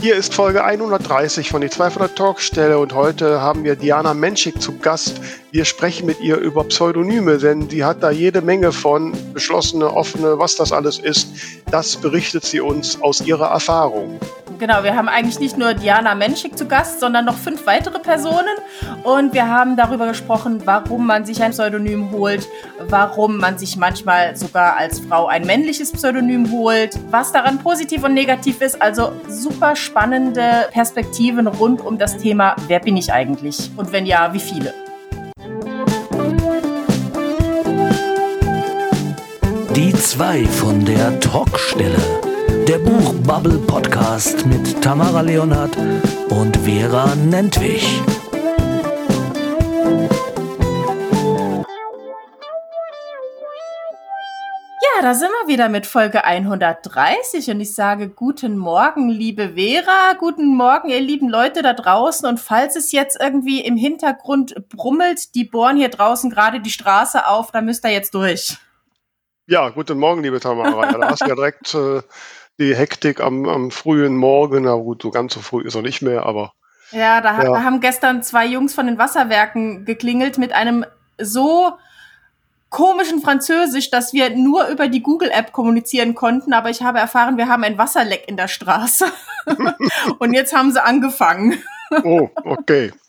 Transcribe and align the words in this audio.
Hier 0.00 0.14
ist 0.14 0.32
Folge 0.32 0.62
130 0.62 1.48
von 1.48 1.60
die 1.60 1.70
200 1.70 2.14
Talkstelle 2.14 2.78
und 2.78 2.94
heute 2.94 3.40
haben 3.40 3.64
wir 3.64 3.74
Diana 3.74 4.14
Menschik 4.14 4.62
zu 4.62 4.78
Gast. 4.78 5.20
Wir 5.50 5.64
sprechen 5.64 6.06
mit 6.06 6.20
ihr 6.20 6.36
über 6.36 6.62
Pseudonyme, 6.62 7.38
denn 7.38 7.68
sie 7.68 7.84
hat 7.84 8.00
da 8.00 8.12
jede 8.12 8.40
Menge 8.40 8.70
von 8.70 9.12
beschlossene, 9.34 9.92
offene, 9.92 10.38
was 10.38 10.54
das 10.54 10.70
alles 10.70 11.00
ist. 11.00 11.30
Das 11.72 11.96
berichtet 11.96 12.44
sie 12.44 12.60
uns 12.60 13.02
aus 13.02 13.22
ihrer 13.22 13.48
Erfahrung. 13.48 14.20
Genau, 14.58 14.82
wir 14.82 14.96
haben 14.96 15.08
eigentlich 15.08 15.38
nicht 15.38 15.56
nur 15.56 15.74
Diana 15.74 16.16
Menschik 16.16 16.58
zu 16.58 16.66
Gast, 16.66 16.98
sondern 16.98 17.24
noch 17.24 17.36
fünf 17.36 17.64
weitere 17.64 18.00
Personen. 18.00 18.56
Und 19.04 19.32
wir 19.32 19.46
haben 19.46 19.76
darüber 19.76 20.08
gesprochen, 20.08 20.62
warum 20.64 21.06
man 21.06 21.24
sich 21.24 21.40
ein 21.40 21.52
Pseudonym 21.52 22.10
holt, 22.10 22.48
warum 22.88 23.36
man 23.36 23.56
sich 23.56 23.76
manchmal 23.76 24.36
sogar 24.36 24.76
als 24.76 24.98
Frau 24.98 25.28
ein 25.28 25.46
männliches 25.46 25.92
Pseudonym 25.92 26.50
holt, 26.50 26.98
was 27.10 27.30
daran 27.30 27.58
positiv 27.58 28.02
und 28.02 28.14
negativ 28.14 28.60
ist. 28.60 28.82
Also 28.82 29.12
super 29.28 29.76
spannende 29.76 30.68
Perspektiven 30.72 31.46
rund 31.46 31.80
um 31.80 31.96
das 31.96 32.16
Thema, 32.16 32.56
wer 32.66 32.80
bin 32.80 32.96
ich 32.96 33.12
eigentlich? 33.12 33.70
Und 33.76 33.92
wenn 33.92 34.06
ja, 34.06 34.32
wie 34.32 34.40
viele? 34.40 34.74
Die 39.76 39.92
zwei 39.92 40.44
von 40.46 40.84
der 40.84 41.20
Talkstelle 41.20 42.27
der 42.68 42.78
Buchbubble 42.80 43.58
Podcast 43.60 44.44
mit 44.44 44.82
Tamara 44.82 45.22
Leonhardt 45.22 45.74
und 46.28 46.54
Vera 46.58 47.14
Nentwich. 47.14 48.02
Ja, 54.82 55.00
da 55.00 55.14
sind 55.14 55.30
wir 55.30 55.48
wieder 55.48 55.70
mit 55.70 55.86
Folge 55.86 56.26
130 56.26 57.50
und 57.50 57.62
ich 57.62 57.74
sage 57.74 58.10
guten 58.10 58.58
Morgen, 58.58 59.08
liebe 59.08 59.54
Vera, 59.54 60.12
guten 60.18 60.54
Morgen, 60.54 60.90
ihr 60.90 61.00
lieben 61.00 61.30
Leute 61.30 61.62
da 61.62 61.72
draußen 61.72 62.28
und 62.28 62.38
falls 62.38 62.76
es 62.76 62.92
jetzt 62.92 63.18
irgendwie 63.18 63.62
im 63.62 63.78
Hintergrund 63.78 64.68
brummelt, 64.68 65.34
die 65.34 65.44
bohren 65.44 65.78
hier 65.78 65.88
draußen 65.88 66.28
gerade 66.28 66.60
die 66.60 66.68
Straße 66.68 67.26
auf, 67.26 67.50
da 67.50 67.62
müsst 67.62 67.86
ihr 67.86 67.92
jetzt 67.92 68.12
durch. 68.12 68.58
Ja, 69.50 69.70
guten 69.70 69.98
Morgen, 69.98 70.22
liebe 70.22 70.38
Tamara. 70.40 70.90
Ja, 70.92 70.98
da 70.98 71.08
hast 71.08 71.22
du 71.22 71.28
ja 71.28 71.34
direkt 71.34 71.74
äh, 71.74 72.02
die 72.58 72.74
Hektik 72.74 73.20
am, 73.20 73.48
am 73.48 73.70
frühen 73.70 74.16
Morgen. 74.16 74.64
Na 74.64 74.74
gut, 74.74 75.02
so 75.02 75.10
ganz 75.10 75.34
so 75.34 75.40
früh 75.40 75.62
ist 75.62 75.74
er 75.74 75.82
nicht 75.82 76.02
mehr, 76.02 76.26
aber. 76.26 76.52
Ja, 76.90 77.20
da, 77.20 77.42
ja. 77.42 77.52
da 77.52 77.62
haben 77.62 77.80
gestern 77.80 78.22
zwei 78.22 78.46
Jungs 78.46 78.74
von 78.74 78.86
den 78.86 78.98
Wasserwerken 78.98 79.84
geklingelt 79.84 80.38
mit 80.38 80.52
einem 80.52 80.84
so 81.20 81.72
komischen 82.70 83.20
Französisch, 83.20 83.90
dass 83.90 84.12
wir 84.12 84.30
nur 84.30 84.68
über 84.68 84.88
die 84.88 85.02
Google-App 85.02 85.52
kommunizieren 85.52 86.14
konnten, 86.14 86.52
aber 86.52 86.70
ich 86.70 86.82
habe 86.82 86.98
erfahren, 86.98 87.36
wir 87.36 87.48
haben 87.48 87.64
ein 87.64 87.78
Wasserleck 87.78 88.24
in 88.28 88.36
der 88.36 88.48
Straße. 88.48 89.06
Und 90.18 90.34
jetzt 90.34 90.54
haben 90.54 90.70
sie 90.72 90.82
angefangen. 90.82 91.62
Oh, 92.04 92.28
okay. 92.44 92.92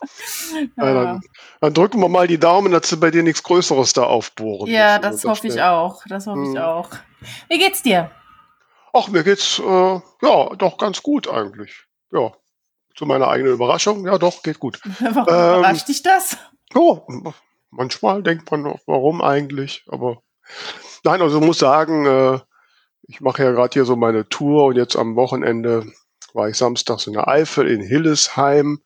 Ja. 0.77 0.85
Ja, 0.85 0.93
dann, 0.93 1.21
dann, 1.61 1.73
drücken 1.73 1.99
wir 1.99 2.09
mal 2.09 2.27
die 2.27 2.39
Daumen, 2.39 2.71
dass 2.71 2.89
sie 2.89 2.97
bei 2.97 3.11
dir 3.11 3.21
nichts 3.21 3.43
Größeres 3.43 3.93
da 3.93 4.03
aufbohren. 4.03 4.67
Ja, 4.67 4.97
das, 4.97 5.17
das 5.17 5.29
hoffe 5.29 5.47
ich 5.47 5.61
auch. 5.61 6.01
Das 6.07 6.25
hoffe 6.25 6.41
hm. 6.41 6.53
ich 6.53 6.59
auch. 6.59 6.89
Wie 7.49 7.59
geht's 7.59 7.83
dir? 7.83 8.09
Ach, 8.93 9.07
mir 9.09 9.23
geht's 9.23 9.59
äh, 9.59 9.63
ja 10.21 10.49
doch 10.57 10.77
ganz 10.77 11.03
gut 11.03 11.27
eigentlich. 11.27 11.85
Ja, 12.11 12.33
zu 12.95 13.05
meiner 13.05 13.27
eigenen 13.27 13.53
Überraschung. 13.53 14.05
Ja, 14.05 14.17
doch, 14.17 14.43
geht 14.43 14.59
gut. 14.59 14.79
Warum 14.99 15.17
ähm, 15.17 15.59
überrascht 15.59 15.87
dich 15.87 16.01
das? 16.01 16.37
Ja, 16.73 17.01
manchmal 17.71 18.23
denkt 18.23 18.49
man 18.51 18.65
auch, 18.67 18.79
warum 18.85 19.21
eigentlich, 19.21 19.83
aber 19.87 20.21
nein, 21.03 21.21
also 21.21 21.41
muss 21.41 21.57
sagen, 21.57 22.05
äh, 22.05 22.39
ich 23.03 23.21
mache 23.21 23.43
ja 23.43 23.51
gerade 23.51 23.73
hier 23.73 23.85
so 23.85 23.95
meine 23.95 24.29
Tour 24.29 24.65
und 24.65 24.75
jetzt 24.75 24.95
am 24.95 25.15
Wochenende 25.15 25.91
war 26.33 26.47
ich 26.47 26.57
samstags 26.57 27.07
in 27.07 27.13
der 27.13 27.27
Eifel 27.27 27.67
in 27.67 27.81
Hillesheim 27.81 28.81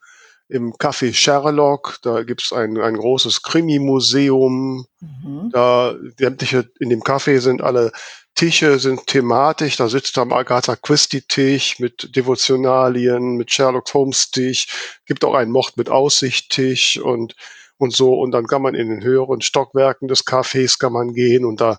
im 0.47 0.73
Café 0.73 1.13
Sherlock. 1.13 1.97
Da 2.03 2.23
gibt's 2.23 2.53
ein, 2.53 2.79
ein 2.79 2.95
großes 2.95 3.43
Krimi-Museum. 3.43 4.85
Mhm. 5.01 5.49
Da 5.51 5.95
sämtliche 6.17 6.69
in 6.79 6.89
dem 6.89 7.01
Café 7.01 7.39
sind 7.39 7.61
alle 7.61 7.91
Tische 8.35 8.79
sind 8.79 9.05
thematisch, 9.07 9.75
da 9.77 9.87
sitzt 9.87 10.17
am 10.17 10.33
Agatha 10.33 10.75
Christie 10.75 11.21
Tisch 11.21 11.79
mit 11.79 12.15
Devotionalien, 12.15 13.35
mit 13.35 13.51
Sherlock 13.51 13.93
Holmes 13.93 14.31
Tisch, 14.31 14.67
gibt 15.05 15.23
auch 15.23 15.35
einen 15.35 15.51
Mord 15.51 15.77
mit 15.77 15.89
Aussicht 15.89 16.49
Tisch 16.49 16.97
und 16.97 17.35
und 17.83 17.93
so. 17.93 18.13
Und 18.13 18.31
dann 18.31 18.47
kann 18.47 18.61
man 18.61 18.75
in 18.75 18.89
den 18.89 19.03
höheren 19.03 19.41
Stockwerken 19.41 20.07
des 20.07 20.25
Cafés 20.25 20.79
kann 20.79 20.93
man 20.93 21.13
gehen 21.13 21.45
und 21.45 21.59
da 21.61 21.77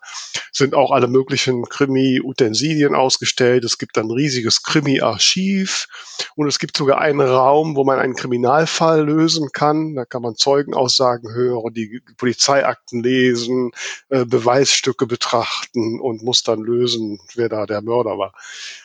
sind 0.52 0.74
auch 0.74 0.92
alle 0.92 1.08
möglichen 1.08 1.64
Krimi-Utensilien 1.64 2.94
ausgestellt. 2.94 3.64
Es 3.64 3.78
gibt 3.78 3.96
ein 3.98 4.10
riesiges 4.10 4.62
Krimi-Archiv 4.62 5.88
und 6.36 6.46
es 6.46 6.58
gibt 6.58 6.76
sogar 6.76 6.98
einen 7.00 7.20
Raum, 7.20 7.74
wo 7.74 7.84
man 7.84 7.98
einen 7.98 8.14
Kriminalfall 8.14 9.04
lösen 9.04 9.48
kann. 9.52 9.94
Da 9.94 10.04
kann 10.04 10.22
man 10.22 10.36
Zeugenaussagen 10.36 11.32
hören, 11.32 11.72
die 11.72 12.02
Polizeiakten 12.18 13.02
lesen, 13.02 13.72
äh, 14.10 14.26
Beweisstücke 14.26 15.06
betrachten 15.06 16.00
und 16.00 16.22
muss 16.22 16.42
dann 16.42 16.60
lösen, 16.60 17.18
wer 17.34 17.48
da 17.48 17.64
der 17.64 17.80
Mörder 17.80 18.18
war. 18.18 18.34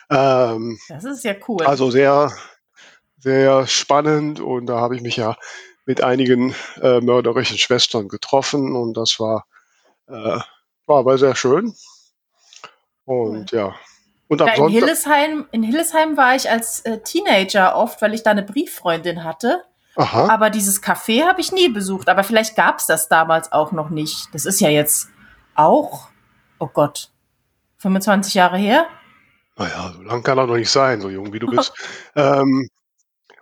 Ähm, 0.08 0.78
das 0.88 1.04
ist 1.04 1.24
ja 1.24 1.34
cool. 1.46 1.64
Also 1.66 1.90
sehr, 1.90 2.32
sehr 3.18 3.66
spannend 3.66 4.40
und 4.40 4.66
da 4.66 4.80
habe 4.80 4.96
ich 4.96 5.02
mich 5.02 5.16
ja 5.16 5.36
mit 5.90 6.04
einigen 6.04 6.54
äh, 6.80 7.00
mörderischen 7.00 7.58
Schwestern 7.58 8.06
getroffen 8.06 8.76
und 8.76 8.96
das 8.96 9.18
war, 9.18 9.44
äh, 10.06 10.38
war 10.86 10.98
aber 10.98 11.18
sehr 11.18 11.34
schön. 11.34 11.74
Und 13.06 13.52
cool. 13.52 13.58
ja. 13.58 13.74
Und 14.28 14.40
ja, 14.40 14.54
in, 14.54 14.68
Hillesheim, 14.68 15.48
in 15.50 15.64
Hillesheim 15.64 16.16
war 16.16 16.36
ich 16.36 16.48
als 16.48 16.78
äh, 16.82 16.98
Teenager 16.98 17.74
oft, 17.74 18.00
weil 18.02 18.14
ich 18.14 18.22
da 18.22 18.30
eine 18.30 18.44
Brieffreundin 18.44 19.24
hatte. 19.24 19.64
Aha. 19.96 20.32
Aber 20.32 20.48
dieses 20.50 20.80
Café 20.80 21.26
habe 21.26 21.40
ich 21.40 21.50
nie 21.50 21.68
besucht. 21.68 22.08
Aber 22.08 22.22
vielleicht 22.22 22.54
gab 22.54 22.78
es 22.78 22.86
das 22.86 23.08
damals 23.08 23.50
auch 23.50 23.72
noch 23.72 23.90
nicht. 23.90 24.28
Das 24.32 24.44
ist 24.44 24.60
ja 24.60 24.68
jetzt 24.68 25.08
auch, 25.56 26.06
oh 26.60 26.68
Gott, 26.68 27.10
25 27.78 28.34
Jahre 28.34 28.58
her. 28.58 28.86
Naja, 29.56 29.92
so 29.96 30.02
lang 30.02 30.22
kann 30.22 30.38
er 30.38 30.46
noch 30.46 30.54
nicht 30.54 30.70
sein, 30.70 31.00
so 31.00 31.10
jung 31.10 31.32
wie 31.32 31.40
du 31.40 31.48
bist. 31.48 31.72
ähm, 32.14 32.68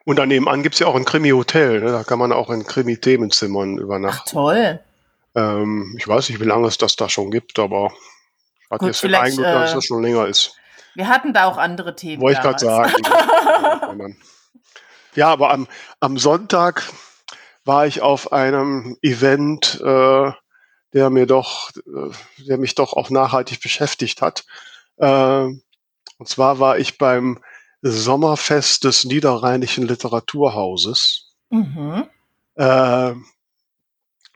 und 0.08 0.16
daneben 0.16 0.48
an 0.48 0.62
gibt 0.62 0.74
es 0.74 0.78
ja 0.78 0.86
auch 0.86 0.94
ein 0.94 1.04
Krimi-Hotel. 1.04 1.82
Ne? 1.82 1.92
Da 1.92 2.02
kann 2.02 2.19
man 2.19 2.32
auch 2.32 2.48
in 2.48 2.64
Krimi-Themenzimmern 2.64 3.76
übernachten. 3.76 4.22
Ach, 4.24 4.32
toll. 4.32 4.80
Ähm, 5.34 5.94
ich 5.98 6.08
weiß 6.08 6.30
nicht, 6.30 6.41
wie 6.41 6.46
lange 6.46 6.66
es 6.66 6.78
das 6.78 6.96
da 6.96 7.10
schon 7.10 7.30
gibt, 7.30 7.58
aber 7.58 7.92
ich 8.62 8.70
hatte 8.70 8.86
jetzt 8.86 9.02
den 9.02 9.14
Eindruck, 9.14 9.44
äh, 9.44 9.52
dass 9.52 9.74
das 9.74 9.84
schon 9.84 10.02
länger 10.02 10.26
ist. 10.26 10.56
Wir 10.94 11.08
hatten 11.08 11.34
da 11.34 11.44
auch 11.44 11.58
andere 11.58 11.94
Themen. 11.94 12.22
Wollte 12.22 12.38
ich 12.38 12.42
gerade 12.42 12.58
sagen. 12.58 14.16
ja, 15.14 15.28
aber 15.28 15.50
am, 15.50 15.68
am 16.00 16.16
Sonntag 16.16 16.91
war 17.66 17.86
ich 17.86 18.00
auf 18.00 18.32
einem 18.32 18.97
Event, 19.02 19.78
äh, 19.84 20.32
der 20.94 21.10
mir 21.10 21.26
doch, 21.26 21.70
äh, 21.76 22.14
der 22.47 22.56
mich 22.56 22.74
doch 22.74 22.94
auch 22.94 23.10
nachhaltig 23.10 23.60
beschäftigt 23.60 24.22
hat. 24.22 24.47
Äh, 24.97 25.42
und 26.18 26.28
zwar 26.28 26.60
war 26.60 26.78
ich 26.78 26.97
beim 26.97 27.41
Sommerfest 27.83 28.84
des 28.84 29.05
Niederrheinischen 29.05 29.87
Literaturhauses. 29.87 31.34
Mhm. 31.50 32.06
Äh, 32.56 33.15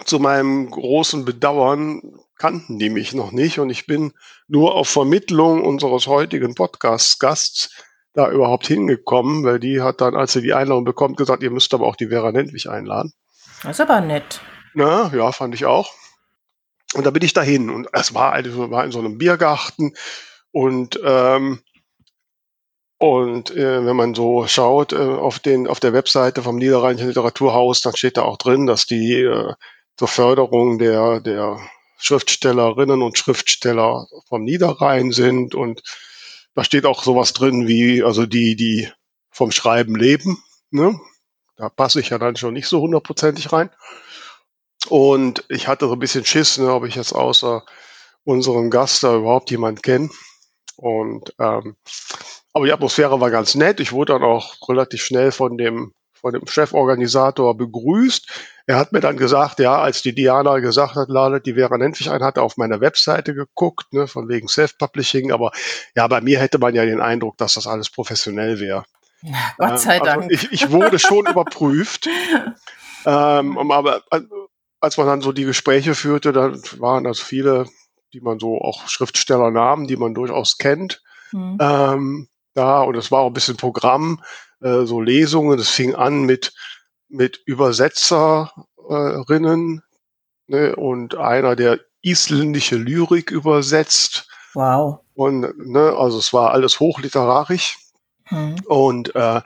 zu 0.04 0.18
meinem 0.18 0.70
großen 0.70 1.24
Bedauern 1.24 2.02
kannten 2.36 2.78
die 2.78 2.90
mich 2.90 3.14
noch 3.14 3.30
nicht 3.30 3.58
und 3.58 3.70
ich 3.70 3.86
bin 3.86 4.12
nur 4.48 4.74
auf 4.74 4.88
Vermittlung 4.88 5.64
unseres 5.64 6.06
heutigen 6.06 6.54
Podcast-Gasts 6.54 7.70
da 8.14 8.30
überhaupt 8.30 8.66
hingekommen, 8.66 9.44
weil 9.44 9.58
die 9.58 9.80
hat 9.80 10.00
dann, 10.00 10.16
als 10.16 10.32
sie 10.32 10.42
die 10.42 10.52
Einladung 10.52 10.84
bekommt, 10.84 11.16
gesagt, 11.16 11.42
ihr 11.42 11.50
müsst 11.50 11.72
aber 11.72 11.86
auch 11.86 11.96
die 11.96 12.08
Vera 12.08 12.32
Nentwich 12.32 12.68
einladen. 12.68 13.12
Das 13.62 13.76
ist 13.76 13.80
aber 13.80 14.00
nett. 14.00 14.40
Na, 14.74 15.10
ja, 15.14 15.32
fand 15.32 15.54
ich 15.54 15.64
auch. 15.66 15.92
Und 16.94 17.06
da 17.06 17.10
bin 17.10 17.22
ich 17.22 17.32
dahin 17.32 17.70
und 17.70 17.88
es 17.92 18.12
war, 18.12 18.32
also, 18.32 18.70
war 18.70 18.84
in 18.84 18.92
so 18.92 18.98
einem 18.98 19.18
Biergarten 19.18 19.94
und 20.50 21.00
ähm, 21.04 21.60
und 23.02 23.50
äh, 23.50 23.84
wenn 23.84 23.96
man 23.96 24.14
so 24.14 24.46
schaut 24.46 24.92
äh, 24.92 24.96
auf, 24.96 25.40
den, 25.40 25.66
auf 25.66 25.80
der 25.80 25.92
Webseite 25.92 26.40
vom 26.40 26.54
Niederrheinischen 26.54 27.08
Literaturhaus, 27.08 27.80
dann 27.80 27.96
steht 27.96 28.16
da 28.16 28.22
auch 28.22 28.36
drin, 28.36 28.66
dass 28.66 28.86
die 28.86 29.22
äh, 29.22 29.54
zur 29.96 30.06
Förderung 30.06 30.78
der, 30.78 31.18
der 31.18 31.58
Schriftstellerinnen 31.98 33.02
und 33.02 33.18
Schriftsteller 33.18 34.06
vom 34.28 34.44
Niederrhein 34.44 35.10
sind. 35.10 35.56
Und 35.56 35.82
da 36.54 36.62
steht 36.62 36.86
auch 36.86 37.02
sowas 37.02 37.32
drin 37.32 37.66
wie, 37.66 38.04
also 38.04 38.24
die, 38.24 38.54
die 38.54 38.88
vom 39.30 39.50
Schreiben 39.50 39.96
leben. 39.96 40.40
Ne? 40.70 40.96
Da 41.56 41.70
passe 41.70 41.98
ich 41.98 42.10
ja 42.10 42.18
dann 42.18 42.36
schon 42.36 42.54
nicht 42.54 42.68
so 42.68 42.82
hundertprozentig 42.82 43.52
rein. 43.52 43.70
Und 44.88 45.44
ich 45.48 45.66
hatte 45.66 45.88
so 45.88 45.94
ein 45.94 45.98
bisschen 45.98 46.24
Schiss, 46.24 46.56
ne, 46.56 46.72
ob 46.72 46.84
ich 46.84 46.94
jetzt 46.94 47.16
außer 47.16 47.64
unserem 48.22 48.70
Gast 48.70 49.02
da 49.02 49.16
überhaupt 49.16 49.50
jemand 49.50 49.82
kenne. 49.82 50.08
Und 50.76 51.34
ähm, 51.40 51.74
aber 52.52 52.66
die 52.66 52.72
Atmosphäre 52.72 53.20
war 53.20 53.30
ganz 53.30 53.54
nett. 53.54 53.80
Ich 53.80 53.92
wurde 53.92 54.12
dann 54.12 54.22
auch 54.22 54.56
relativ 54.68 55.02
schnell 55.02 55.32
von 55.32 55.56
dem, 55.56 55.92
von 56.12 56.32
dem 56.32 56.46
Cheforganisator 56.46 57.56
begrüßt. 57.56 58.28
Er 58.66 58.76
hat 58.76 58.92
mir 58.92 59.00
dann 59.00 59.16
gesagt, 59.16 59.58
ja, 59.58 59.80
als 59.80 60.02
die 60.02 60.14
Diana 60.14 60.58
gesagt 60.58 60.94
hat, 60.94 61.08
ladet 61.08 61.46
die 61.46 61.54
Vera 61.54 61.76
Nentwich 61.78 62.10
ein, 62.10 62.22
hat 62.22 62.36
er 62.36 62.42
auf 62.42 62.56
meiner 62.56 62.80
Webseite 62.80 63.34
geguckt, 63.34 63.92
ne, 63.92 64.06
von 64.06 64.28
wegen 64.28 64.48
Self-Publishing. 64.48 65.32
Aber 65.32 65.50
ja, 65.96 66.06
bei 66.06 66.20
mir 66.20 66.38
hätte 66.38 66.58
man 66.58 66.74
ja 66.74 66.84
den 66.84 67.00
Eindruck, 67.00 67.38
dass 67.38 67.54
das 67.54 67.66
alles 67.66 67.90
professionell 67.90 68.60
wäre. 68.60 68.84
Gott 69.58 69.80
sei 69.80 69.96
ähm, 69.96 70.04
Dank. 70.04 70.22
Also 70.24 70.30
ich, 70.30 70.52
ich 70.52 70.70
wurde 70.70 70.98
schon 70.98 71.26
überprüft. 71.26 72.08
Ähm, 73.04 73.58
aber 73.72 74.02
als 74.80 74.96
man 74.96 75.08
dann 75.08 75.22
so 75.22 75.32
die 75.32 75.44
Gespräche 75.44 75.96
führte, 75.96 76.32
dann 76.32 76.62
waren 76.78 77.02
das 77.02 77.18
viele, 77.18 77.66
die 78.12 78.20
man 78.20 78.38
so 78.38 78.60
auch 78.60 78.86
Schriftstellernamen, 78.86 79.88
die 79.88 79.96
man 79.96 80.14
durchaus 80.14 80.56
kennt. 80.56 81.02
Mhm. 81.32 81.58
Ähm, 81.60 82.28
da 82.54 82.82
und 82.82 82.96
es 82.96 83.10
war 83.10 83.20
auch 83.20 83.28
ein 83.28 83.34
bisschen 83.34 83.56
Programm, 83.56 84.22
äh, 84.60 84.84
so 84.84 85.00
Lesungen. 85.00 85.58
Es 85.58 85.70
fing 85.70 85.94
an 85.94 86.22
mit 86.22 86.52
mit 87.08 87.40
Übersetzerinnen 87.44 89.82
ne, 90.46 90.76
und 90.76 91.14
einer, 91.14 91.56
der 91.56 91.80
isländische 92.00 92.76
Lyrik 92.76 93.30
übersetzt. 93.30 94.28
Wow. 94.54 95.00
Und 95.14 95.58
ne, 95.58 95.94
also 95.96 96.18
es 96.18 96.32
war 96.32 96.52
alles 96.52 96.80
hochliterarisch. 96.80 97.78
Mhm. 98.30 98.56
Und 98.66 99.14
äh, 99.14 99.42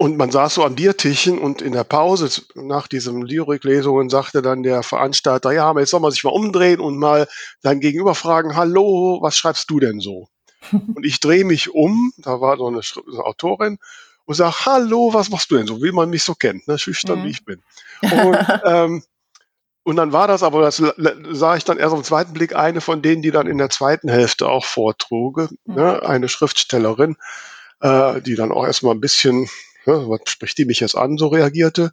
und 0.00 0.16
man 0.16 0.30
saß 0.30 0.54
so 0.54 0.64
am 0.64 0.76
Biertischchen 0.76 1.40
und 1.40 1.60
in 1.60 1.72
der 1.72 1.82
Pause 1.82 2.30
nach 2.54 2.86
diesen 2.86 3.22
Lyriklesungen 3.22 4.08
sagte 4.08 4.42
dann 4.42 4.62
der 4.62 4.84
Veranstalter, 4.84 5.50
ja, 5.50 5.64
aber 5.64 5.80
jetzt 5.80 5.90
soll 5.90 5.98
man 5.98 6.12
sich 6.12 6.22
mal 6.22 6.30
umdrehen 6.30 6.78
und 6.78 6.98
mal 6.98 7.26
dann 7.62 7.80
gegenüber 7.80 8.14
fragen, 8.14 8.54
hallo, 8.54 9.18
was 9.22 9.36
schreibst 9.36 9.68
du 9.70 9.80
denn 9.80 9.98
so? 9.98 10.28
Und 10.72 11.04
ich 11.04 11.20
drehe 11.20 11.44
mich 11.44 11.70
um, 11.74 12.12
da 12.18 12.40
war 12.40 12.56
so 12.56 12.66
eine, 12.66 12.80
eine 12.80 13.24
Autorin 13.24 13.78
und 14.24 14.34
sage, 14.34 14.66
hallo, 14.66 15.10
was 15.12 15.30
machst 15.30 15.50
du 15.50 15.56
denn 15.56 15.66
so, 15.66 15.82
wie 15.82 15.92
man 15.92 16.10
mich 16.10 16.22
so 16.22 16.34
kennt, 16.34 16.68
ne, 16.68 16.78
schüchtern 16.78 17.20
mhm. 17.20 17.24
wie 17.24 17.30
ich 17.30 17.44
bin. 17.44 17.62
Und, 18.02 18.38
ähm, 18.64 19.02
und 19.84 19.96
dann 19.96 20.12
war 20.12 20.28
das 20.28 20.42
aber, 20.42 20.60
das 20.60 20.82
sah 21.30 21.56
ich 21.56 21.64
dann 21.64 21.78
erst 21.78 21.94
am 21.94 22.04
zweiten 22.04 22.34
Blick, 22.34 22.54
eine 22.54 22.82
von 22.82 23.00
denen, 23.00 23.22
die 23.22 23.30
dann 23.30 23.46
in 23.46 23.56
der 23.56 23.70
zweiten 23.70 24.10
Hälfte 24.10 24.48
auch 24.48 24.64
vortruge, 24.64 25.48
mhm. 25.64 25.74
ne, 25.74 26.02
eine 26.02 26.28
Schriftstellerin, 26.28 27.16
äh, 27.80 28.20
die 28.20 28.34
dann 28.34 28.52
auch 28.52 28.66
erstmal 28.66 28.94
ein 28.94 29.00
bisschen 29.00 29.48
ne, 29.88 30.08
was 30.08 30.20
spricht 30.26 30.58
die 30.58 30.66
mich 30.66 30.80
jetzt 30.80 30.96
an, 30.96 31.18
so 31.18 31.28
reagierte. 31.28 31.92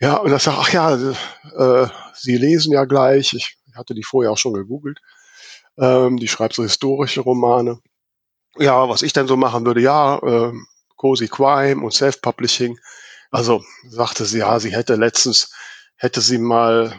Ja, 0.00 0.16
und 0.16 0.30
er 0.30 0.38
sagt, 0.38 0.58
ach 0.60 0.72
ja, 0.72 0.94
äh, 0.94 1.88
Sie 2.14 2.36
lesen 2.36 2.72
ja 2.72 2.84
gleich, 2.84 3.32
ich 3.32 3.58
hatte 3.74 3.94
die 3.94 4.04
vorher 4.04 4.30
auch 4.30 4.38
schon 4.38 4.54
gegoogelt, 4.54 5.00
ähm, 5.78 6.18
die 6.18 6.28
schreibt 6.28 6.54
so 6.54 6.62
historische 6.62 7.20
Romane. 7.20 7.80
Ja, 8.56 8.88
was 8.88 9.02
ich 9.02 9.12
denn 9.12 9.28
so 9.28 9.36
machen 9.36 9.64
würde, 9.64 9.80
ja, 9.80 10.18
äh, 10.18 10.52
Cozy 10.96 11.28
Crime 11.28 11.82
und 11.82 11.92
Self-Publishing. 11.92 12.78
Also 13.30 13.62
sagte 13.88 14.24
sie, 14.24 14.38
ja, 14.38 14.58
sie 14.58 14.72
hätte 14.72 14.96
letztens, 14.96 15.52
hätte 15.96 16.20
sie 16.20 16.38
mal 16.38 16.98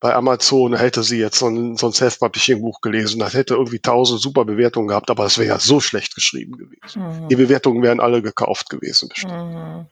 bei 0.00 0.14
Amazon 0.14 0.76
hätte 0.76 1.02
sie 1.02 1.18
jetzt 1.18 1.38
so 1.38 1.48
ein, 1.48 1.76
so 1.76 1.86
ein 1.86 1.92
Self-Publishing-Buch 1.92 2.80
gelesen, 2.80 3.18
das 3.18 3.34
hätte 3.34 3.54
irgendwie 3.54 3.78
tausend 3.78 4.20
super 4.20 4.44
Bewertungen 4.44 4.88
gehabt, 4.88 5.10
aber 5.10 5.24
es 5.24 5.38
wäre 5.38 5.48
ja 5.48 5.58
so 5.58 5.80
schlecht 5.80 6.14
geschrieben 6.14 6.56
gewesen. 6.58 7.02
Mhm. 7.02 7.28
Die 7.28 7.36
Bewertungen 7.36 7.82
wären 7.82 8.00
alle 8.00 8.20
gekauft 8.20 8.68
gewesen, 8.68 9.08
bestimmt. 9.08 9.32
Mhm. 9.32 9.86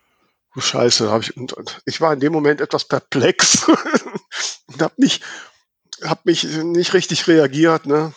Oh, 0.57 0.61
Scheiße, 0.61 1.11
habe 1.11 1.25
ich, 1.25 1.37
und, 1.37 1.53
und 1.55 1.81
ich 1.87 2.01
war 2.01 2.13
in 2.13 2.21
dem 2.21 2.33
Moment 2.33 2.61
etwas 2.61 2.85
perplex 2.85 3.67
und 4.67 4.83
habe 4.83 4.95
mich, 4.99 5.21
hab 6.05 6.25
mich 6.27 6.45
nicht 6.45 6.95
richtig 6.95 7.27
reagiert, 7.27 7.87
ne? 7.87 8.13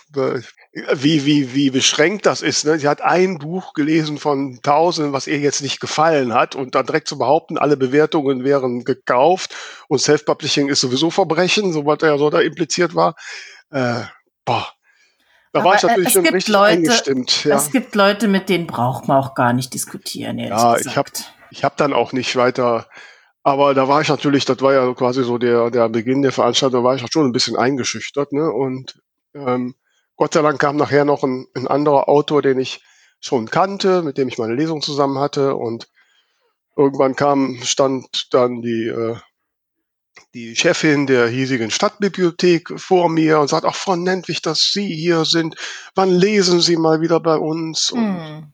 wie, 0.94 1.25
wie, 1.25 1.56
wie 1.56 1.69
beschränkt 1.69 2.25
das 2.25 2.42
ist. 2.42 2.66
Ne? 2.66 2.78
Sie 2.78 2.88
hat 2.88 3.01
ein 3.01 3.39
Buch 3.39 3.74
gelesen 3.74 4.18
von 4.18 4.60
tausenden, 4.62 5.13
was 5.13 5.28
ihr 5.28 5.39
jetzt 5.39 5.62
nicht 5.62 5.80
gefallen 5.80 6.34
hat 6.34 6.56
und 6.56 6.75
dann 6.75 6.86
direkt 6.86 7.07
zu 7.07 7.18
behaupten, 7.18 7.57
alle 7.57 7.78
Bewertungen 7.78 8.44
wären 8.44 8.84
gekauft 8.84 9.56
und 9.88 10.00
Self-Publishing 10.00 10.69
ist 10.69 10.81
sowieso 10.81 11.10
Verbrechen, 11.10 11.74
so 11.74 11.86
was 11.86 12.00
ja 12.01 12.18
so 12.18 12.30
da 12.30 12.42
impliziert 12.42 12.94
war. 12.94 13.16
Äh, 13.72 14.01
boah. 14.45 14.68
Da 15.54 15.62
Aber 15.62 15.69
war 15.69 15.75
ich 15.75 15.83
natürlich 15.83 16.12
schon 16.12 16.28
richtig 16.28 16.50
Leute, 16.50 16.74
eingestimmt. 16.74 17.45
Ja. 17.45 17.56
Es 17.56 17.72
gibt 17.72 17.95
Leute, 17.95 18.28
mit 18.28 18.50
denen 18.50 18.68
braucht 18.68 19.07
man 19.07 19.18
auch 19.18 19.33
gar 19.33 19.54
nicht 19.54 19.74
diskutieren. 19.74 20.38
Ja, 20.38 20.74
gesagt. 20.74 20.86
ich 20.86 20.98
habe 20.98 21.12
ich 21.50 21.63
hab 21.63 21.78
dann 21.78 21.94
auch 21.94 22.12
nicht 22.12 22.36
weiter 22.36 22.88
aber 23.47 23.73
da 23.73 23.88
war 23.88 24.01
ich 24.01 24.09
natürlich, 24.09 24.44
das 24.44 24.59
war 24.59 24.73
ja 24.73 24.94
quasi 24.94 25.23
so 25.23 25.38
der, 25.38 25.71
der 25.71 25.88
Beginn 25.88 26.21
der 26.21 26.33
Veranstaltung, 26.33 26.81
da 26.81 26.83
war 26.83 26.97
ich 26.97 27.03
auch 27.05 27.09
schon 27.09 27.25
ein 27.25 27.31
bisschen 27.31 27.55
eingeschüchtert. 27.55 28.33
Ne? 28.33 28.51
Und 28.51 29.01
ähm, 29.33 29.73
Gott 30.17 30.33
sei 30.33 30.41
Dank 30.41 30.59
kam 30.59 30.75
nachher 30.75 31.05
noch 31.05 31.23
ein, 31.23 31.47
ein 31.55 31.65
anderer 31.65 32.09
Autor, 32.09 32.41
den 32.41 32.59
ich 32.59 32.81
schon 33.21 33.49
kannte, 33.49 34.01
mit 34.01 34.17
dem 34.17 34.27
ich 34.27 34.38
meine 34.38 34.53
Lesung 34.53 34.81
zusammen 34.81 35.17
hatte. 35.19 35.55
Und 35.55 35.88
irgendwann 36.75 37.15
kam, 37.15 37.57
stand 37.63 38.27
dann 38.31 38.61
die, 38.61 38.88
äh, 38.88 39.15
die 40.33 40.53
Chefin 40.57 41.07
der 41.07 41.29
hiesigen 41.29 41.71
Stadtbibliothek 41.71 42.77
vor 42.77 43.07
mir 43.07 43.39
und 43.39 43.47
sagt, 43.47 43.63
ach 43.63 43.75
Frau 43.75 43.95
Nentwich, 43.95 44.41
dass 44.41 44.73
Sie 44.73 44.94
hier 44.94 45.23
sind, 45.23 45.55
wann 45.95 46.09
lesen 46.09 46.59
Sie 46.59 46.75
mal 46.75 46.99
wieder 46.99 47.21
bei 47.21 47.38
uns? 47.38 47.91
Und 47.91 48.01
hm. 48.01 48.53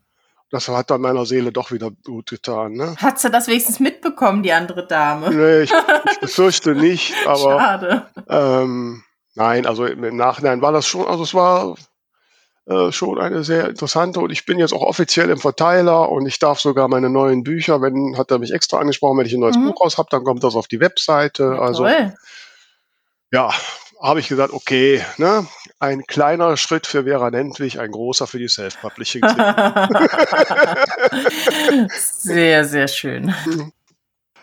Das 0.54 0.68
hat 0.70 0.90
dann 0.90 1.02
meiner 1.02 1.26
Seele 1.26 1.52
doch 1.52 1.72
wieder 1.72 1.92
gut 2.06 2.30
getan. 2.30 2.74
Ne? 2.74 2.96
Hat 2.98 3.20
sie 3.20 3.30
das 3.30 3.48
wenigstens 3.48 3.80
mitbekommen, 3.80 4.44
die 4.44 4.54
andere 4.54 4.88
Dame? 4.88 5.30
Nee, 5.32 5.62
ich, 5.64 5.74
ich 6.12 6.20
befürchte 6.22 6.76
nicht, 6.76 7.14
aber 7.26 7.60
Schade. 7.60 8.08
Ähm, 8.30 9.04
Nein, 9.36 9.66
also 9.66 9.86
im 9.86 10.16
Nachhinein 10.16 10.62
war 10.62 10.72
das 10.72 10.86
schon, 10.86 11.08
also 11.08 11.24
es 11.24 11.34
war 11.34 11.76
äh, 12.66 12.92
schon 12.92 13.20
eine 13.20 13.44
sehr 13.44 13.68
interessante 13.68 14.20
und 14.20 14.32
ich 14.32 14.46
bin 14.46 14.60
jetzt 14.60 14.74
auch 14.74 14.84
offiziell 14.84 15.30
im 15.30 15.40
Verteiler 15.40 16.10
und 16.10 16.28
ich 16.28 16.38
darf 16.38 16.60
sogar 16.60 16.88
meine 16.88 17.10
neuen 17.10 17.44
Bücher, 17.44 17.82
wenn, 17.82 18.16
hat 18.18 18.30
er 18.30 18.40
mich 18.40 18.54
extra 18.54 18.78
angesprochen, 18.78 19.18
wenn 19.18 19.26
ich 19.26 19.34
ein 19.34 19.40
neues 19.40 19.58
mhm. 19.58 19.66
Buch 19.66 19.82
raus 19.82 19.98
habe, 19.98 20.10
dann 20.12 20.24
kommt 20.24 20.44
das 20.44 20.56
auf 20.56 20.68
die 20.68 20.80
Webseite. 20.80 21.44
Ja, 21.44 21.62
also 21.62 21.84
toll. 21.84 22.14
ja, 23.32 23.50
habe 24.00 24.20
ich 24.20 24.28
gesagt, 24.28 24.54
okay, 24.54 25.04
ne, 25.18 25.48
ein 25.84 26.08
kleiner 26.08 26.56
Schritt 26.56 26.88
für 26.88 27.04
Vera 27.04 27.30
Nentwich, 27.30 27.78
ein 27.78 27.92
großer 27.92 28.26
für 28.26 28.40
die 28.40 28.48
Self-Publishing. 28.48 29.22
sehr, 31.90 32.64
sehr 32.64 32.88
schön. 32.88 33.36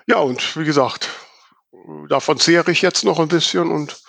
Ja, 0.07 0.19
und 0.19 0.59
wie 0.59 0.67
gesagt, 0.67 1.09
davon 2.11 2.39
zehre 2.39 2.71
ich 2.71 2.83
jetzt 2.83 3.07
noch 3.07 3.19
ein 3.19 3.29
bisschen 3.29 3.73
und 3.73 4.03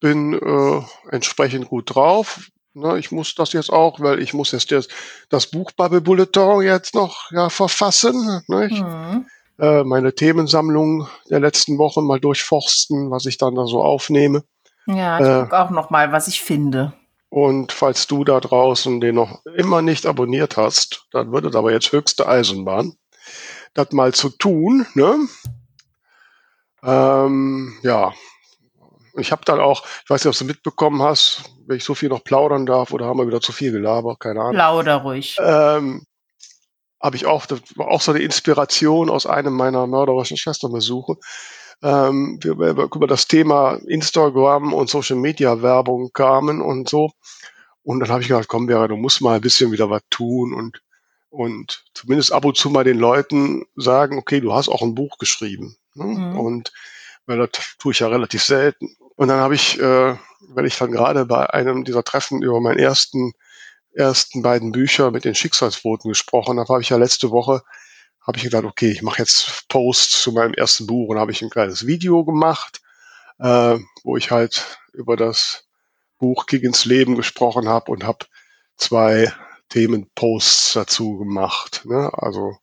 bin 0.00 0.32
äh, 0.32 0.80
entsprechend 1.14 1.68
gut 1.68 1.94
drauf. 1.94 2.40
Ne, 2.72 2.98
ich 2.98 3.12
muss 3.12 3.34
das 3.34 3.52
jetzt 3.52 3.70
auch, 3.70 4.00
weil 4.00 4.22
ich 4.22 4.32
muss 4.32 4.52
jetzt 4.52 4.72
das, 4.72 4.88
das 5.28 5.48
Buch 5.48 5.72
Bubble 5.72 6.00
Bulletin 6.00 6.62
jetzt 6.62 6.94
noch 6.94 7.30
ja, 7.32 7.50
verfassen. 7.50 8.40
Nicht? 8.48 8.82
Mhm. 8.82 9.26
Äh, 9.58 9.84
meine 9.84 10.14
Themensammlung 10.14 11.06
der 11.28 11.40
letzten 11.40 11.76
Wochen 11.76 12.06
mal 12.06 12.18
durchforsten, 12.18 13.10
was 13.10 13.26
ich 13.26 13.36
dann 13.36 13.56
da 13.56 13.66
so 13.66 13.84
aufnehme. 13.84 14.42
Ja, 14.86 15.20
ich 15.20 15.26
äh, 15.26 15.42
gucke 15.42 15.58
auch 15.58 15.70
noch 15.70 15.90
mal, 15.90 16.12
was 16.12 16.28
ich 16.28 16.40
finde. 16.42 16.92
Und 17.28 17.72
falls 17.72 18.06
du 18.06 18.24
da 18.24 18.40
draußen 18.40 19.00
den 19.00 19.14
noch 19.14 19.40
immer 19.56 19.80
nicht 19.80 20.04
abonniert 20.04 20.56
hast, 20.56 21.06
dann 21.12 21.32
wird 21.32 21.46
es 21.46 21.56
aber 21.56 21.72
jetzt 21.72 21.90
höchste 21.92 22.28
Eisenbahn, 22.28 22.94
das 23.72 23.92
mal 23.92 24.12
zu 24.12 24.28
tun. 24.28 24.86
Ne? 24.94 25.18
Ähm, 26.82 27.78
ja, 27.82 28.12
ich 29.14 29.32
habe 29.32 29.44
dann 29.44 29.60
auch, 29.60 29.84
ich 30.04 30.10
weiß 30.10 30.24
nicht, 30.24 30.34
ob 30.34 30.38
du 30.38 30.44
mitbekommen 30.44 31.02
hast, 31.02 31.42
wenn 31.66 31.76
ich 31.76 31.84
so 31.84 31.94
viel 31.94 32.08
noch 32.08 32.24
plaudern 32.24 32.66
darf 32.66 32.92
oder 32.92 33.06
haben 33.06 33.18
wir 33.18 33.26
wieder 33.26 33.40
zu 33.40 33.52
viel 33.52 33.72
gelabert, 33.72 34.20
keine 34.20 34.40
Ahnung. 34.40 34.54
Plauder 34.54 34.96
ruhig. 34.96 35.36
Ähm, 35.40 36.04
habe 37.02 37.16
ich 37.16 37.26
auch, 37.26 37.46
das 37.46 37.60
war 37.76 37.88
auch 37.88 38.00
so 38.00 38.12
eine 38.12 38.22
Inspiration 38.22 39.10
aus 39.10 39.26
einem 39.26 39.54
meiner 39.54 39.86
mörderischen 39.86 40.36
Schwesternbesuche. 40.36 41.16
Ähm, 41.82 42.38
wir, 42.40 42.58
wir 42.58 42.88
über 42.94 43.06
das 43.06 43.26
Thema 43.26 43.74
Instagram 43.86 44.72
und 44.72 44.88
Social 44.88 45.16
Media 45.16 45.62
Werbung 45.62 46.12
kamen 46.12 46.60
und 46.60 46.88
so. 46.88 47.12
Und 47.82 48.00
dann 48.00 48.10
habe 48.10 48.22
ich 48.22 48.28
gedacht, 48.28 48.48
komm, 48.48 48.68
Vera, 48.68 48.86
du 48.86 48.96
musst 48.96 49.20
mal 49.20 49.34
ein 49.34 49.40
bisschen 49.40 49.72
wieder 49.72 49.90
was 49.90 50.02
tun 50.08 50.54
und, 50.54 50.80
und 51.30 51.84
zumindest 51.94 52.32
ab 52.32 52.44
und 52.44 52.56
zu 52.56 52.70
mal 52.70 52.84
den 52.84 52.98
Leuten 52.98 53.64
sagen, 53.74 54.18
okay, 54.18 54.40
du 54.40 54.52
hast 54.52 54.68
auch 54.68 54.82
ein 54.82 54.94
Buch 54.94 55.18
geschrieben. 55.18 55.76
Ne? 55.94 56.04
Mhm. 56.04 56.38
Und 56.38 56.72
weil 57.26 57.38
das 57.38 57.50
tue 57.78 57.92
ich 57.92 58.00
ja 58.00 58.08
relativ 58.08 58.42
selten. 58.42 58.96
Und 59.16 59.28
dann 59.28 59.40
habe 59.40 59.54
ich, 59.54 59.78
äh, 59.80 60.16
wenn 60.54 60.64
ich 60.64 60.78
dann 60.78 60.92
gerade 60.92 61.26
bei 61.26 61.50
einem 61.50 61.84
dieser 61.84 62.04
Treffen 62.04 62.42
über 62.42 62.60
meinen 62.60 62.78
ersten, 62.78 63.32
ersten 63.92 64.42
beiden 64.42 64.72
Bücher 64.72 65.10
mit 65.10 65.24
den 65.24 65.34
Schicksalsboten 65.34 66.08
gesprochen 66.08 66.58
habe, 66.58 66.72
habe 66.72 66.82
ich 66.82 66.88
ja 66.88 66.96
letzte 66.96 67.30
Woche, 67.30 67.62
habe 68.26 68.38
ich 68.38 68.44
gedacht, 68.44 68.64
okay, 68.64 68.90
ich 68.90 69.02
mache 69.02 69.18
jetzt 69.18 69.68
Post 69.68 70.12
zu 70.12 70.32
meinem 70.32 70.54
ersten 70.54 70.86
Buch 70.86 71.08
und 71.08 71.18
habe 71.18 71.32
ich 71.32 71.42
ein 71.42 71.50
kleines 71.50 71.86
Video 71.86 72.24
gemacht, 72.24 72.80
äh, 73.38 73.78
wo 74.04 74.16
ich 74.16 74.30
halt 74.30 74.78
über 74.92 75.16
das 75.16 75.66
Buch 76.18 76.46
Kick 76.46 76.62
ins 76.62 76.84
Leben 76.84 77.16
gesprochen 77.16 77.68
habe 77.68 77.90
und 77.90 78.04
habe 78.04 78.26
zwei 78.76 79.32
Themenposts 79.70 80.74
dazu 80.74 81.18
gemacht. 81.18 81.82
Ne? 81.84 82.10
Also 82.14 82.56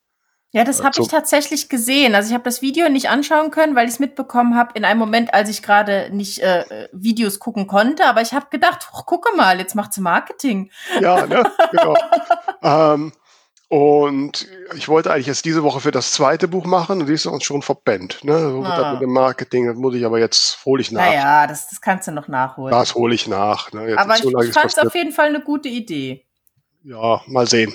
ja, 0.51 0.63
das 0.63 0.83
habe 0.83 0.99
ich 0.99 1.07
tatsächlich 1.07 1.69
gesehen. 1.69 2.15
Also 2.15 2.29
ich 2.29 2.33
habe 2.33 2.43
das 2.43 2.63
Video 2.63 2.89
nicht 2.89 3.09
anschauen 3.09 3.51
können, 3.51 3.75
weil 3.75 3.85
ich 3.85 3.93
es 3.93 3.99
mitbekommen 3.99 4.55
habe 4.55 4.71
in 4.73 4.83
einem 4.83 4.99
Moment, 4.99 5.31
als 5.31 5.47
ich 5.47 5.61
gerade 5.61 6.09
nicht 6.11 6.39
äh, 6.39 6.87
Videos 6.91 7.37
gucken 7.37 7.67
konnte. 7.67 8.05
Aber 8.05 8.21
ich 8.21 8.33
habe 8.33 8.47
gedacht, 8.49 8.89
gucke 9.05 9.35
mal, 9.37 9.59
jetzt 9.59 9.75
macht 9.75 9.93
sie 9.93 10.01
Marketing. 10.01 10.71
Ja, 11.01 11.27
ne? 11.27 11.43
genau. 11.69 11.93
ähm, 12.63 13.11
und 13.69 14.47
ich 14.75 14.87
wollte 14.87 15.11
eigentlich 15.11 15.27
jetzt 15.27 15.45
diese 15.45 15.61
Woche 15.61 15.79
für 15.79 15.91
das 15.91 16.11
zweite 16.11 16.47
Buch 16.47 16.65
machen 16.65 17.01
und 17.01 17.07
die 17.07 17.13
ist 17.13 17.27
uns 17.27 17.43
schon 17.43 17.61
verpennt. 17.61 18.23
Ne? 18.23 18.49
So 18.49 18.63
ah. 18.63 18.93
mit 18.93 19.01
dem 19.01 19.13
Marketing, 19.13 19.67
das 19.67 19.77
muss 19.77 19.93
ich 19.93 20.05
aber 20.05 20.17
jetzt, 20.17 20.65
hole 20.65 20.81
ich 20.81 20.91
nach. 20.91 21.05
Naja, 21.05 21.45
das, 21.45 21.69
das 21.69 21.79
kannst 21.79 22.07
du 22.07 22.11
noch 22.11 22.27
nachholen. 22.27 22.71
Das 22.71 22.95
hole 22.95 23.13
ich 23.13 23.27
nach. 23.27 23.71
Ne? 23.71 23.95
aber 23.95 24.15
ich, 24.15 24.21
so 24.21 24.41
ich 24.41 24.53
fand 24.53 24.71
es 24.71 24.79
auf 24.79 24.95
jeden 24.95 25.11
Fall 25.11 25.27
eine 25.27 25.41
gute 25.41 25.69
Idee. 25.69 26.25
Ja, 26.83 27.21
mal 27.27 27.47
sehen. 27.47 27.73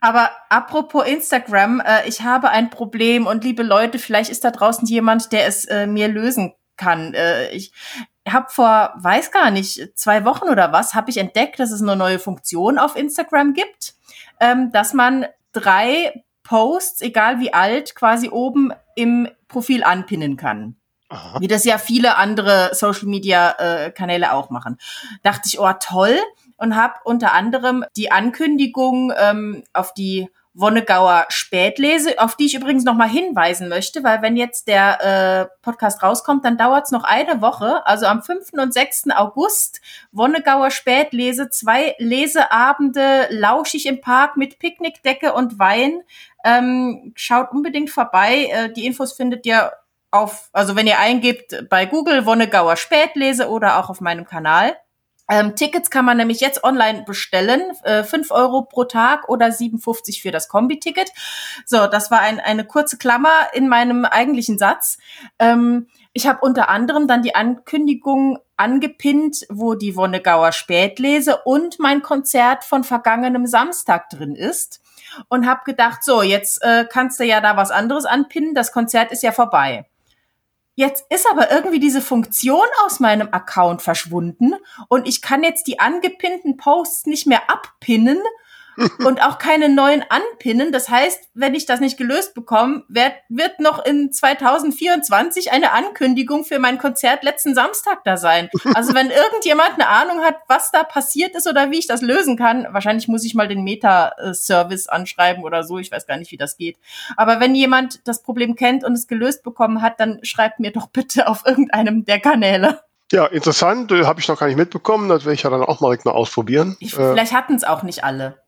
Aber 0.00 0.30
apropos 0.50 1.04
Instagram, 1.04 1.80
äh, 1.80 2.08
ich 2.08 2.22
habe 2.22 2.50
ein 2.50 2.70
Problem 2.70 3.26
und 3.26 3.42
liebe 3.42 3.64
Leute, 3.64 3.98
vielleicht 3.98 4.30
ist 4.30 4.44
da 4.44 4.52
draußen 4.52 4.86
jemand, 4.86 5.32
der 5.32 5.48
es 5.48 5.64
äh, 5.64 5.88
mir 5.88 6.06
lösen 6.06 6.54
kann. 6.76 7.12
Äh, 7.14 7.50
ich 7.50 7.72
habe 8.28 8.46
vor, 8.50 8.94
weiß 8.96 9.32
gar 9.32 9.50
nicht, 9.50 9.98
zwei 9.98 10.24
Wochen 10.24 10.48
oder 10.48 10.72
was, 10.72 10.94
habe 10.94 11.10
ich 11.10 11.16
entdeckt, 11.16 11.58
dass 11.58 11.72
es 11.72 11.82
eine 11.82 11.96
neue 11.96 12.20
Funktion 12.20 12.78
auf 12.78 12.94
Instagram 12.96 13.52
gibt, 13.52 13.94
ähm, 14.40 14.72
dass 14.72 14.94
man 14.94 15.26
drei 15.52 16.24
Posts, 16.42 17.00
egal 17.00 17.40
wie 17.40 17.52
alt, 17.52 17.94
quasi 17.94 18.28
oben 18.28 18.72
im 18.94 19.28
Profil 19.48 19.82
anpinnen 19.82 20.36
kann. 20.36 20.76
Aha. 21.08 21.40
Wie 21.40 21.48
das 21.48 21.64
ja 21.64 21.78
viele 21.78 22.16
andere 22.16 22.70
Social 22.72 23.06
Media 23.06 23.54
äh, 23.58 23.90
Kanäle 23.90 24.32
auch 24.32 24.50
machen. 24.50 24.78
Dachte 25.22 25.42
ich, 25.46 25.60
oh 25.60 25.72
toll 25.80 26.18
und 26.56 26.76
habe 26.76 26.94
unter 27.04 27.32
anderem 27.32 27.84
die 27.96 28.10
Ankündigung 28.10 29.12
ähm, 29.16 29.64
auf 29.72 29.94
die 29.94 30.28
Wonnegauer 30.54 31.26
Spätlese, 31.30 32.18
auf 32.18 32.36
die 32.36 32.46
ich 32.46 32.54
übrigens 32.54 32.84
noch 32.84 32.94
mal 32.94 33.08
hinweisen 33.08 33.68
möchte, 33.68 34.04
weil 34.04 34.22
wenn 34.22 34.36
jetzt 34.36 34.68
der 34.68 35.50
äh, 35.50 35.62
Podcast 35.62 36.02
rauskommt, 36.02 36.44
dann 36.44 36.56
dauert 36.56 36.84
es 36.84 36.92
noch 36.92 37.02
eine 37.02 37.40
Woche. 37.40 37.84
Also 37.86 38.06
am 38.06 38.22
5. 38.22 38.52
und 38.52 38.72
6. 38.72 39.10
August 39.16 39.80
Wonnegauer 40.12 40.70
Spätlese, 40.70 41.50
zwei 41.50 41.96
Leseabende, 41.98 43.26
lauschig 43.30 43.86
im 43.86 44.00
Park 44.00 44.36
mit 44.36 44.60
Picknickdecke 44.60 45.32
und 45.32 45.58
Wein. 45.58 46.02
Ähm, 46.44 47.12
schaut 47.16 47.50
unbedingt 47.50 47.90
vorbei. 47.90 48.48
Äh, 48.50 48.72
die 48.72 48.86
Infos 48.86 49.12
findet 49.12 49.44
ihr 49.46 49.72
auf, 50.12 50.50
also 50.52 50.76
wenn 50.76 50.86
ihr 50.86 51.00
eingebt 51.00 51.68
bei 51.68 51.86
Google 51.86 52.24
Wonnegauer 52.26 52.76
Spätlese 52.76 53.48
oder 53.48 53.80
auch 53.80 53.90
auf 53.90 54.00
meinem 54.00 54.24
Kanal. 54.24 54.76
Ähm, 55.28 55.56
Tickets 55.56 55.90
kann 55.90 56.04
man 56.04 56.18
nämlich 56.18 56.40
jetzt 56.40 56.64
online 56.64 57.04
bestellen, 57.04 57.62
äh, 57.82 58.02
5 58.02 58.30
Euro 58.30 58.62
pro 58.62 58.84
Tag 58.84 59.28
oder 59.28 59.50
57 59.50 60.20
für 60.20 60.30
das 60.30 60.48
Kombi-Ticket. 60.48 61.10
So, 61.64 61.86
das 61.86 62.10
war 62.10 62.20
ein, 62.20 62.40
eine 62.40 62.64
kurze 62.64 62.98
Klammer 62.98 63.48
in 63.54 63.68
meinem 63.68 64.04
eigentlichen 64.04 64.58
Satz. 64.58 64.98
Ähm, 65.38 65.88
ich 66.12 66.26
habe 66.26 66.40
unter 66.42 66.68
anderem 66.68 67.08
dann 67.08 67.22
die 67.22 67.34
Ankündigung 67.34 68.38
angepinnt, 68.56 69.46
wo 69.48 69.74
die 69.74 69.96
Wonnegauer 69.96 70.52
Spätlese 70.52 71.38
und 71.44 71.78
mein 71.78 72.02
Konzert 72.02 72.62
von 72.62 72.84
vergangenem 72.84 73.46
Samstag 73.46 74.10
drin 74.10 74.36
ist 74.36 74.80
und 75.28 75.46
habe 75.46 75.62
gedacht, 75.64 76.04
so, 76.04 76.22
jetzt 76.22 76.62
äh, 76.62 76.86
kannst 76.88 77.18
du 77.18 77.24
ja 77.24 77.40
da 77.40 77.56
was 77.56 77.70
anderes 77.70 78.04
anpinnen, 78.04 78.54
das 78.54 78.72
Konzert 78.72 79.10
ist 79.10 79.22
ja 79.22 79.32
vorbei. 79.32 79.86
Jetzt 80.76 81.04
ist 81.10 81.26
aber 81.30 81.52
irgendwie 81.52 81.78
diese 81.78 82.00
Funktion 82.00 82.66
aus 82.84 82.98
meinem 82.98 83.28
Account 83.30 83.80
verschwunden 83.80 84.54
und 84.88 85.06
ich 85.06 85.22
kann 85.22 85.44
jetzt 85.44 85.68
die 85.68 85.78
angepinnten 85.78 86.56
Posts 86.56 87.06
nicht 87.06 87.26
mehr 87.26 87.48
abpinnen 87.48 88.18
und 89.04 89.22
auch 89.22 89.38
keine 89.38 89.68
neuen 89.68 90.04
anpinnen. 90.08 90.72
Das 90.72 90.88
heißt, 90.88 91.30
wenn 91.34 91.54
ich 91.54 91.66
das 91.66 91.80
nicht 91.80 91.96
gelöst 91.96 92.34
bekomme, 92.34 92.84
wird, 92.88 93.12
wird 93.28 93.60
noch 93.60 93.84
in 93.84 94.12
2024 94.12 95.52
eine 95.52 95.72
Ankündigung 95.72 96.44
für 96.44 96.58
mein 96.58 96.78
Konzert 96.78 97.22
letzten 97.22 97.54
Samstag 97.54 98.04
da 98.04 98.16
sein. 98.16 98.48
Also 98.74 98.94
wenn 98.94 99.10
irgendjemand 99.10 99.74
eine 99.74 99.88
Ahnung 99.88 100.20
hat, 100.20 100.36
was 100.48 100.70
da 100.70 100.82
passiert 100.82 101.34
ist 101.34 101.48
oder 101.48 101.70
wie 101.70 101.78
ich 101.78 101.86
das 101.86 102.02
lösen 102.02 102.36
kann, 102.36 102.66
wahrscheinlich 102.70 103.08
muss 103.08 103.24
ich 103.24 103.34
mal 103.34 103.48
den 103.48 103.64
Meta-Service 103.64 104.88
anschreiben 104.88 105.44
oder 105.44 105.64
so. 105.64 105.78
Ich 105.78 105.90
weiß 105.90 106.06
gar 106.06 106.16
nicht, 106.16 106.30
wie 106.32 106.36
das 106.36 106.56
geht. 106.56 106.76
Aber 107.16 107.40
wenn 107.40 107.54
jemand 107.54 108.06
das 108.06 108.22
Problem 108.22 108.56
kennt 108.56 108.84
und 108.84 108.92
es 108.92 109.06
gelöst 109.06 109.42
bekommen 109.42 109.82
hat, 109.82 110.00
dann 110.00 110.20
schreibt 110.22 110.60
mir 110.60 110.72
doch 110.72 110.88
bitte 110.88 111.28
auf 111.28 111.44
irgendeinem 111.46 112.04
der 112.04 112.20
Kanäle. 112.20 112.80
Ja, 113.12 113.26
interessant, 113.26 113.92
äh, 113.92 114.04
habe 114.04 114.20
ich 114.20 114.28
noch 114.28 114.38
gar 114.38 114.46
nicht 114.46 114.56
mitbekommen. 114.56 115.08
Das 115.08 115.24
werde 115.24 115.34
ich 115.34 115.42
ja 115.42 115.50
dann 115.50 115.62
auch 115.62 115.80
mal 115.80 115.88
direkt 115.88 116.04
mal 116.04 116.12
ausprobieren. 116.12 116.76
Ich, 116.80 116.94
äh, 116.94 116.96
vielleicht 116.96 117.32
hatten 117.32 117.54
es 117.54 117.64
auch 117.64 117.82
nicht 117.82 118.02
alle 118.02 118.43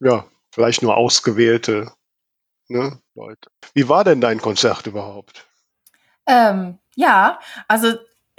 ja, 0.00 0.26
vielleicht 0.50 0.82
nur 0.82 0.96
ausgewählte 0.96 1.92
ne, 2.68 3.00
Leute. 3.14 3.50
Wie 3.74 3.88
war 3.88 4.04
denn 4.04 4.20
dein 4.20 4.40
Konzert 4.40 4.86
überhaupt? 4.86 5.46
Ähm, 6.26 6.78
ja, 6.94 7.38
also 7.68 7.94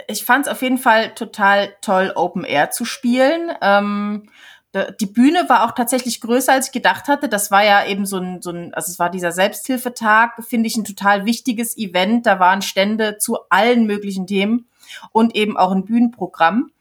ich 0.08 0.26
fand 0.26 0.46
es 0.46 0.52
auf 0.52 0.62
jeden 0.62 0.78
Fall 0.78 1.14
total 1.16 1.74
toll, 1.82 2.12
Open 2.16 2.44
Air 2.44 2.72
zu 2.72 2.86
spielen. 2.86 3.52
Ähm, 3.62 4.30
die 5.00 5.06
Bühne 5.08 5.46
war 5.48 5.66
auch 5.66 5.72
tatsächlich 5.72 6.22
größer, 6.22 6.54
als 6.54 6.68
ich 6.68 6.72
gedacht 6.72 7.08
hatte. 7.08 7.30
Das 7.30 7.50
war 7.52 7.64
ja 7.64 7.86
eben 7.86 8.06
so 8.06 8.18
ein, 8.18 8.42
so 8.42 8.52
ein 8.52 8.74
also 8.74 8.92
es 8.92 9.00
war 9.00 9.10
dieser 9.10 9.32
Selbsthilfetag, 9.32 10.44
finde 10.44 10.68
ich 10.68 10.78
ein 10.78 10.84
total 10.84 11.26
wichtiges 11.26 11.78
Event. 11.78 12.26
Da 12.26 12.40
waren 12.40 12.62
Stände 12.62 13.18
zu 13.18 13.38
allen 13.50 13.88
möglichen 13.88 14.28
Themen 14.28 14.68
und 15.12 15.36
eben 15.36 15.58
auch 15.58 15.72
ein 15.72 15.86
Bühnenprogramm. 15.86 16.72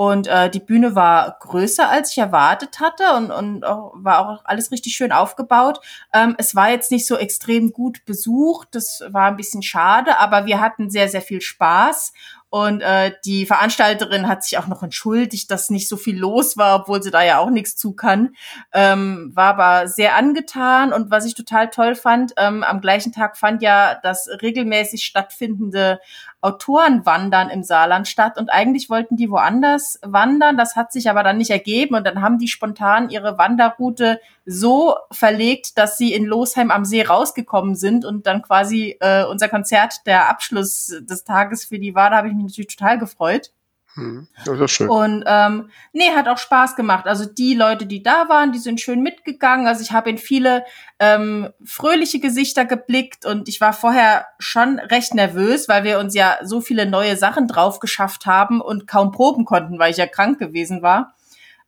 Und 0.00 0.28
äh, 0.28 0.48
die 0.48 0.60
Bühne 0.60 0.94
war 0.94 1.36
größer, 1.40 1.90
als 1.90 2.12
ich 2.12 2.16
erwartet 2.16 2.80
hatte 2.80 3.02
und, 3.18 3.30
und 3.30 3.66
auch, 3.66 3.92
war 3.96 4.30
auch 4.30 4.44
alles 4.46 4.72
richtig 4.72 4.94
schön 4.94 5.12
aufgebaut. 5.12 5.78
Ähm, 6.14 6.36
es 6.38 6.54
war 6.54 6.70
jetzt 6.70 6.90
nicht 6.90 7.06
so 7.06 7.18
extrem 7.18 7.74
gut 7.74 8.06
besucht, 8.06 8.68
das 8.70 9.02
war 9.10 9.26
ein 9.26 9.36
bisschen 9.36 9.62
schade, 9.62 10.18
aber 10.18 10.46
wir 10.46 10.58
hatten 10.58 10.88
sehr, 10.88 11.10
sehr 11.10 11.20
viel 11.20 11.42
Spaß. 11.42 12.14
Und 12.50 12.80
äh, 12.80 13.12
die 13.24 13.46
Veranstalterin 13.46 14.26
hat 14.26 14.42
sich 14.42 14.58
auch 14.58 14.66
noch 14.66 14.82
entschuldigt, 14.82 15.50
dass 15.52 15.70
nicht 15.70 15.88
so 15.88 15.96
viel 15.96 16.18
los 16.18 16.56
war, 16.56 16.80
obwohl 16.80 17.00
sie 17.00 17.12
da 17.12 17.22
ja 17.22 17.38
auch 17.38 17.50
nichts 17.50 17.76
zu 17.76 17.92
kann. 17.94 18.34
Ähm, 18.72 19.30
war 19.34 19.54
aber 19.54 19.88
sehr 19.88 20.16
angetan 20.16 20.92
und 20.92 21.12
was 21.12 21.24
ich 21.24 21.34
total 21.34 21.70
toll 21.70 21.94
fand, 21.94 22.32
ähm, 22.36 22.64
am 22.64 22.80
gleichen 22.80 23.12
Tag 23.12 23.36
fand 23.36 23.62
ja 23.62 23.98
das 24.02 24.28
regelmäßig 24.42 25.04
stattfindende 25.04 26.00
Autorenwandern 26.42 27.50
im 27.50 27.62
Saarland 27.62 28.08
statt 28.08 28.38
und 28.38 28.50
eigentlich 28.50 28.88
wollten 28.88 29.16
die 29.16 29.30
woanders 29.30 29.98
wandern. 30.02 30.56
Das 30.56 30.74
hat 30.74 30.90
sich 30.90 31.10
aber 31.10 31.22
dann 31.22 31.36
nicht 31.36 31.50
ergeben 31.50 31.94
und 31.94 32.06
dann 32.06 32.22
haben 32.22 32.38
die 32.38 32.48
spontan 32.48 33.10
ihre 33.10 33.36
Wanderroute 33.36 34.20
so 34.46 34.96
verlegt, 35.12 35.76
dass 35.76 35.98
sie 35.98 36.14
in 36.14 36.24
Losheim 36.24 36.70
am 36.70 36.86
See 36.86 37.02
rausgekommen 37.02 37.76
sind 37.76 38.06
und 38.06 38.26
dann 38.26 38.40
quasi 38.40 38.96
äh, 39.00 39.24
unser 39.24 39.48
Konzert 39.48 40.06
der 40.06 40.30
Abschluss 40.30 40.94
des 41.02 41.24
Tages 41.24 41.66
für 41.66 41.78
die 41.78 41.94
war. 41.94 42.10
Da 42.10 42.16
habe 42.16 42.28
ich 42.28 42.34
mich 42.42 42.52
natürlich 42.52 42.76
total 42.76 42.98
gefreut. 42.98 43.50
Hm, 43.94 44.28
das 44.44 44.60
ist 44.60 44.70
schön. 44.70 44.88
Und 44.88 45.24
ähm, 45.26 45.70
nee, 45.92 46.10
hat 46.14 46.28
auch 46.28 46.38
Spaß 46.38 46.76
gemacht. 46.76 47.06
Also 47.06 47.24
die 47.24 47.54
Leute, 47.54 47.86
die 47.86 48.02
da 48.02 48.28
waren, 48.28 48.52
die 48.52 48.58
sind 48.58 48.80
schön 48.80 49.02
mitgegangen. 49.02 49.66
Also 49.66 49.82
ich 49.82 49.90
habe 49.90 50.10
in 50.10 50.18
viele 50.18 50.64
ähm, 51.00 51.48
fröhliche 51.64 52.20
Gesichter 52.20 52.64
geblickt 52.64 53.26
und 53.26 53.48
ich 53.48 53.60
war 53.60 53.72
vorher 53.72 54.26
schon 54.38 54.78
recht 54.78 55.14
nervös, 55.14 55.68
weil 55.68 55.82
wir 55.82 55.98
uns 55.98 56.14
ja 56.14 56.38
so 56.42 56.60
viele 56.60 56.86
neue 56.86 57.16
Sachen 57.16 57.48
drauf 57.48 57.80
geschafft 57.80 58.26
haben 58.26 58.60
und 58.60 58.86
kaum 58.86 59.10
proben 59.10 59.44
konnten, 59.44 59.78
weil 59.80 59.90
ich 59.90 59.96
ja 59.96 60.06
krank 60.06 60.38
gewesen 60.38 60.82
war. 60.82 61.14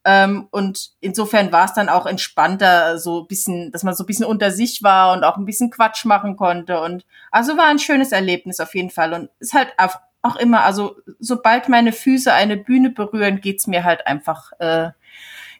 Ähm, 0.05 0.49
und 0.51 0.91
insofern 1.01 1.53
war 1.53 1.65
es 1.65 1.75
dann 1.75 1.89
auch 1.89 2.07
entspannter, 2.07 2.99
so 2.99 3.25
bisschen, 3.25 3.71
dass 3.73 3.83
man 3.83 3.95
so 3.95 4.05
ein 4.05 4.07
bisschen 4.07 4.27
unter 4.27 4.51
sich 4.51 4.83
war 4.83 5.13
und 5.13 5.25
auch 5.25 5.37
ein 5.37 5.45
bisschen 5.45 5.71
Quatsch 5.71 6.05
machen 6.05 6.37
konnte. 6.37 6.81
Und 6.81 7.05
also 7.31 7.57
war 7.57 7.67
ein 7.67 7.79
schönes 7.81 8.13
Erlebnis 8.13 8.61
auf 8.61 8.75
jeden 8.75 8.91
Fall. 8.91 9.13
Und 9.13 9.31
ist 9.41 9.55
halt 9.55 9.73
auch 10.23 10.37
immer, 10.37 10.63
also 10.63 10.97
sobald 11.19 11.69
meine 11.69 11.93
Füße 11.93 12.33
eine 12.33 12.57
Bühne 12.57 12.91
berühren, 12.91 13.41
geht's 13.41 13.67
mir 13.67 13.85
halt 13.85 14.07
einfach, 14.07 14.53
äh, 14.59 14.91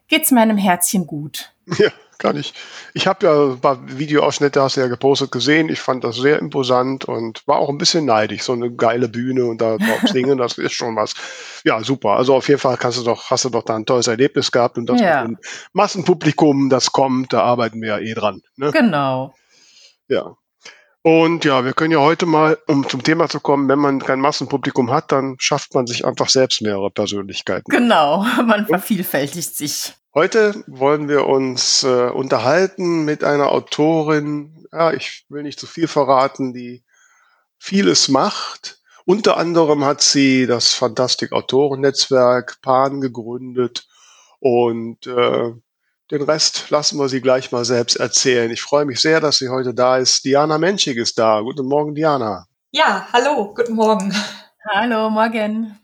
geht's 0.09 0.31
meinem 0.31 0.57
Herzchen 0.57 1.07
gut. 1.07 1.53
Ja, 1.79 1.91
kann 2.19 2.37
ich. 2.37 2.55
Ich 2.95 3.07
habe 3.09 3.27
ja 3.27 3.53
ein 3.53 3.61
paar 3.61 3.79
Videoausschnitte, 3.99 4.63
hast 4.63 4.77
du 4.77 4.81
ja 4.81 4.87
gepostet, 4.87 5.33
gesehen. 5.33 5.69
Ich 5.69 5.81
fand 5.81 6.05
das 6.05 6.17
sehr 6.17 6.39
imposant 6.39 7.05
und 7.05 7.47
war 7.49 7.59
auch 7.59 7.69
ein 7.69 7.79
bisschen 7.79 8.05
neidisch. 8.05 8.43
So 8.43 8.53
eine 8.53 8.73
geile 8.73 9.09
Bühne 9.09 9.45
und 9.45 9.61
da 9.61 9.77
drauf 9.77 10.01
singen, 10.05 10.39
das 10.39 10.59
ist 10.59 10.73
schon 10.73 10.95
was. 10.95 11.15
Ja, 11.65 11.83
super. 11.83 12.11
Also 12.11 12.35
auf 12.35 12.49
jeden 12.49 12.61
Fall 12.61 12.77
kannst 12.77 12.99
du 12.99 13.03
doch, 13.03 13.31
hast 13.31 13.45
du 13.45 13.51
doch 13.51 13.65
da 13.65 13.75
ein 13.75 13.87
tolles 13.87 14.07
Erlebnis 14.07 14.53
gehabt 14.53 14.79
und 14.79 14.87
das 14.87 15.01
ja. 15.01 15.29
Massenpublikum, 15.73 16.71
das 16.71 16.93
kommt, 16.93 17.33
da 17.33 17.43
arbeiten 17.43 17.81
wir 17.81 17.89
ja 17.89 17.99
eh 17.99 18.15
dran. 18.15 18.43
Ne? 18.57 18.71
Genau. 18.71 19.35
Ja, 20.09 20.37
und 21.03 21.45
ja, 21.45 21.65
wir 21.65 21.73
können 21.73 21.93
ja 21.93 21.99
heute 21.99 22.27
mal, 22.27 22.59
um 22.69 22.89
zum 22.89 23.03
Thema 23.03 23.29
zu 23.29 23.41
kommen, 23.41 23.69
wenn 23.69 23.81
man 23.81 24.01
kein 24.01 24.21
Massenpublikum 24.21 24.91
hat, 24.91 25.11
dann 25.11 25.37
schafft 25.41 25.75
man 25.75 25.87
sich 25.87 26.05
einfach 26.05 26.29
selbst 26.29 26.63
mehrere 26.63 26.91
Persönlichkeiten. 26.91 27.71
Genau, 27.71 28.25
man 28.47 28.67
vervielfältigt 28.67 29.57
sich. 29.57 29.95
Heute 30.15 30.63
wollen 30.67 31.09
wir 31.09 31.27
uns 31.27 31.83
äh, 31.83 32.11
unterhalten 32.11 33.05
mit 33.05 33.25
einer 33.25 33.51
Autorin, 33.51 34.67
ja, 34.71 34.93
ich 34.93 35.25
will 35.29 35.43
nicht 35.43 35.59
zu 35.59 35.67
viel 35.67 35.89
verraten, 35.89 36.53
die 36.53 36.85
vieles 37.59 38.09
macht. 38.09 38.79
Unter 39.05 39.37
anderem 39.37 39.85
hat 39.85 40.03
sie 40.03 40.47
das 40.47 40.73
Fantastik 40.73 41.33
Autorennetzwerk 41.33 42.61
PAN 42.63 43.01
gegründet 43.01 43.89
und 44.39 45.07
äh, 45.07 45.53
den 46.13 46.23
Rest 46.23 46.69
lassen 46.69 46.99
wir 46.99 47.09
sie 47.09 47.23
gleich 47.23 47.53
mal 47.53 47.65
selbst 47.65 47.97
erzählen. 47.97 48.51
Ich 48.51 48.61
freue 48.61 48.85
mich 48.85 49.01
sehr, 49.01 49.19
dass 49.21 49.39
sie 49.39 49.49
heute 49.49 49.73
da 49.73 49.97
ist. 49.97 50.27
Diana 50.27 50.59
Menschig 50.59 50.99
ist 50.99 51.19
da. 51.19 51.41
Guten 51.41 51.67
Morgen, 51.67 51.95
Diana. 51.95 52.45
Ja, 52.71 53.09
hallo, 53.15 53.55
guten 53.55 53.73
Morgen. 53.73 54.15
Hallo, 54.71 55.09
morgen. 55.09 55.79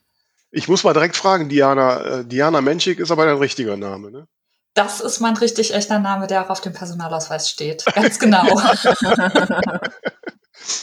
Ich 0.50 0.68
muss 0.68 0.85
mal 0.85 0.92
direkt 0.92 1.16
fragen, 1.16 1.49
Diana. 1.49 2.00
Äh, 2.00 2.26
Diana 2.26 2.61
Menschig 2.61 2.99
ist 2.99 3.11
aber 3.11 3.25
dein 3.25 3.38
richtiger 3.38 3.78
Name, 3.78 4.11
ne? 4.11 4.28
Das 4.75 5.00
ist 5.00 5.20
mein 5.20 5.35
richtig 5.35 5.73
echter 5.73 5.99
Name, 5.99 6.26
der 6.26 6.44
auch 6.44 6.50
auf 6.50 6.61
dem 6.61 6.75
Personalausweis 6.75 7.49
steht. 7.49 7.87
Ganz 7.94 8.18
genau. 8.18 8.44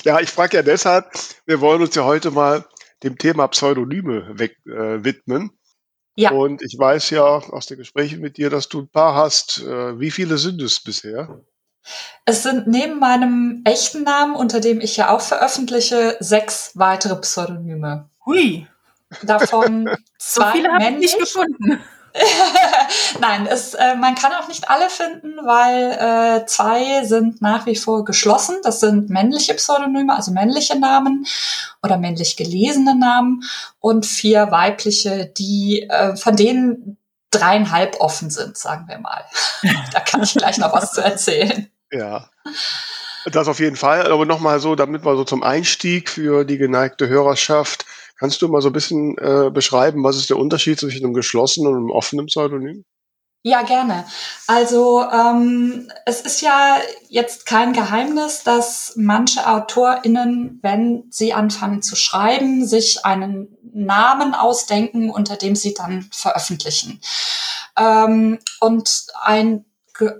ja, 0.04 0.20
ich 0.22 0.32
frage 0.32 0.58
ja 0.58 0.64
deshalb, 0.64 1.06
wir 1.46 1.62
wollen 1.62 1.84
uns 1.84 1.94
ja 1.94 2.04
heute 2.04 2.32
mal 2.32 2.66
dem 3.04 3.16
Thema 3.20 3.48
Pseudonyme 3.48 4.40
weg, 4.40 4.58
äh, 4.66 5.04
widmen. 5.04 5.52
Ja. 6.15 6.31
Und 6.31 6.62
ich 6.62 6.77
weiß 6.77 7.10
ja 7.10 7.24
aus 7.24 7.65
den 7.65 7.77
Gesprächen 7.77 8.22
mit 8.22 8.38
dir, 8.38 8.50
dass 8.50 8.69
du 8.69 8.81
ein 8.81 8.88
paar 8.88 9.15
hast. 9.15 9.60
Äh, 9.60 10.00
wie 10.00 10.12
viele 10.12 10.38
sind 10.38 10.62
es 10.62 10.79
bisher? 10.79 11.41
Es 12.25 12.43
sind 12.43 12.67
neben 12.67 13.00
meinem 13.00 13.62
echten 13.65 14.03
Namen, 14.03 14.36
unter 14.36 14.60
dem 14.60 14.81
ich 14.81 14.98
ja 14.98 15.10
auch 15.10 15.22
veröffentliche, 15.22 16.17
sechs 16.19 16.72
weitere 16.75 17.15
Pseudonyme. 17.17 18.10
Hui. 18.25 18.67
Davon 19.22 19.89
zwei 20.17 20.45
so 20.45 20.51
viele 20.53 20.74
habe 20.74 20.84
ich 20.86 20.98
nicht 20.98 21.19
gefunden. 21.19 21.79
Nein, 23.19 23.48
es, 23.48 23.74
äh, 23.74 23.95
man 23.95 24.15
kann 24.15 24.31
auch 24.34 24.48
nicht 24.48 24.69
alle 24.69 24.89
finden, 24.89 25.38
weil 25.43 25.91
äh, 25.91 26.45
zwei 26.45 27.03
sind 27.03 27.41
nach 27.41 27.65
wie 27.65 27.75
vor 27.75 28.05
geschlossen. 28.05 28.55
Das 28.63 28.79
sind 28.79 29.10
männliche 29.10 29.53
Pseudonyme, 29.53 30.15
also 30.15 30.31
männliche 30.31 30.79
Namen 30.79 31.25
oder 31.84 31.98
männlich 31.98 32.38
gelesene 32.38 32.95
Namen 32.95 33.43
und 33.79 34.05
vier 34.05 34.51
weibliche, 34.51 35.25
die 35.38 35.84
äh, 35.89 36.15
von 36.15 36.36
denen 36.36 36.98
dreieinhalb 37.31 38.00
offen 38.00 38.29
sind, 38.29 38.57
sagen 38.57 38.88
wir 38.88 39.00
mal. 39.00 39.25
da 39.91 40.00
kann 40.00 40.24
ich 40.24 40.34
gleich 40.34 40.57
noch 40.57 40.74
was 40.74 40.93
zu 40.93 41.01
erzählen. 41.01 41.69
Ja. 41.91 42.29
Das 43.25 43.48
auf 43.48 43.60
jeden 43.60 43.75
Fall. 43.75 44.12
Aber 44.12 44.25
nochmal 44.25 44.60
so, 44.60 44.75
damit 44.75 45.03
wir 45.03 45.15
so 45.15 45.24
zum 45.24 45.43
Einstieg 45.43 46.10
für 46.10 46.45
die 46.45 46.57
geneigte 46.57 47.07
Hörerschaft, 47.07 47.86
kannst 48.17 48.41
du 48.41 48.48
mal 48.48 48.62
so 48.62 48.69
ein 48.69 48.74
bisschen 48.74 49.17
äh, 49.17 49.50
beschreiben, 49.51 50.03
was 50.03 50.17
ist 50.17 50.29
der 50.29 50.38
Unterschied 50.38 50.79
zwischen 50.79 51.03
einem 51.05 51.13
geschlossenen 51.13 51.72
und 51.72 51.77
einem 51.77 51.91
offenen 51.91 52.27
Pseudonym? 52.27 52.84
Ja, 53.48 53.62
gerne. 53.62 54.05
Also 54.48 55.03
ähm, 55.03 55.91
es 56.07 56.22
ist 56.22 56.41
ja 56.41 56.79
jetzt 57.10 57.45
kein 57.45 57.74
Geheimnis, 57.74 58.41
dass 58.43 58.93
manche 58.95 59.45
AutorInnen, 59.45 60.57
wenn 60.63 61.03
sie 61.12 61.31
anfangen 61.31 61.84
zu 61.84 61.95
schreiben, 61.95 62.65
sich 62.65 63.05
einen 63.05 63.55
Namen 63.72 64.34
ausdenken, 64.34 65.12
unter 65.12 65.36
dem 65.36 65.55
sie 65.55 65.75
dann 65.75 66.10
veröffentlichen. 66.12 67.00
Ähm, 67.77 68.39
und 68.62 69.05
ein 69.22 69.65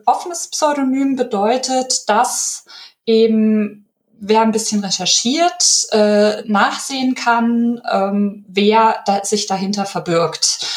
offenes 0.05 0.47
Pseudonym 0.49 1.15
bedeutet, 1.15 2.07
dass 2.07 2.65
eben 3.07 3.85
wer 4.19 4.41
ein 4.41 4.51
bisschen 4.51 4.84
recherchiert, 4.84 5.88
äh, 5.91 6.41
nachsehen 6.43 7.15
kann, 7.15 7.81
ähm, 7.91 8.45
wer 8.48 9.03
da, 9.05 9.24
sich 9.24 9.48
dahinter 9.48 9.86
verbirgt. 9.86 10.67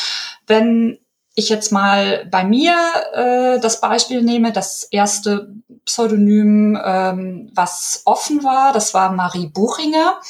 Wenn 0.47 0.99
ich 1.35 1.49
jetzt 1.49 1.71
mal 1.71 2.27
bei 2.31 2.43
mir 2.45 2.75
äh, 3.13 3.61
das 3.61 3.81
Beispiel 3.81 4.23
nehme, 4.23 4.53
das 4.53 4.83
erste 4.85 5.55
Pseudonym, 5.85 6.79
ähm, 6.85 7.51
was 7.55 8.03
offen 8.05 8.43
war, 8.43 8.73
das 8.73 8.93
war 8.93 9.13
Marie 9.13 9.47
Buchinger. 9.47 10.21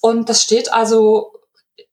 Und 0.00 0.28
das 0.28 0.42
steht 0.42 0.72
also 0.72 1.32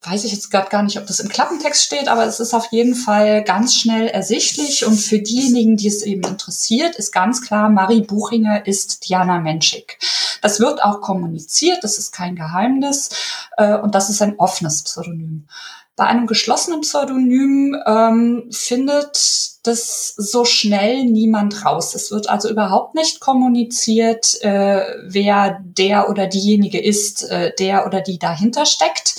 weiß 0.10 0.24
ich 0.24 0.32
jetzt 0.32 0.52
gerade 0.52 0.70
gar 0.70 0.84
nicht, 0.84 0.98
ob 0.98 1.06
das 1.08 1.20
im 1.20 1.30
Klappentext 1.30 1.84
steht, 1.84 2.08
aber 2.08 2.26
es 2.26 2.40
ist 2.40 2.54
auf 2.54 2.68
jeden 2.72 2.96
Fall 2.96 3.44
ganz 3.44 3.76
schnell 3.76 4.08
ersichtlich. 4.08 4.86
Und 4.86 4.98
für 4.98 5.20
diejenigen, 5.20 5.78
die 5.78 5.88
es 5.88 6.04
eben 6.04 6.24
interessiert, 6.24 6.96
ist 6.96 7.12
ganz 7.12 7.42
klar, 7.42 7.70
Marie 7.70 8.02
Buchinger 8.02 8.66
ist 8.66 9.08
Diana 9.08 9.40
Menschik. 9.40 10.00
Das 10.42 10.60
wird 10.60 10.84
auch 10.84 11.02
kommuniziert, 11.02 11.84
das 11.84 11.98
ist 11.98 12.14
kein 12.14 12.36
Geheimnis 12.36 13.10
äh, 13.58 13.76
und 13.76 13.96
das 13.96 14.10
ist 14.10 14.22
ein 14.22 14.38
offenes 14.38 14.84
Pseudonym. 14.84 15.48
Bei 15.96 16.06
einem 16.06 16.28
geschlossenen 16.28 16.82
Pseudonym 16.82 17.76
ähm, 17.88 18.50
findet 18.52 19.58
das 19.64 20.14
so 20.16 20.46
schnell 20.46 21.04
niemand 21.06 21.66
raus. 21.66 21.96
Es 21.96 22.12
wird 22.12 22.30
also 22.30 22.50
überhaupt 22.50 22.94
nicht 22.94 23.20
kommuniziert, 23.20 24.40
äh, 24.44 24.84
wer 25.04 25.60
der 25.64 26.10
oder 26.10 26.28
diejenige 26.28 26.80
ist, 26.80 27.24
äh, 27.24 27.52
der 27.58 27.88
oder 27.88 28.02
die 28.02 28.20
dahinter 28.20 28.68
steckt 28.68 29.16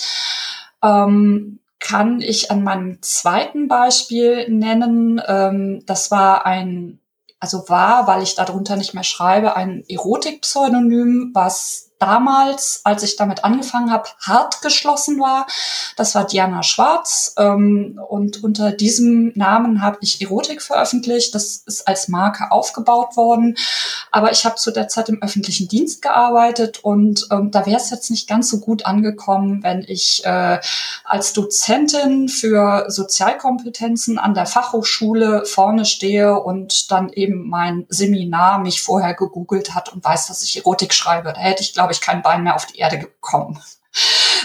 ähm, 0.83 1.61
kann 1.81 2.21
ich 2.21 2.51
an 2.51 2.63
meinem 2.63 2.99
zweiten 3.03 3.69
Beispiel 3.69 4.49
nennen. 4.49 5.21
Ähm, 5.27 5.83
das 5.87 6.11
war 6.11 6.45
ein, 6.45 6.99
also 7.41 7.69
war, 7.69 8.07
weil 8.07 8.23
ich 8.23 8.35
darunter 8.35 8.77
nicht 8.77 8.95
mehr 8.95 9.05
schreibe, 9.05 9.57
ein 9.57 9.85
Erotik-Pseudonym, 9.89 11.31
was 11.35 11.88
damals, 11.99 12.81
als 12.85 13.03
ich 13.03 13.17
damit 13.17 13.45
angefangen 13.45 13.91
habe, 13.91 14.09
hart 14.21 14.63
geschlossen 14.63 15.19
war. 15.21 15.47
Das 15.97 16.15
war 16.15 16.27
Diana 16.27 16.63
Schwarz. 16.63 17.35
Ähm, 17.39 18.01
und 18.09 18.43
unter 18.45 18.73
diesem 18.73 19.33
Namen 19.35 19.83
habe 19.83 19.99
ich 20.01 20.21
Erotik 20.21 20.63
veröffentlicht. 20.63 21.35
Das 21.35 21.63
ist 21.67 21.89
als 21.89 22.09
Marke 22.09 22.51
aufgebaut 22.51 23.17
worden. 23.17 23.57
Aber 24.11 24.33
ich 24.33 24.45
habe 24.45 24.57
zu 24.57 24.71
der 24.71 24.89
Zeit 24.89 25.09
im 25.09 25.23
öffentlichen 25.23 25.69
Dienst 25.69 26.03
gearbeitet 26.03 26.81
und 26.83 27.27
ähm, 27.31 27.51
da 27.51 27.67
wäre 27.67 27.77
es 27.77 27.91
jetzt 27.91 28.11
nicht 28.11 28.29
ganz 28.29 28.49
so 28.49 28.61
gut 28.61 28.87
angekommen, 28.87 29.63
wenn 29.63 29.85
ich 29.87 30.25
äh, 30.25 30.59
als 31.05 31.33
Dozentin 31.33 32.29
für 32.29 32.87
Sozialkompetenzen 32.89 34.19
an 34.19 34.35
der 34.35 34.47
Fachhochschule 34.47 35.45
vorne 35.45 35.85
stehe 35.85 36.39
und 36.41 36.91
dann 36.91 37.11
eben 37.11 37.49
mein 37.49 37.87
Seminar 37.89 38.59
mich 38.59 38.83
vorher 38.83 39.15
gegoogelt 39.15 39.75
hat 39.75 39.93
und 39.93 40.05
weiß, 40.05 40.27
dass 40.27 40.43
ich 40.43 40.57
Erotik 40.59 40.95
schreibe. 40.95 41.33
Da 41.33 41.41
hätte 41.41 41.63
ich, 41.63 41.75
glaube 41.75 41.88
glaube 41.89 41.93
ich, 41.93 42.01
kein 42.01 42.23
Bein 42.23 42.45
mehr 42.45 42.55
auf 42.55 42.67
die 42.67 42.79
Erde 42.79 42.99
gekommen. 42.99 43.59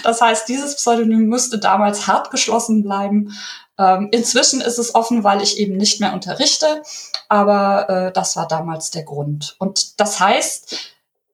Das 0.03 0.21
heißt, 0.21 0.47
dieses 0.47 0.75
Pseudonym 0.75 1.27
müsste 1.27 1.59
damals 1.59 2.07
hart 2.07 2.31
geschlossen 2.31 2.83
bleiben. 2.83 3.33
Ähm, 3.77 4.09
inzwischen 4.11 4.61
ist 4.61 4.77
es 4.77 4.95
offen, 4.95 5.23
weil 5.23 5.41
ich 5.41 5.57
eben 5.57 5.77
nicht 5.77 5.99
mehr 5.99 6.13
unterrichte, 6.13 6.81
aber 7.27 7.89
äh, 7.89 8.11
das 8.13 8.35
war 8.35 8.47
damals 8.47 8.91
der 8.91 9.03
Grund. 9.03 9.55
Und 9.59 9.99
das 9.99 10.19
heißt, 10.19 10.77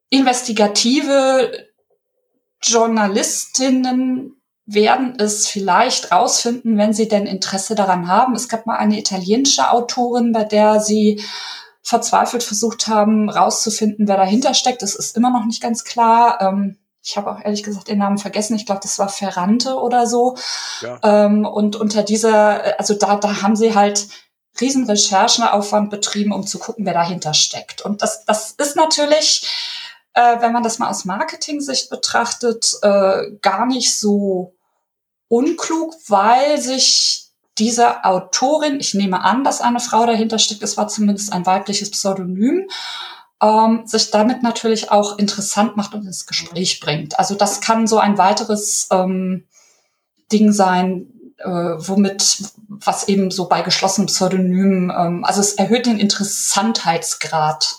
investigative 0.09 1.67
Journalistinnen 2.61 4.35
werden 4.65 5.15
es 5.19 5.47
vielleicht 5.47 6.11
rausfinden, 6.11 6.77
wenn 6.77 6.93
sie 6.93 7.07
denn 7.07 7.25
Interesse 7.25 7.75
daran 7.75 8.07
haben. 8.07 8.35
Es 8.35 8.49
gab 8.49 8.65
mal 8.65 8.77
eine 8.77 8.99
italienische 8.99 9.71
Autorin, 9.71 10.31
bei 10.31 10.43
der 10.43 10.79
sie 10.79 11.21
verzweifelt 11.89 12.43
versucht 12.43 12.87
haben, 12.87 13.31
rauszufinden, 13.31 14.07
wer 14.07 14.17
dahinter 14.17 14.53
steckt. 14.53 14.83
Das 14.83 14.93
ist 14.93 15.17
immer 15.17 15.31
noch 15.31 15.45
nicht 15.45 15.59
ganz 15.59 15.83
klar. 15.83 16.39
Ähm, 16.39 16.77
ich 17.01 17.17
habe 17.17 17.31
auch 17.31 17.43
ehrlich 17.43 17.63
gesagt 17.63 17.87
den 17.87 17.97
Namen 17.97 18.19
vergessen. 18.19 18.55
Ich 18.55 18.67
glaube, 18.67 18.81
das 18.83 18.99
war 18.99 19.09
Ferrante 19.09 19.75
oder 19.75 20.05
so. 20.05 20.37
Ja. 20.81 20.99
Ähm, 21.01 21.45
und 21.45 21.75
unter 21.75 22.03
dieser, 22.03 22.77
also 22.79 22.93
da, 22.93 23.15
da 23.15 23.41
haben 23.41 23.55
sie 23.55 23.73
halt 23.73 24.07
riesen 24.61 24.85
Recherchenaufwand 24.85 25.89
betrieben, 25.89 26.31
um 26.31 26.45
zu 26.45 26.59
gucken, 26.59 26.85
wer 26.85 26.93
dahinter 26.93 27.33
steckt. 27.33 27.81
Und 27.81 28.03
das, 28.03 28.23
das 28.25 28.51
ist 28.51 28.75
natürlich, 28.75 29.47
äh, 30.13 30.41
wenn 30.41 30.51
man 30.51 30.61
das 30.61 30.77
mal 30.77 30.91
aus 30.91 31.05
Marketing-Sicht 31.05 31.89
betrachtet, 31.89 32.77
äh, 32.83 33.31
gar 33.41 33.65
nicht 33.65 33.97
so 33.97 34.53
unklug, 35.27 35.95
weil 36.07 36.61
sich 36.61 37.28
diese 37.59 38.03
Autorin, 38.05 38.79
ich 38.79 38.93
nehme 38.93 39.23
an, 39.23 39.43
dass 39.43 39.61
eine 39.61 39.79
Frau 39.79 40.05
dahinter 40.05 40.39
steckt, 40.39 40.63
es 40.63 40.77
war 40.77 40.87
zumindest 40.87 41.33
ein 41.33 41.45
weibliches 41.45 41.91
Pseudonym, 41.91 42.69
ähm, 43.41 43.83
sich 43.85 44.11
damit 44.11 44.43
natürlich 44.43 44.91
auch 44.91 45.17
interessant 45.17 45.77
macht 45.77 45.93
und 45.93 46.05
ins 46.05 46.25
Gespräch 46.25 46.79
bringt. 46.79 47.19
Also 47.19 47.35
das 47.35 47.61
kann 47.61 47.87
so 47.87 47.97
ein 47.97 48.17
weiteres 48.17 48.87
ähm, 48.91 49.45
Ding 50.31 50.51
sein, 50.51 51.07
äh, 51.37 51.49
womit, 51.49 52.43
was 52.67 53.07
eben 53.07 53.31
so 53.31 53.47
bei 53.47 53.61
geschlossenen 53.61 54.07
Pseudonymen, 54.07 54.91
ähm, 54.95 55.23
also 55.23 55.41
es 55.41 55.53
erhöht 55.53 55.85
den 55.85 55.99
Interessantheitsgrad. 55.99 57.75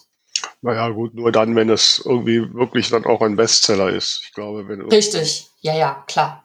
Naja, 0.63 0.89
gut, 0.91 1.15
nur 1.15 1.33
dann, 1.33 1.57
wenn 1.57 1.69
es 1.71 2.03
irgendwie 2.05 2.53
wirklich 2.55 2.91
dann 2.91 3.05
auch 3.05 3.21
ein 3.21 3.37
Bestseller 3.37 3.91
ist. 3.91 4.23
Ich 4.25 4.33
glaube, 4.33 4.69
wenn. 4.69 4.83
Richtig, 4.83 5.51
ja, 5.61 5.75
ja, 5.75 6.05
klar. 6.07 6.45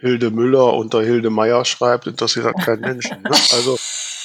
Hilde 0.00 0.30
Müller 0.30 0.72
unter 0.74 1.02
Hilde 1.02 1.30
Meier 1.30 1.64
schreibt, 1.64 2.06
interessiert 2.06 2.46
hat 2.46 2.64
kein 2.64 2.80
Menschen. 2.80 3.22
Ne? 3.22 3.30
Also 3.30 3.78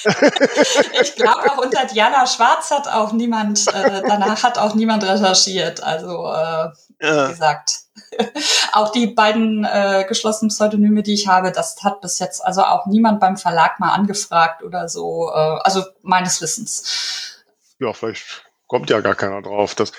ich 1.02 1.16
glaube 1.16 1.52
auch 1.52 1.58
unter 1.58 1.86
Diana 1.86 2.28
Schwarz 2.28 2.72
hat 2.72 2.88
auch 2.88 3.12
niemand, 3.12 3.68
äh, 3.68 4.02
danach 4.08 4.44
hat 4.44 4.58
auch 4.58 4.76
niemand 4.76 5.04
recherchiert. 5.04 5.84
Also 5.84 6.28
äh, 6.28 6.70
ja. 7.02 7.28
wie 7.28 7.32
gesagt, 7.32 7.80
auch 8.74 8.92
die 8.92 9.08
beiden 9.08 9.66
äh, 9.66 10.06
geschlossenen 10.08 10.50
Pseudonyme, 10.50 11.04
die 11.04 11.14
ich 11.14 11.28
habe, 11.28 11.52
das 11.52 11.84
hat 11.84 12.02
bis 12.02 12.20
jetzt 12.20 12.44
also 12.46 12.64
auch 12.64 12.86
niemand 12.86 13.20
beim 13.20 13.36
Verlag 13.36 13.80
mal 13.80 13.94
angefragt 13.94 14.64
oder 14.64 14.88
so. 14.88 15.30
Äh, 15.34 15.60
also 15.64 15.84
meines 16.02 16.42
Wissens. 16.42 17.44
Ja, 17.80 17.92
vielleicht 17.94 18.46
kommt 18.68 18.90
ja 18.90 19.02
gar 19.02 19.16
keiner 19.16 19.42
drauf. 19.42 19.76
Das, 19.76 19.92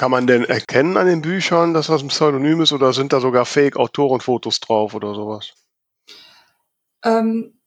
kann 0.00 0.10
man 0.10 0.26
denn 0.26 0.44
erkennen 0.44 0.96
an 0.96 1.06
den 1.06 1.20
Büchern, 1.20 1.74
dass 1.74 1.88
das 1.88 2.00
ein 2.00 2.08
Pseudonym 2.08 2.62
ist 2.62 2.72
oder 2.72 2.94
sind 2.94 3.12
da 3.12 3.20
sogar 3.20 3.44
Fake-Autorenfotos 3.44 4.58
drauf 4.60 4.94
oder 4.94 5.14
sowas? 5.14 5.52
Ähm, 7.04 7.60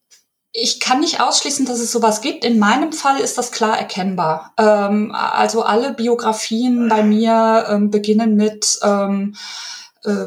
ich 0.51 0.79
kann 0.79 1.01
nicht 1.01 1.21
ausschließen, 1.21 1.67
dass 1.67 1.79
es 1.79 1.91
sowas 1.91 2.21
gibt. 2.21 2.43
In 2.43 2.57
meinem 2.57 2.91
Fall 2.91 3.19
ist 3.19 3.37
das 3.37 3.51
klar 3.51 3.77
erkennbar. 3.77 4.51
Ähm, 4.57 5.11
also 5.13 5.61
alle 5.61 5.93
Biografien 5.93 6.87
bei 6.89 7.03
mir 7.03 7.67
ähm, 7.69 7.91
beginnen 7.91 8.35
mit 8.35 8.79
ähm, 8.81 9.35
äh, 10.03 10.25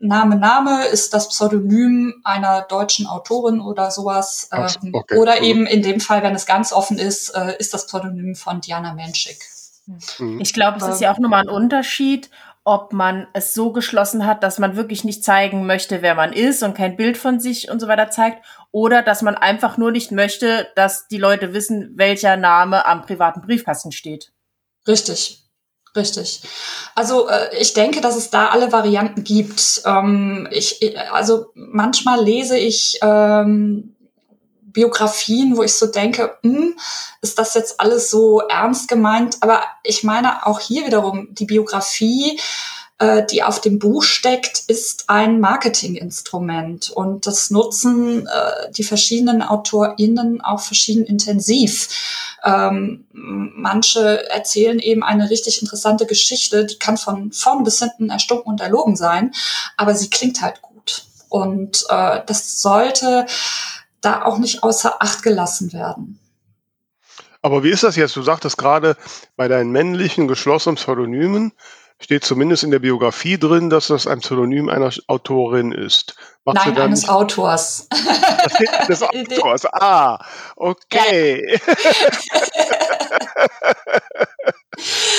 Name, 0.00 0.36
Name 0.36 0.86
ist 0.86 1.12
das 1.12 1.28
Pseudonym 1.28 2.20
einer 2.22 2.62
deutschen 2.62 3.08
Autorin 3.08 3.60
oder 3.60 3.90
sowas. 3.90 4.48
Ähm, 4.52 4.94
okay. 4.94 5.18
Oder 5.18 5.42
eben 5.42 5.66
in 5.66 5.82
dem 5.82 5.98
Fall, 5.98 6.22
wenn 6.22 6.36
es 6.36 6.46
ganz 6.46 6.72
offen 6.72 7.00
ist, 7.00 7.30
äh, 7.30 7.56
ist 7.58 7.74
das 7.74 7.88
Pseudonym 7.88 8.36
von 8.36 8.60
Diana 8.60 8.94
Menschik. 8.94 9.57
Mhm. 10.18 10.40
Ich 10.40 10.52
glaube, 10.52 10.78
es 10.78 10.86
ist 10.86 11.00
ja 11.00 11.12
auch 11.12 11.18
nochmal 11.18 11.42
ein 11.42 11.48
Unterschied, 11.48 12.30
ob 12.64 12.92
man 12.92 13.26
es 13.32 13.54
so 13.54 13.72
geschlossen 13.72 14.26
hat, 14.26 14.42
dass 14.42 14.58
man 14.58 14.76
wirklich 14.76 15.02
nicht 15.02 15.24
zeigen 15.24 15.66
möchte, 15.66 16.02
wer 16.02 16.14
man 16.14 16.34
ist 16.34 16.62
und 16.62 16.76
kein 16.76 16.96
Bild 16.96 17.16
von 17.16 17.40
sich 17.40 17.70
und 17.70 17.80
so 17.80 17.88
weiter 17.88 18.10
zeigt, 18.10 18.44
oder 18.72 19.02
dass 19.02 19.22
man 19.22 19.34
einfach 19.34 19.78
nur 19.78 19.90
nicht 19.90 20.12
möchte, 20.12 20.68
dass 20.76 21.08
die 21.08 21.16
Leute 21.16 21.54
wissen, 21.54 21.92
welcher 21.96 22.36
Name 22.36 22.84
am 22.84 23.02
privaten 23.02 23.40
Briefkasten 23.40 23.90
steht. 23.90 24.32
Richtig. 24.86 25.44
Richtig. 25.96 26.42
Also 26.94 27.28
äh, 27.28 27.56
ich 27.58 27.72
denke, 27.72 28.02
dass 28.02 28.16
es 28.16 28.28
da 28.28 28.48
alle 28.48 28.70
Varianten 28.70 29.24
gibt. 29.24 29.82
Ähm, 29.86 30.46
ich, 30.50 30.94
also 31.10 31.46
manchmal 31.54 32.22
lese 32.22 32.58
ich 32.58 32.98
ähm, 33.02 33.96
Biografien, 34.72 35.56
wo 35.56 35.62
ich 35.62 35.74
so 35.74 35.86
denke, 35.86 36.36
hm, 36.42 36.76
ist 37.20 37.38
das 37.38 37.54
jetzt 37.54 37.80
alles 37.80 38.10
so 38.10 38.40
ernst 38.40 38.88
gemeint? 38.88 39.38
Aber 39.40 39.62
ich 39.82 40.04
meine 40.04 40.46
auch 40.46 40.60
hier 40.60 40.86
wiederum, 40.86 41.28
die 41.34 41.46
Biografie, 41.46 42.38
äh, 42.98 43.24
die 43.24 43.42
auf 43.42 43.60
dem 43.60 43.78
Buch 43.78 44.02
steckt, 44.02 44.64
ist 44.66 45.08
ein 45.08 45.40
Marketinginstrument. 45.40 46.90
Und 46.90 47.26
das 47.26 47.50
nutzen 47.50 48.26
äh, 48.26 48.70
die 48.72 48.84
verschiedenen 48.84 49.42
AutorInnen 49.42 50.40
auch 50.40 50.60
verschieden 50.60 51.04
intensiv. 51.04 51.88
Ähm, 52.44 53.06
manche 53.12 54.28
erzählen 54.30 54.78
eben 54.78 55.02
eine 55.02 55.30
richtig 55.30 55.60
interessante 55.60 56.06
Geschichte, 56.06 56.66
die 56.66 56.78
kann 56.78 56.96
von 56.96 57.32
vorn 57.32 57.64
bis 57.64 57.80
hinten 57.80 58.10
erstunken 58.10 58.50
und 58.50 58.60
erlogen 58.60 58.96
sein, 58.96 59.32
aber 59.76 59.94
sie 59.94 60.10
klingt 60.10 60.40
halt 60.40 60.62
gut. 60.62 61.04
Und 61.28 61.84
äh, 61.88 62.20
das 62.26 62.62
sollte 62.62 63.26
da 64.00 64.22
auch 64.22 64.38
nicht 64.38 64.62
außer 64.62 64.96
Acht 65.00 65.22
gelassen 65.22 65.72
werden. 65.72 66.18
Aber 67.42 67.62
wie 67.62 67.70
ist 67.70 67.82
das 67.84 67.96
jetzt? 67.96 68.16
Du 68.16 68.22
sagtest 68.22 68.58
gerade, 68.58 68.96
bei 69.36 69.48
deinen 69.48 69.70
männlichen 69.70 70.28
geschlossenen 70.28 70.76
Pseudonymen 70.76 71.52
steht 72.00 72.24
zumindest 72.24 72.62
in 72.64 72.70
der 72.70 72.78
Biografie 72.78 73.38
drin, 73.38 73.70
dass 73.70 73.88
das 73.88 74.06
ein 74.06 74.20
Pseudonym 74.20 74.68
einer 74.68 74.90
Autorin 75.08 75.72
ist. 75.72 76.14
Machst 76.44 76.66
Nein, 76.66 76.78
eines 76.78 77.00
nicht? 77.02 77.10
Autors. 77.10 77.88
des 78.88 79.02
Autors. 79.38 79.66
Ah, 79.72 80.24
okay. 80.56 81.60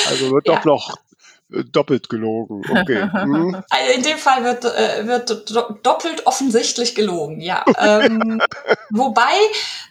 also 0.10 0.32
wird 0.32 0.48
ja. 0.48 0.56
doch 0.56 0.66
noch 0.66 0.96
doppelt 1.50 2.10
gelogen. 2.10 2.62
Okay. 2.70 3.10
Hm. 3.20 3.64
Also 3.70 3.92
in 3.96 4.04
dem 4.04 4.18
Fall 4.18 4.44
wird, 4.44 4.66
äh, 4.66 5.06
wird 5.06 5.52
doppelt 5.84 6.26
offensichtlich 6.26 6.96
gelogen, 6.96 7.42
ja. 7.42 7.66
Ähm, 7.78 8.42
wobei 8.92 9.34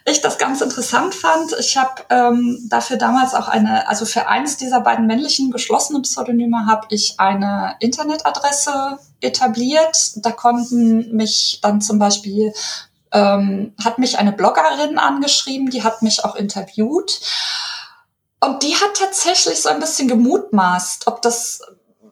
ich 0.05 0.21
das 0.21 0.37
ganz 0.37 0.61
interessant 0.61 1.13
fand. 1.13 1.55
Ich 1.59 1.77
habe 1.77 2.01
ähm, 2.09 2.59
dafür 2.69 2.97
damals 2.97 3.33
auch 3.33 3.47
eine, 3.47 3.87
also 3.87 4.05
für 4.05 4.27
eins 4.27 4.57
dieser 4.57 4.81
beiden 4.81 5.05
männlichen 5.05 5.51
geschlossenen 5.51 6.01
Pseudonyme 6.03 6.65
habe 6.65 6.87
ich 6.89 7.19
eine 7.19 7.75
Internetadresse 7.79 8.97
etabliert. 9.21 10.11
Da 10.17 10.31
konnten 10.31 11.15
mich 11.15 11.59
dann 11.61 11.81
zum 11.81 11.99
Beispiel 11.99 12.53
ähm, 13.11 13.73
hat 13.83 13.97
mich 13.99 14.17
eine 14.17 14.31
Bloggerin 14.31 14.97
angeschrieben, 14.97 15.69
die 15.69 15.83
hat 15.83 16.01
mich 16.01 16.23
auch 16.23 16.35
interviewt. 16.35 17.19
Und 18.39 18.63
die 18.63 18.75
hat 18.75 18.95
tatsächlich 18.97 19.61
so 19.61 19.69
ein 19.69 19.79
bisschen 19.79 20.07
gemutmaßt, 20.07 21.07
ob 21.07 21.21
das 21.21 21.61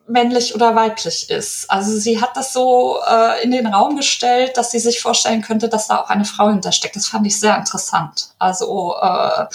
männlich 0.07 0.55
oder 0.55 0.75
weiblich 0.75 1.29
ist. 1.29 1.69
Also 1.69 1.97
sie 1.97 2.21
hat 2.21 2.35
das 2.35 2.53
so 2.53 2.99
äh, 3.07 3.43
in 3.43 3.51
den 3.51 3.67
Raum 3.67 3.95
gestellt, 3.95 4.57
dass 4.57 4.71
sie 4.71 4.79
sich 4.79 5.01
vorstellen 5.01 5.41
könnte, 5.41 5.69
dass 5.69 5.87
da 5.87 5.99
auch 5.99 6.09
eine 6.09 6.25
Frau 6.25 6.49
hintersteckt. 6.49 6.95
Das 6.95 7.07
fand 7.07 7.27
ich 7.27 7.39
sehr 7.39 7.57
interessant. 7.57 8.33
Also 8.39 8.95
äh, 9.01 9.45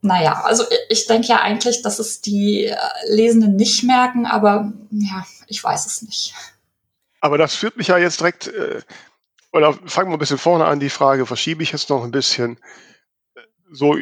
naja, 0.00 0.42
also 0.44 0.64
ich 0.88 1.06
denke 1.06 1.28
ja 1.28 1.40
eigentlich, 1.40 1.82
dass 1.82 1.98
es 1.98 2.20
die 2.20 2.66
äh, 2.66 2.76
Lesenden 3.08 3.56
nicht 3.56 3.84
merken, 3.84 4.26
aber 4.26 4.72
ja, 4.90 5.26
ich 5.46 5.62
weiß 5.62 5.86
es 5.86 6.02
nicht. 6.02 6.34
Aber 7.20 7.38
das 7.38 7.54
führt 7.54 7.76
mich 7.76 7.88
ja 7.88 7.96
jetzt 7.96 8.20
direkt, 8.20 8.48
äh, 8.48 8.82
oder 9.52 9.72
fangen 9.86 10.10
wir 10.10 10.16
ein 10.16 10.18
bisschen 10.18 10.38
vorne 10.38 10.66
an, 10.66 10.80
die 10.80 10.90
Frage 10.90 11.24
verschiebe 11.26 11.62
ich 11.62 11.72
jetzt 11.72 11.88
noch 11.88 12.04
ein 12.04 12.10
bisschen. 12.10 12.58
So, 13.72 13.96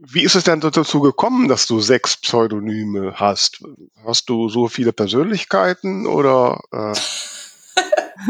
wie 0.00 0.22
ist 0.22 0.34
es 0.34 0.44
denn 0.44 0.60
dazu 0.60 1.00
gekommen, 1.00 1.48
dass 1.48 1.66
du 1.66 1.80
sechs 1.80 2.16
Pseudonyme 2.16 3.14
hast? 3.16 3.62
Hast 4.04 4.28
du 4.28 4.48
so 4.48 4.68
viele 4.68 4.92
Persönlichkeiten 4.92 6.06
oder? 6.06 6.60
Äh? 6.72 6.92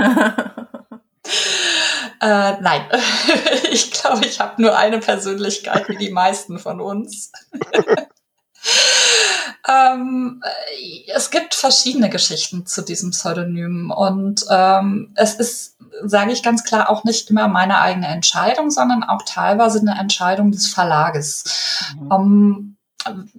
äh, 2.21 2.61
nein, 2.61 2.89
ich 3.71 3.91
glaube, 3.91 4.25
ich 4.27 4.41
habe 4.41 4.61
nur 4.61 4.77
eine 4.77 4.99
Persönlichkeit 4.99 5.89
wie 5.89 5.97
die 5.97 6.11
meisten 6.11 6.59
von 6.59 6.81
uns. 6.81 7.33
ähm, 9.69 10.43
es 11.15 11.31
gibt 11.31 11.55
verschiedene 11.55 12.11
Geschichten 12.11 12.67
zu 12.67 12.83
diesem 12.83 13.11
Pseudonym 13.11 13.91
und 13.91 14.45
ähm, 14.51 15.13
es 15.15 15.35
ist, 15.35 15.77
sage 16.05 16.33
ich 16.33 16.43
ganz 16.43 16.65
klar, 16.65 16.91
auch 16.91 17.05
nicht 17.05 17.31
immer 17.31 17.49
meine 17.49 17.81
eigene 17.81 18.09
Entscheidung, 18.09 18.71
sondern 18.71 19.03
auch 19.03 19.23
teilweise 19.23 19.81
eine 19.81 19.99
Entscheidung 19.99 20.53
des 20.53 20.69
Verlages. 20.69 21.45
Mhm. 22.01 22.13
Um, 22.13 22.75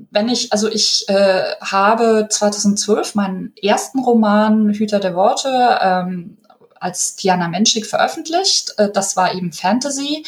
wenn 0.09 0.29
ich, 0.29 0.51
also 0.53 0.67
ich 0.69 1.07
äh, 1.09 1.55
habe 1.61 2.27
2012 2.29 3.15
meinen 3.15 3.53
ersten 3.61 3.99
Roman 3.99 4.69
Hüter 4.73 4.99
der 4.99 5.15
Worte 5.15 5.79
ähm, 5.81 6.37
als 6.79 7.15
Diana 7.15 7.47
Menschik 7.47 7.85
veröffentlicht. 7.85 8.73
Äh, 8.77 8.89
das 8.91 9.15
war 9.15 9.33
eben 9.33 9.51
Fantasy. 9.51 10.25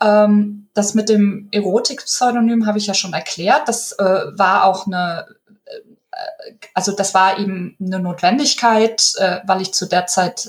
Ähm, 0.00 0.68
das 0.74 0.94
mit 0.94 1.08
dem 1.08 1.48
Erotik-Pseudonym 1.52 2.66
habe 2.66 2.78
ich 2.78 2.86
ja 2.86 2.94
schon 2.94 3.12
erklärt. 3.12 3.68
Das 3.68 3.92
äh, 3.92 4.04
war 4.04 4.64
auch 4.64 4.86
eine 4.86 5.26
äh, 5.64 6.52
also 6.74 6.92
das 6.92 7.14
war 7.14 7.38
eben 7.38 7.76
eine 7.80 8.00
Notwendigkeit, 8.00 9.14
weil 9.44 9.60
ich 9.62 9.72
zu 9.72 9.86
der 9.86 10.06
Zeit 10.06 10.48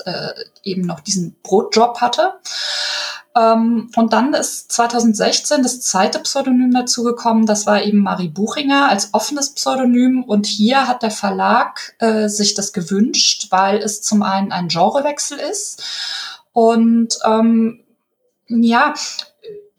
eben 0.64 0.82
noch 0.82 1.00
diesen 1.00 1.36
Brotjob 1.44 2.02
hatte. 2.02 2.34
Ähm, 3.40 3.90
und 3.96 4.12
dann 4.12 4.34
ist 4.34 4.72
2016 4.72 5.64
das 5.64 5.82
zweite 5.82 6.20
Pseudonym 6.20 6.74
dazugekommen. 6.74 7.46
Das 7.46 7.66
war 7.66 7.82
eben 7.84 8.00
Marie 8.00 8.28
Buchinger 8.28 8.90
als 8.90 9.14
offenes 9.14 9.54
Pseudonym. 9.54 10.24
Und 10.24 10.46
hier 10.46 10.88
hat 10.88 11.04
der 11.04 11.12
Verlag 11.12 11.96
äh, 12.00 12.28
sich 12.28 12.54
das 12.54 12.74
gewünscht, 12.74 13.48
weil 13.50 13.78
es 13.78 14.02
zum 14.02 14.24
einen 14.24 14.52
ein 14.52 14.68
Genrewechsel 14.68 15.40
ist. 15.40 15.82
Und 16.52 17.18
ähm, 17.26 17.80
ja, 18.48 18.94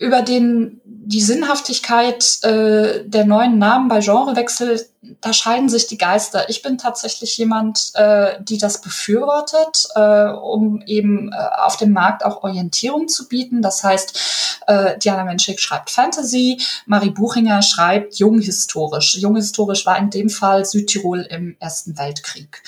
über 0.00 0.22
den, 0.22 0.80
die 0.84 1.20
Sinnhaftigkeit 1.20 2.42
äh, 2.42 3.04
der 3.04 3.26
neuen 3.26 3.58
Namen 3.58 3.88
bei 3.88 4.00
Genrewechsel, 4.00 4.88
da 5.20 5.34
scheiden 5.34 5.68
sich 5.68 5.88
die 5.88 5.98
Geister. 5.98 6.48
Ich 6.48 6.62
bin 6.62 6.78
tatsächlich 6.78 7.36
jemand, 7.36 7.92
äh, 7.94 8.42
die 8.42 8.56
das 8.56 8.80
befürwortet, 8.80 9.88
äh, 9.94 10.30
um 10.30 10.82
eben 10.86 11.30
äh, 11.30 11.36
auf 11.58 11.76
dem 11.76 11.92
Markt 11.92 12.24
auch 12.24 12.42
Orientierung 12.42 13.08
zu 13.08 13.28
bieten. 13.28 13.60
Das 13.60 13.84
heißt, 13.84 14.62
äh, 14.68 14.96
Diana 14.98 15.24
Menschik 15.24 15.60
schreibt 15.60 15.90
Fantasy, 15.90 16.62
Marie 16.86 17.10
Buchinger 17.10 17.60
schreibt 17.60 18.14
junghistorisch. 18.14 19.18
Junghistorisch 19.18 19.84
war 19.84 19.98
in 19.98 20.08
dem 20.08 20.30
Fall 20.30 20.64
Südtirol 20.64 21.20
im 21.28 21.56
Ersten 21.60 21.98
Weltkrieg. 21.98 22.62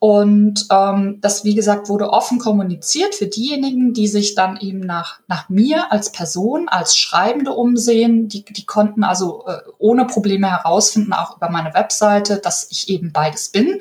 Und 0.00 0.66
ähm, 0.72 1.18
das, 1.20 1.44
wie 1.44 1.54
gesagt, 1.54 1.90
wurde 1.90 2.08
offen 2.08 2.38
kommuniziert 2.38 3.14
für 3.14 3.26
diejenigen, 3.26 3.92
die 3.92 4.08
sich 4.08 4.34
dann 4.34 4.56
eben 4.56 4.80
nach, 4.80 5.20
nach 5.28 5.50
mir 5.50 5.92
als 5.92 6.10
Person, 6.10 6.70
als 6.70 6.96
Schreibende 6.96 7.52
umsehen. 7.52 8.26
Die, 8.26 8.42
die 8.42 8.64
konnten 8.64 9.04
also 9.04 9.44
äh, 9.46 9.58
ohne 9.76 10.06
Probleme 10.06 10.50
herausfinden, 10.50 11.12
auch 11.12 11.36
über 11.36 11.50
meine 11.50 11.74
Webseite, 11.74 12.38
dass 12.38 12.66
ich 12.70 12.88
eben 12.88 13.12
beides 13.12 13.50
bin. 13.50 13.78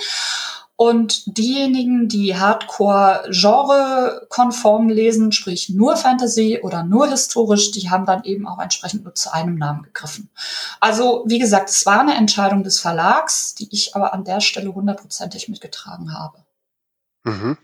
Und 0.82 1.38
diejenigen, 1.38 2.08
die 2.08 2.38
Hardcore 2.38 3.28
Genre-konform 3.32 4.88
lesen, 4.88 5.34
sprich 5.34 5.68
nur 5.68 5.98
Fantasy 5.98 6.62
oder 6.64 6.84
nur 6.84 7.10
historisch, 7.10 7.72
die 7.72 7.90
haben 7.90 8.06
dann 8.06 8.24
eben 8.24 8.48
auch 8.48 8.60
entsprechend 8.60 9.04
nur 9.04 9.14
zu 9.14 9.34
einem 9.34 9.56
Namen 9.56 9.84
gegriffen. 9.84 10.30
Also, 10.80 11.26
wie 11.28 11.38
gesagt, 11.38 11.68
es 11.68 11.86
war 11.86 12.00
eine 12.00 12.16
Entscheidung 12.16 12.64
des 12.64 12.80
Verlags, 12.80 13.56
die 13.56 13.68
ich 13.74 13.94
aber 13.94 14.14
an 14.14 14.24
der 14.24 14.40
Stelle 14.40 14.74
hundertprozentig 14.74 15.50
mitgetragen 15.50 16.18
habe. 16.18 16.46
Mhm. 17.26 17.58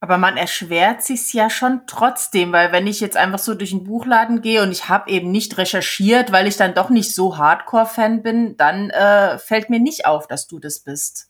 Aber 0.00 0.16
man 0.16 0.38
erschwert 0.38 1.02
sich's 1.02 1.34
ja 1.34 1.50
schon 1.50 1.82
trotzdem, 1.86 2.52
weil 2.52 2.72
wenn 2.72 2.86
ich 2.86 3.00
jetzt 3.00 3.18
einfach 3.18 3.38
so 3.38 3.54
durch 3.54 3.70
den 3.72 3.84
Buchladen 3.84 4.40
gehe 4.40 4.62
und 4.62 4.72
ich 4.72 4.88
habe 4.88 5.10
eben 5.10 5.30
nicht 5.30 5.58
recherchiert, 5.58 6.32
weil 6.32 6.46
ich 6.46 6.56
dann 6.56 6.72
doch 6.72 6.88
nicht 6.88 7.14
so 7.14 7.36
Hardcore-Fan 7.36 8.22
bin, 8.22 8.56
dann 8.56 8.88
äh, 8.88 9.36
fällt 9.36 9.68
mir 9.68 9.78
nicht 9.78 10.06
auf, 10.06 10.26
dass 10.26 10.46
du 10.46 10.58
das 10.58 10.78
bist. 10.78 11.28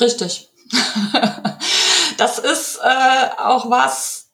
Richtig. 0.00 0.48
das 2.16 2.38
ist 2.38 2.78
äh, 2.82 3.28
auch 3.38 3.70
was, 3.70 4.30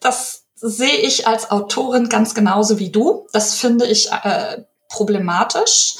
das 0.00 0.44
sehe 0.54 0.96
ich 0.96 1.26
als 1.26 1.50
Autorin 1.50 2.08
ganz 2.08 2.34
genauso 2.34 2.78
wie 2.78 2.90
du. 2.90 3.26
Das 3.32 3.54
finde 3.54 3.86
ich 3.86 4.10
äh, 4.10 4.64
problematisch, 4.88 5.96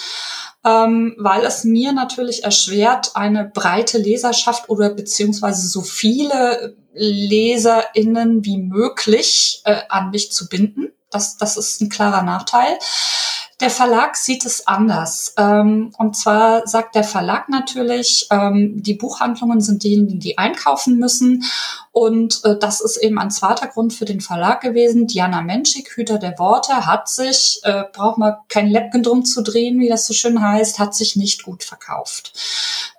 ähm, 0.65 1.15
weil 1.19 1.45
es 1.45 1.65
mir 1.65 1.93
natürlich 1.93 2.45
erschwert, 2.45 3.15
eine 3.15 3.45
breite 3.45 3.99
Leserschaft 3.99 4.69
oder 4.69 4.91
beziehungsweise 4.91 5.69
so 5.69 5.83
viele 5.83 6.77
LeserInnen 6.95 8.45
wie 8.45 8.59
möglich 8.59 9.61
äh, 9.65 9.83
an 9.89 10.11
mich 10.11 10.33
zu 10.33 10.49
binden. 10.49 10.93
Das, 11.11 11.37
das 11.37 11.57
ist 11.57 11.81
ein 11.81 11.89
klarer 11.89 12.23
Nachteil. 12.23 12.79
Der 13.61 13.71
Verlag 13.71 14.17
sieht 14.17 14.45
es 14.45 14.67
anders. 14.67 15.33
Ähm, 15.39 15.91
und 15.97 16.15
zwar 16.15 16.67
sagt 16.67 16.95
der 16.95 17.05
Verlag 17.05 17.49
natürlich, 17.49 18.27
ähm, 18.31 18.83
die 18.83 18.93
Buchhandlungen 18.93 19.63
sind 19.63 19.83
diejenigen, 19.83 20.21
die 20.21 20.37
einkaufen 20.37 20.99
müssen. 20.99 21.43
Und 21.91 22.45
äh, 22.45 22.59
das 22.59 22.83
ist 22.83 22.99
eben 22.99 23.19
ein 23.19 23.31
zweiter 23.31 23.69
Grund 23.69 23.95
für 23.95 24.05
den 24.05 24.21
Verlag 24.21 24.61
gewesen. 24.61 25.07
Diana 25.07 25.41
Menschik, 25.41 25.97
Hüter 25.97 26.19
der 26.19 26.39
Worte, 26.39 26.85
hat 26.85 27.09
sich, 27.09 27.61
äh, 27.63 27.85
braucht 27.95 28.19
man 28.19 28.35
kein 28.49 28.69
Läppchen 28.69 29.03
drum 29.03 29.25
zu 29.25 29.43
drehen, 29.43 29.81
wie 29.81 29.89
das 29.89 30.07
so 30.07 30.13
schön 30.13 30.43
heißt, 30.43 30.79
hat 30.79 30.95
sich 30.95 31.17
nicht 31.17 31.43
gut 31.43 31.65
verkauft. 31.65 32.35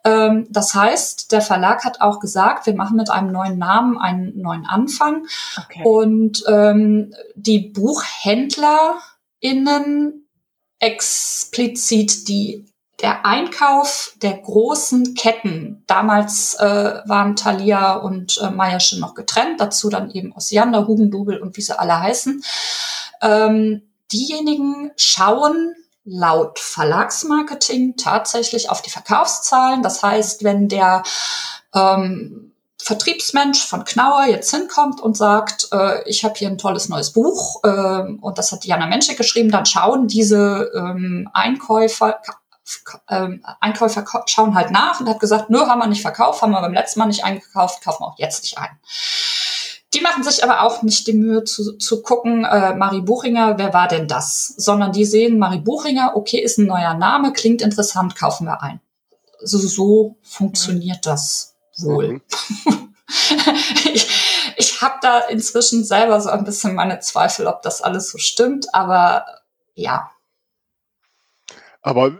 Ähm, 0.03 0.47
das 0.49 0.73
heißt, 0.73 1.31
der 1.31 1.41
Verlag 1.41 1.85
hat 1.85 2.01
auch 2.01 2.19
gesagt, 2.19 2.65
wir 2.65 2.73
machen 2.73 2.97
mit 2.97 3.11
einem 3.11 3.31
neuen 3.31 3.59
Namen 3.59 3.99
einen 3.99 4.41
neuen 4.41 4.65
Anfang. 4.65 5.27
Okay. 5.55 5.83
Und 5.83 6.43
die 7.35 7.59
BuchhändlerInnen 7.59 10.26
explizit 10.79 12.27
die 12.27 12.65
der 13.01 13.25
Einkauf 13.25 14.13
der 14.23 14.37
großen 14.37 15.13
Ketten, 15.13 15.83
damals 15.85 16.55
äh, 16.55 17.01
waren 17.05 17.35
Thalia 17.35 17.95
und 17.95 18.39
äh, 18.41 18.49
Meiersche 18.49 18.99
noch 18.99 19.13
getrennt, 19.13 19.61
dazu 19.61 19.89
dann 19.89 20.09
eben 20.09 20.33
Osiander, 20.33 20.87
Hugendubel 20.87 21.39
und 21.39 21.57
wie 21.57 21.61
sie 21.61 21.77
alle 21.77 21.99
heißen, 21.99 22.43
ähm, 23.21 23.83
diejenigen 24.11 24.91
schauen 24.95 25.75
laut 26.05 26.57
Verlagsmarketing 26.57 27.97
tatsächlich 27.97 28.69
auf 28.69 28.81
die 28.81 28.89
Verkaufszahlen. 28.89 29.83
Das 29.83 30.01
heißt, 30.01 30.43
wenn 30.43 30.67
der 30.67 31.03
ähm, 31.75 32.46
Vertriebsmensch 32.81 33.65
von 33.65 33.83
Knauer 33.83 34.25
jetzt 34.25 34.51
hinkommt 34.51 35.01
und 35.01 35.17
sagt, 35.17 35.69
äh, 35.71 36.07
ich 36.07 36.23
habe 36.23 36.35
hier 36.37 36.47
ein 36.47 36.57
tolles 36.57 36.89
neues 36.89 37.11
Buch 37.11 37.61
äh, 37.63 38.01
und 38.21 38.37
das 38.37 38.51
hat 38.51 38.63
Diana 38.63 38.85
Menschik 38.85 39.17
geschrieben, 39.17 39.51
dann 39.51 39.65
schauen 39.65 40.07
diese 40.07 40.71
ähm, 40.75 41.29
Einkäufer, 41.33 42.21
ähm, 43.09 43.43
Einkäufer 43.61 44.05
schauen 44.27 44.55
halt 44.55 44.71
nach 44.71 44.99
und 44.99 45.09
hat 45.09 45.19
gesagt, 45.19 45.49
nö, 45.49 45.59
haben 45.65 45.79
wir 45.79 45.87
nicht 45.87 46.01
verkauft, 46.01 46.41
haben 46.41 46.51
wir 46.51 46.61
beim 46.61 46.73
letzten 46.73 46.99
Mal 46.99 47.07
nicht 47.07 47.23
eingekauft, 47.23 47.83
kaufen 47.83 48.03
wir 48.03 48.07
auch 48.07 48.19
jetzt 48.19 48.43
nicht 48.43 48.57
ein. 48.57 48.69
Die 49.93 50.01
machen 50.01 50.23
sich 50.23 50.43
aber 50.43 50.61
auch 50.61 50.83
nicht 50.83 51.07
die 51.07 51.13
Mühe 51.13 51.45
zu, 51.45 51.77
zu 51.77 52.01
gucken, 52.03 52.45
äh, 52.45 52.75
Marie 52.75 53.01
Buchinger, 53.01 53.57
wer 53.57 53.73
war 53.73 53.87
denn 53.87 54.07
das? 54.07 54.53
Sondern 54.57 54.91
die 54.91 55.05
sehen, 55.05 55.39
Marie 55.39 55.59
Buchinger, 55.59 56.11
okay, 56.15 56.39
ist 56.39 56.57
ein 56.59 56.67
neuer 56.67 56.93
Name, 56.93 57.33
klingt 57.33 57.61
interessant, 57.61 58.15
kaufen 58.15 58.45
wir 58.45 58.61
ein. 58.61 58.81
So, 59.39 59.57
so 59.57 60.17
funktioniert 60.21 61.05
das 61.05 61.56
wohl. 61.83 62.13
Mhm. 62.13 62.21
ich 63.93 64.27
ich 64.57 64.81
habe 64.81 64.95
da 65.01 65.19
inzwischen 65.19 65.83
selber 65.83 66.19
so 66.19 66.29
ein 66.29 66.43
bisschen 66.43 66.75
meine 66.75 66.99
Zweifel, 66.99 67.47
ob 67.47 67.61
das 67.61 67.81
alles 67.81 68.09
so 68.09 68.17
stimmt, 68.17 68.73
aber 68.73 69.25
ja. 69.75 70.11
Aber 71.81 72.19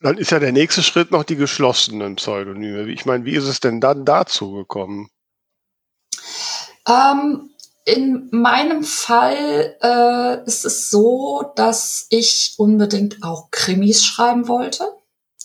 dann 0.00 0.16
ist 0.16 0.30
ja 0.30 0.38
der 0.38 0.52
nächste 0.52 0.82
Schritt 0.82 1.10
noch 1.10 1.24
die 1.24 1.36
geschlossenen 1.36 2.16
Pseudonyme. 2.16 2.90
Ich 2.90 3.04
meine, 3.04 3.24
wie 3.24 3.34
ist 3.34 3.44
es 3.44 3.60
denn 3.60 3.80
dann 3.80 4.04
dazu 4.04 4.52
gekommen? 4.52 5.10
Ähm, 6.88 7.50
in 7.84 8.28
meinem 8.30 8.84
Fall 8.84 9.76
äh, 9.82 10.44
ist 10.46 10.64
es 10.64 10.88
so, 10.90 11.52
dass 11.56 12.06
ich 12.10 12.54
unbedingt 12.58 13.22
auch 13.22 13.50
Krimis 13.50 14.04
schreiben 14.04 14.48
wollte. 14.48 14.84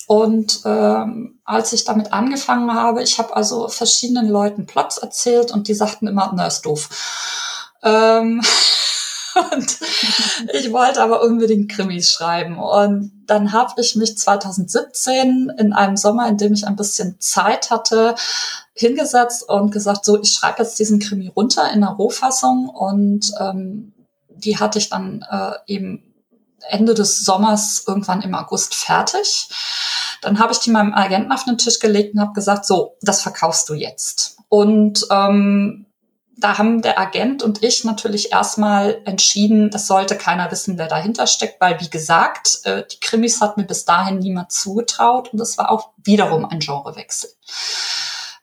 Und 0.07 0.61
ähm, 0.63 1.37
als 1.43 1.73
ich 1.73 1.83
damit 1.83 2.13
angefangen 2.13 2.73
habe, 2.73 3.03
ich 3.03 3.19
habe 3.19 3.35
also 3.35 3.67
verschiedenen 3.67 4.29
Leuten 4.29 4.65
Plots 4.65 4.97
erzählt 4.97 5.51
und 5.51 5.67
die 5.67 5.73
sagten 5.73 6.07
immer, 6.07 6.31
na, 6.33 6.47
ist 6.47 6.61
doof. 6.61 6.89
Ähm, 7.83 8.41
und 9.51 9.77
ich 10.53 10.71
wollte 10.71 11.03
aber 11.03 11.21
unbedingt 11.21 11.69
Krimis 11.69 12.09
schreiben. 12.09 12.57
Und 12.57 13.11
dann 13.27 13.51
habe 13.51 13.81
ich 13.81 13.97
mich 13.97 14.17
2017 14.17 15.51
in 15.57 15.73
einem 15.73 15.97
Sommer, 15.97 16.29
in 16.29 16.37
dem 16.37 16.53
ich 16.53 16.65
ein 16.65 16.77
bisschen 16.77 17.19
Zeit 17.19 17.69
hatte, 17.69 18.15
hingesetzt 18.73 19.47
und 19.49 19.71
gesagt, 19.71 20.05
so, 20.05 20.21
ich 20.21 20.31
schreibe 20.31 20.63
jetzt 20.63 20.79
diesen 20.79 20.99
Krimi 20.99 21.27
runter 21.27 21.69
in 21.73 21.81
der 21.81 21.89
Rohfassung. 21.89 22.69
Und 22.69 23.33
ähm, 23.41 23.91
die 24.29 24.57
hatte 24.57 24.79
ich 24.79 24.87
dann 24.87 25.25
äh, 25.29 25.51
eben 25.67 26.07
Ende 26.69 26.93
des 26.93 27.23
Sommers 27.25 27.83
irgendwann 27.87 28.21
im 28.21 28.35
August 28.35 28.75
fertig. 28.75 29.49
Dann 30.21 30.39
habe 30.39 30.53
ich 30.53 30.59
die 30.59 30.71
meinem 30.71 30.93
Agenten 30.93 31.31
auf 31.31 31.45
den 31.45 31.57
Tisch 31.57 31.79
gelegt 31.79 32.13
und 32.13 32.21
habe 32.21 32.33
gesagt, 32.33 32.65
so, 32.65 32.95
das 33.01 33.21
verkaufst 33.21 33.69
du 33.69 33.73
jetzt. 33.73 34.37
Und 34.49 35.05
ähm, 35.11 35.87
da 36.37 36.57
haben 36.57 36.81
der 36.81 36.99
Agent 36.99 37.41
und 37.41 37.63
ich 37.63 37.83
natürlich 37.83 38.31
erstmal 38.31 39.01
entschieden, 39.05 39.71
das 39.71 39.87
sollte 39.87 40.15
keiner 40.15 40.51
wissen, 40.51 40.77
wer 40.77 40.87
dahinter 40.87 41.25
steckt, 41.25 41.59
weil 41.59 41.79
wie 41.81 41.89
gesagt, 41.89 42.59
äh, 42.63 42.83
die 42.89 42.99
Krimis 42.99 43.41
hat 43.41 43.57
mir 43.57 43.65
bis 43.65 43.85
dahin 43.85 44.19
niemand 44.19 44.51
zugetraut 44.51 45.33
und 45.33 45.41
es 45.41 45.57
war 45.57 45.71
auch 45.71 45.89
wiederum 46.03 46.45
ein 46.45 46.59
Genrewechsel. 46.59 47.31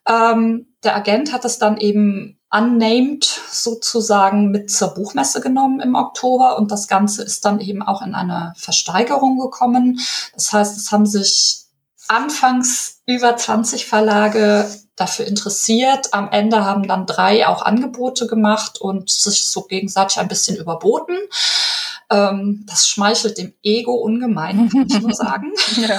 Ähm, 0.07 0.67
der 0.83 0.97
Agent 0.97 1.33
hat 1.33 1.45
es 1.45 1.59
dann 1.59 1.79
eben 1.79 2.39
unnamed 2.51 3.25
sozusagen 3.25 4.51
mit 4.51 4.71
zur 4.71 4.95
Buchmesse 4.95 5.41
genommen 5.41 5.81
im 5.81 5.95
Oktober 5.95 6.59
und 6.59 6.71
das 6.71 6.89
Ganze 6.89 7.23
ist 7.23 7.45
dann 7.45 7.61
eben 7.61 7.83
auch 7.83 8.03
in 8.03 8.15
eine 8.15 8.53
Versteigerung 8.57 9.39
gekommen. 9.39 10.01
Das 10.35 10.53
heißt, 10.53 10.77
es 10.77 10.93
haben 10.93 11.07
sich 11.07 11.64
anfangs 12.09 13.03
über 13.07 13.37
20 13.37 13.87
Verlage 13.87 14.69
dafür 14.97 15.27
interessiert. 15.27 16.13
Am 16.13 16.31
Ende 16.31 16.65
haben 16.65 16.87
dann 16.87 17.07
drei 17.07 17.47
auch 17.47 17.63
Angebote 17.63 18.27
gemacht 18.27 18.81
und 18.81 19.11
sich 19.11 19.45
so 19.47 19.63
gegenseitig 19.63 20.19
ein 20.19 20.29
bisschen 20.29 20.57
überboten. 20.57 21.17
Ähm, 22.11 22.65
das 22.69 22.89
schmeichelt 22.89 23.39
dem 23.39 23.55
Ego 23.63 23.95
ungemein, 23.95 24.69
kann 24.71 24.87
ich 24.89 25.01
nur 25.01 25.13
sagen. 25.15 25.53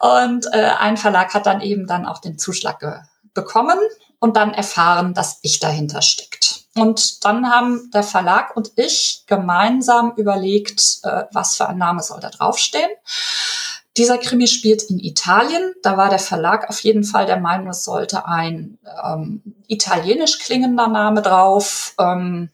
und 0.00 0.46
äh, 0.52 0.70
ein 0.78 0.96
Verlag 0.96 1.34
hat 1.34 1.46
dann 1.46 1.60
eben 1.60 1.86
dann 1.86 2.06
auch 2.06 2.18
den 2.18 2.38
Zuschlag 2.38 3.04
bekommen 3.34 3.78
und 4.20 4.36
dann 4.36 4.54
erfahren, 4.54 5.12
dass 5.12 5.38
ich 5.42 5.60
dahinter 5.60 6.00
steckt. 6.00 6.64
Und 6.76 7.24
dann 7.24 7.50
haben 7.50 7.90
der 7.92 8.02
Verlag 8.02 8.56
und 8.56 8.72
ich 8.76 9.24
gemeinsam 9.26 10.14
überlegt, 10.16 11.00
äh, 11.02 11.24
was 11.30 11.56
für 11.56 11.68
ein 11.68 11.78
Name 11.78 12.02
soll 12.02 12.20
da 12.20 12.30
draufstehen. 12.30 12.90
Dieser 13.96 14.18
Krimi 14.18 14.48
spielt 14.48 14.82
in 14.84 14.98
Italien. 14.98 15.72
Da 15.82 15.96
war 15.96 16.10
der 16.10 16.18
Verlag 16.18 16.68
auf 16.68 16.80
jeden 16.80 17.04
Fall 17.04 17.26
der 17.26 17.38
Meinung, 17.38 17.68
es 17.68 17.84
sollte 17.84 18.26
ein 18.26 18.78
ähm, 19.04 19.42
italienisch 19.68 20.40
klingender 20.40 20.88
Name 20.88 21.22
drauf. 21.22 21.94
Ähm, 21.98 22.50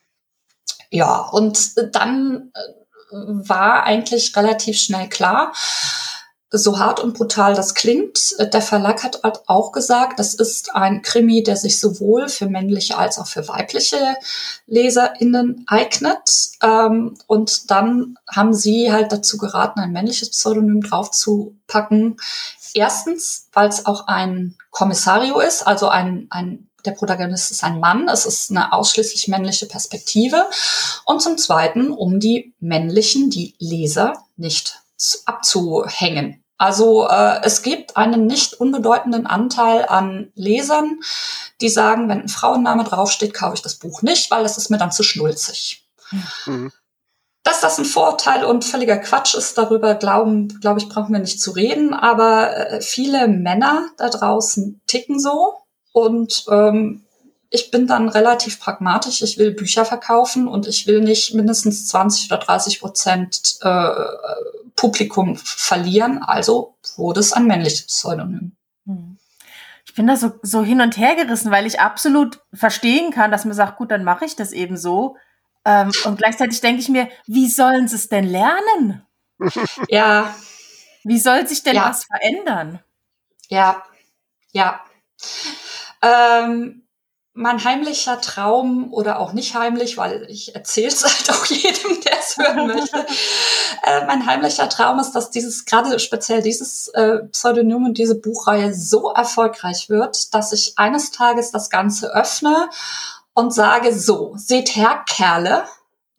ja, 0.90 1.20
und 1.20 1.94
dann 1.94 2.52
äh, 2.54 2.60
war 3.12 3.84
eigentlich 3.84 4.36
relativ 4.36 4.78
schnell 4.78 5.08
klar, 5.08 5.52
so 6.58 6.78
hart 6.78 6.98
und 7.00 7.14
brutal 7.14 7.54
das 7.54 7.74
klingt, 7.74 8.34
äh, 8.38 8.48
der 8.48 8.62
Verlag 8.62 9.04
hat 9.04 9.20
halt 9.22 9.40
auch 9.46 9.72
gesagt, 9.72 10.18
das 10.18 10.34
ist 10.34 10.74
ein 10.74 11.02
Krimi, 11.02 11.42
der 11.42 11.56
sich 11.56 11.78
sowohl 11.78 12.28
für 12.28 12.46
männliche 12.46 12.98
als 12.98 13.18
auch 13.18 13.26
für 13.26 13.46
weibliche 13.46 14.16
LeserInnen 14.66 15.64
eignet. 15.68 16.50
Ähm, 16.62 17.16
und 17.26 17.70
dann 17.70 18.16
haben 18.28 18.52
sie 18.52 18.92
halt 18.92 19.12
dazu 19.12 19.38
geraten, 19.38 19.80
ein 19.80 19.92
männliches 19.92 20.30
Pseudonym 20.30 20.80
draufzupacken. 20.80 22.16
Erstens, 22.74 23.48
weil 23.52 23.68
es 23.68 23.86
auch 23.86 24.06
ein 24.08 24.56
Kommissario 24.70 25.40
ist, 25.40 25.66
also 25.66 25.88
ein, 25.88 26.26
ein 26.30 26.66
der 26.86 26.92
Protagonist 26.92 27.50
ist 27.50 27.62
ein 27.62 27.78
Mann, 27.78 28.08
es 28.08 28.24
ist 28.24 28.50
eine 28.50 28.72
ausschließlich 28.72 29.28
männliche 29.28 29.66
Perspektive. 29.66 30.46
Und 31.04 31.20
zum 31.20 31.36
Zweiten, 31.36 31.90
um 31.90 32.20
die 32.20 32.54
männlichen, 32.58 33.28
die 33.28 33.54
Leser 33.58 34.14
nicht 34.38 34.80
abzuhängen. 35.26 36.44
Also 36.58 37.08
äh, 37.08 37.40
es 37.42 37.62
gibt 37.62 37.96
einen 37.96 38.26
nicht 38.26 38.52
unbedeutenden 38.52 39.26
Anteil 39.26 39.86
an 39.86 40.30
Lesern, 40.34 41.00
die 41.62 41.70
sagen, 41.70 42.08
wenn 42.10 42.20
ein 42.20 42.28
Frauenname 42.28 42.84
draufsteht, 42.84 43.32
kaufe 43.32 43.54
ich 43.54 43.62
das 43.62 43.76
Buch 43.76 44.02
nicht, 44.02 44.30
weil 44.30 44.42
das 44.42 44.58
ist 44.58 44.70
mir 44.70 44.76
dann 44.76 44.92
zu 44.92 45.02
schnulzig. 45.02 45.86
Mhm. 46.44 46.70
Dass 47.42 47.62
das 47.62 47.78
ein 47.78 47.86
Vorteil 47.86 48.44
und 48.44 48.66
völliger 48.66 48.98
Quatsch 48.98 49.34
ist, 49.34 49.56
darüber 49.56 49.94
glauben, 49.94 50.60
glaube 50.60 50.80
ich, 50.80 50.90
brauchen 50.90 51.14
wir 51.14 51.20
nicht 51.20 51.40
zu 51.40 51.52
reden. 51.52 51.94
Aber 51.94 52.54
äh, 52.54 52.82
viele 52.82 53.26
Männer 53.26 53.88
da 53.96 54.10
draußen 54.10 54.82
ticken 54.86 55.18
so 55.18 55.54
und 55.92 56.44
ähm, 56.50 57.04
ich 57.48 57.70
bin 57.70 57.86
dann 57.86 58.08
relativ 58.08 58.60
pragmatisch. 58.60 59.22
Ich 59.22 59.38
will 59.38 59.52
Bücher 59.52 59.84
verkaufen 59.84 60.46
und 60.46 60.68
ich 60.68 60.86
will 60.86 61.00
nicht 61.00 61.34
mindestens 61.34 61.88
20 61.88 62.30
oder 62.30 62.38
30 62.38 62.80
Prozent 62.80 63.58
äh, 63.62 63.94
Publikum 64.76 65.36
verlieren. 65.36 66.22
Also 66.22 66.76
wurde 66.96 67.20
es 67.20 67.32
ein 67.32 67.46
männliches 67.46 67.86
Pseudonym. 67.86 68.52
Hm. 68.86 69.18
Ich 69.84 69.94
bin 69.94 70.06
da 70.06 70.16
so, 70.16 70.32
so 70.42 70.62
hin 70.62 70.80
und 70.80 70.96
her 70.96 71.16
gerissen, 71.16 71.50
weil 71.50 71.66
ich 71.66 71.80
absolut 71.80 72.40
verstehen 72.52 73.10
kann, 73.10 73.30
dass 73.30 73.44
man 73.44 73.54
sagt, 73.54 73.76
gut, 73.76 73.90
dann 73.90 74.04
mache 74.04 74.24
ich 74.24 74.36
das 74.36 74.52
eben 74.52 74.76
so. 74.76 75.16
Ähm, 75.64 75.90
und 76.04 76.16
gleichzeitig 76.18 76.60
denke 76.60 76.80
ich 76.80 76.88
mir, 76.88 77.08
wie 77.26 77.48
sollen 77.48 77.88
sie 77.88 77.96
es 77.96 78.08
denn 78.08 78.24
lernen? 78.24 79.06
Ja. 79.88 80.34
Wie 81.02 81.18
soll 81.18 81.46
sich 81.46 81.62
denn 81.62 81.76
ja. 81.76 81.88
was 81.88 82.04
verändern? 82.04 82.80
Ja, 83.48 83.82
ja. 84.52 84.84
Ähm, 86.02 86.82
mein 87.32 87.62
heimlicher 87.62 88.20
Traum 88.20 88.92
oder 88.92 89.20
auch 89.20 89.32
nicht 89.32 89.54
heimlich, 89.54 89.96
weil 89.96 90.26
ich 90.28 90.54
erzähle 90.54 90.88
es 90.88 91.04
halt 91.28 91.30
auch 91.30 91.44
jedem, 91.46 92.00
der 92.00 92.18
es 92.18 92.36
hören 92.36 92.66
möchte. 92.66 92.98
äh, 93.84 94.06
mein 94.06 94.26
heimlicher 94.26 94.68
Traum 94.68 94.98
ist, 94.98 95.12
dass 95.12 95.30
dieses, 95.30 95.64
gerade 95.64 95.98
speziell 95.98 96.42
dieses 96.42 96.88
äh, 96.88 97.18
Pseudonym 97.30 97.84
und 97.84 97.98
diese 97.98 98.20
Buchreihe 98.20 98.74
so 98.74 99.10
erfolgreich 99.10 99.88
wird, 99.88 100.34
dass 100.34 100.52
ich 100.52 100.74
eines 100.76 101.10
Tages 101.12 101.50
das 101.50 101.70
Ganze 101.70 102.12
öffne 102.14 102.68
und 103.32 103.54
sage, 103.54 103.96
so, 103.96 104.34
seht 104.36 104.74
her, 104.74 105.04
Kerle, 105.08 105.64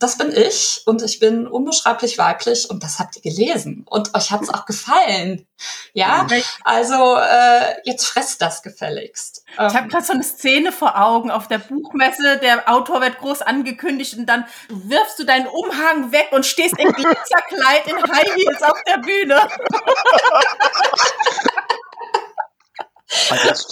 das 0.02 0.18
bin 0.18 0.32
ich 0.36 0.82
und 0.86 1.04
ich 1.04 1.20
bin 1.20 1.48
unbeschreiblich 1.48 2.18
weiblich 2.18 2.70
und 2.70 2.82
das 2.84 2.98
habt 2.98 3.16
ihr 3.18 3.22
gelesen 3.22 3.86
und 3.88 4.16
euch 4.16 4.32
hat 4.32 4.42
es 4.42 4.50
auch 4.50 4.66
gefallen. 4.66 5.46
Ja, 5.94 6.26
also 6.64 7.18
äh, 7.18 7.76
jetzt 7.84 8.06
fresst 8.08 8.42
das 8.42 8.64
gefälligst. 8.64 9.44
Ich 9.54 9.60
habe 9.60 9.78
ähm, 9.78 9.90
gerade 9.90 10.04
so 10.04 10.14
eine 10.14 10.24
Szene 10.24 10.72
vor 10.72 11.00
Augen 11.00 11.30
auf 11.30 11.48
der 11.48 11.60
Buchmesse. 11.60 12.40
Der 12.42 12.68
Autor 12.68 13.02
wird 13.02 13.20
groß 13.20 13.44
angekündigt 13.44 14.18
und 14.18 14.26
dann 14.26 14.46
wirfst 14.70 15.20
du 15.20 15.24
deinen 15.24 15.46
Umhang 15.46 16.12
weg 16.12 16.30
und 16.32 16.48
stehst 16.48 16.80
in 16.80 16.92
Glitzerkleid 16.92 17.86
in 17.86 18.02
High 18.02 18.36
Heels 18.36 18.64
auf 18.64 18.82
der 18.88 18.98
Bühne. 18.98 19.40
Das, 23.30 23.68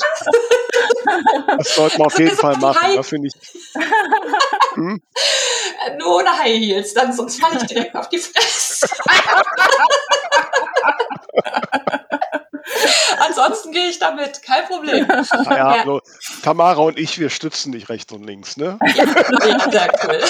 das 1.57 1.75
sollte 1.75 1.97
man 1.97 2.07
auf 2.07 2.19
jeden 2.19 2.35
Fall 2.35 2.57
machen, 2.57 2.95
da 2.95 3.03
finde 3.03 3.29
ich. 3.29 3.33
Hm? 4.73 5.01
Nur 5.97 6.17
ohne 6.17 6.37
High 6.37 6.59
Heels, 6.59 6.93
dann 6.93 7.13
sonst 7.13 7.39
falle 7.39 7.57
ich 7.57 7.67
direkt 7.67 7.95
auf 7.95 8.09
die 8.09 8.17
Fresse. 8.17 8.87
Ansonsten 13.19 13.71
gehe 13.71 13.89
ich 13.89 13.99
damit, 13.99 14.43
kein 14.43 14.65
Problem. 14.65 15.07
Naja, 15.07 15.55
ja. 15.55 15.67
also, 15.79 16.01
Tamara 16.43 16.81
und 16.81 16.99
ich, 16.99 17.19
wir 17.19 17.29
stützen 17.29 17.71
dich 17.71 17.89
rechts 17.89 18.11
und 18.13 18.25
links, 18.25 18.57
ne? 18.57 18.77
Ja, 18.95 19.05
ja 19.71 19.87
cool. 20.05 20.21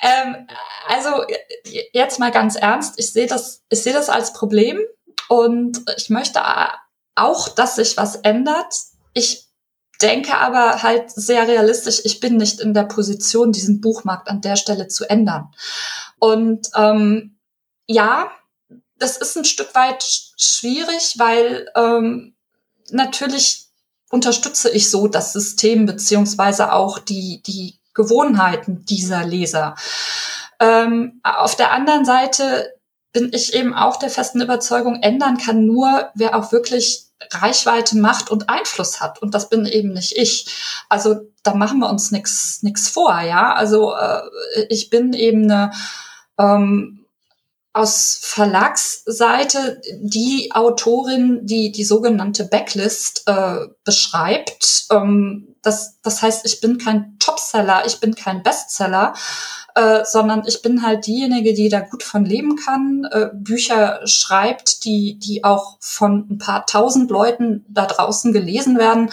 Ähm, 0.00 0.46
also 0.88 1.24
jetzt 1.92 2.18
mal 2.18 2.30
ganz 2.30 2.56
ernst, 2.56 2.98
ich 2.98 3.12
sehe 3.12 3.26
das, 3.26 3.62
ich 3.68 3.82
sehe 3.82 3.92
das 3.92 4.08
als 4.08 4.32
Problem 4.32 4.78
und 5.28 5.82
ich 5.96 6.10
möchte 6.10 6.40
auch, 7.14 7.48
dass 7.48 7.76
sich 7.76 7.96
was 7.96 8.16
ändert. 8.16 8.74
Ich 9.14 9.48
denke 10.00 10.36
aber 10.36 10.82
halt 10.82 11.10
sehr 11.10 11.46
realistisch, 11.46 12.00
ich 12.04 12.20
bin 12.20 12.36
nicht 12.36 12.60
in 12.60 12.74
der 12.74 12.84
Position, 12.84 13.52
diesen 13.52 13.80
Buchmarkt 13.80 14.28
an 14.28 14.40
der 14.40 14.56
Stelle 14.56 14.88
zu 14.88 15.08
ändern. 15.08 15.52
Und 16.18 16.68
ähm, 16.74 17.38
ja, 17.86 18.30
das 18.98 19.16
ist 19.16 19.36
ein 19.36 19.44
Stück 19.44 19.74
weit 19.74 20.04
schwierig, 20.36 21.14
weil 21.18 21.70
ähm, 21.74 22.34
natürlich 22.90 23.68
unterstütze 24.10 24.70
ich 24.70 24.90
so 24.90 25.08
das 25.08 25.32
System 25.32 25.86
beziehungsweise 25.86 26.72
auch 26.72 26.98
die, 26.98 27.42
die 27.42 27.80
Gewohnheiten 27.94 28.84
dieser 28.84 29.24
Leser. 29.24 29.74
Ähm, 30.60 31.20
auf 31.22 31.56
der 31.56 31.72
anderen 31.72 32.04
Seite 32.04 32.72
bin 33.12 33.30
ich 33.32 33.54
eben 33.54 33.74
auch 33.74 33.96
der 33.96 34.10
festen 34.10 34.40
Überzeugung, 34.40 35.02
ändern 35.02 35.36
kann 35.36 35.66
nur, 35.66 36.10
wer 36.14 36.36
auch 36.36 36.52
wirklich 36.52 37.06
Reichweite, 37.30 37.98
Macht 37.98 38.30
und 38.30 38.48
Einfluss 38.48 39.00
hat. 39.00 39.20
Und 39.22 39.34
das 39.34 39.48
bin 39.48 39.66
eben 39.66 39.92
nicht 39.92 40.16
ich. 40.16 40.46
Also 40.88 41.20
da 41.42 41.54
machen 41.54 41.78
wir 41.78 41.90
uns 41.90 42.10
nichts 42.10 42.62
nix 42.62 42.88
vor, 42.88 43.20
ja. 43.20 43.54
Also 43.54 43.94
äh, 43.94 44.22
ich 44.68 44.90
bin 44.90 45.12
eben 45.12 45.50
eine 45.50 45.72
ähm, 46.38 47.04
aus 47.72 48.18
Verlagsseite 48.20 49.80
die 50.00 50.50
Autorin, 50.52 51.46
die 51.46 51.72
die 51.72 51.84
sogenannte 51.84 52.44
Backlist 52.44 53.22
äh, 53.26 53.66
beschreibt. 53.84 54.86
Ähm, 54.90 55.51
das, 55.62 56.00
das 56.02 56.22
heißt, 56.22 56.44
ich 56.44 56.60
bin 56.60 56.78
kein 56.78 57.16
Topseller, 57.18 57.84
ich 57.86 58.00
bin 58.00 58.14
kein 58.14 58.42
Bestseller, 58.42 59.14
äh, 59.74 60.04
sondern 60.04 60.42
ich 60.46 60.60
bin 60.60 60.82
halt 60.82 61.06
diejenige, 61.06 61.54
die 61.54 61.68
da 61.68 61.80
gut 61.80 62.02
von 62.02 62.24
leben 62.24 62.56
kann, 62.56 63.06
äh, 63.10 63.28
Bücher 63.32 64.00
schreibt, 64.04 64.84
die, 64.84 65.18
die 65.18 65.44
auch 65.44 65.76
von 65.80 66.26
ein 66.30 66.38
paar 66.38 66.66
tausend 66.66 67.10
Leuten 67.10 67.64
da 67.68 67.86
draußen 67.86 68.32
gelesen 68.32 68.76
werden. 68.76 69.10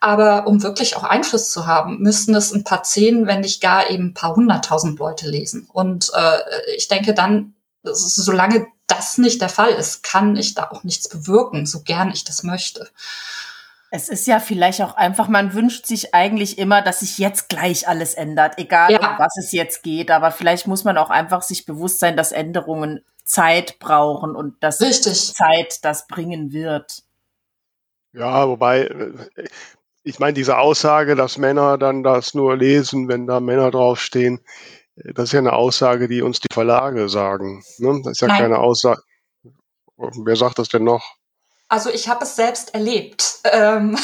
Aber 0.00 0.46
um 0.46 0.62
wirklich 0.62 0.96
auch 0.96 1.04
Einfluss 1.04 1.50
zu 1.50 1.66
haben, 1.66 1.98
müssten 1.98 2.34
es 2.34 2.52
ein 2.52 2.64
paar 2.64 2.82
zehn, 2.82 3.26
wenn 3.26 3.40
nicht 3.40 3.60
gar 3.60 3.90
eben 3.90 4.06
ein 4.06 4.14
paar 4.14 4.34
hunderttausend 4.34 4.98
Leute 4.98 5.28
lesen. 5.28 5.68
Und 5.72 6.10
äh, 6.14 6.38
ich 6.76 6.88
denke, 6.88 7.14
dann 7.14 7.54
solange 7.84 8.66
das 8.86 9.18
nicht 9.18 9.40
der 9.40 9.48
Fall 9.48 9.70
ist, 9.70 10.02
kann 10.02 10.36
ich 10.36 10.54
da 10.54 10.70
auch 10.70 10.84
nichts 10.84 11.08
bewirken, 11.08 11.66
so 11.66 11.82
gern 11.82 12.10
ich 12.12 12.24
das 12.24 12.42
möchte. 12.42 12.88
Es 13.94 14.08
ist 14.08 14.26
ja 14.26 14.40
vielleicht 14.40 14.80
auch 14.80 14.94
einfach, 14.94 15.28
man 15.28 15.52
wünscht 15.52 15.84
sich 15.84 16.14
eigentlich 16.14 16.56
immer, 16.56 16.80
dass 16.80 17.00
sich 17.00 17.18
jetzt 17.18 17.50
gleich 17.50 17.86
alles 17.86 18.14
ändert, 18.14 18.58
egal 18.58 18.90
ja. 18.90 18.98
um 18.98 19.18
was 19.18 19.36
es 19.36 19.52
jetzt 19.52 19.82
geht. 19.82 20.10
Aber 20.10 20.30
vielleicht 20.30 20.66
muss 20.66 20.84
man 20.84 20.96
auch 20.96 21.10
einfach 21.10 21.42
sich 21.42 21.66
bewusst 21.66 22.00
sein, 22.00 22.16
dass 22.16 22.32
Änderungen 22.32 23.04
Zeit 23.24 23.78
brauchen 23.78 24.34
und 24.34 24.62
dass 24.62 24.80
Richtig. 24.80 25.34
Zeit 25.34 25.84
das 25.84 26.06
bringen 26.06 26.52
wird. 26.52 27.02
Ja, 28.14 28.48
wobei, 28.48 28.90
ich 30.02 30.18
meine, 30.18 30.32
diese 30.32 30.56
Aussage, 30.56 31.14
dass 31.14 31.36
Männer 31.36 31.76
dann 31.76 32.02
das 32.02 32.32
nur 32.32 32.56
lesen, 32.56 33.08
wenn 33.08 33.26
da 33.26 33.40
Männer 33.40 33.70
draufstehen, 33.70 34.40
das 34.96 35.24
ist 35.24 35.32
ja 35.32 35.40
eine 35.40 35.52
Aussage, 35.52 36.08
die 36.08 36.22
uns 36.22 36.40
die 36.40 36.52
Verlage 36.52 37.10
sagen. 37.10 37.62
Ne? 37.76 38.00
Das 38.04 38.12
ist 38.12 38.20
ja 38.22 38.28
Nein. 38.28 38.40
keine 38.40 38.58
Aussage. 38.58 39.02
Wer 39.96 40.36
sagt 40.36 40.58
das 40.58 40.68
denn 40.68 40.84
noch? 40.84 41.16
Also 41.72 41.88
ich 41.88 42.06
habe 42.06 42.24
es 42.24 42.36
selbst 42.36 42.74
erlebt. 42.74 43.38
Ähm 43.44 43.96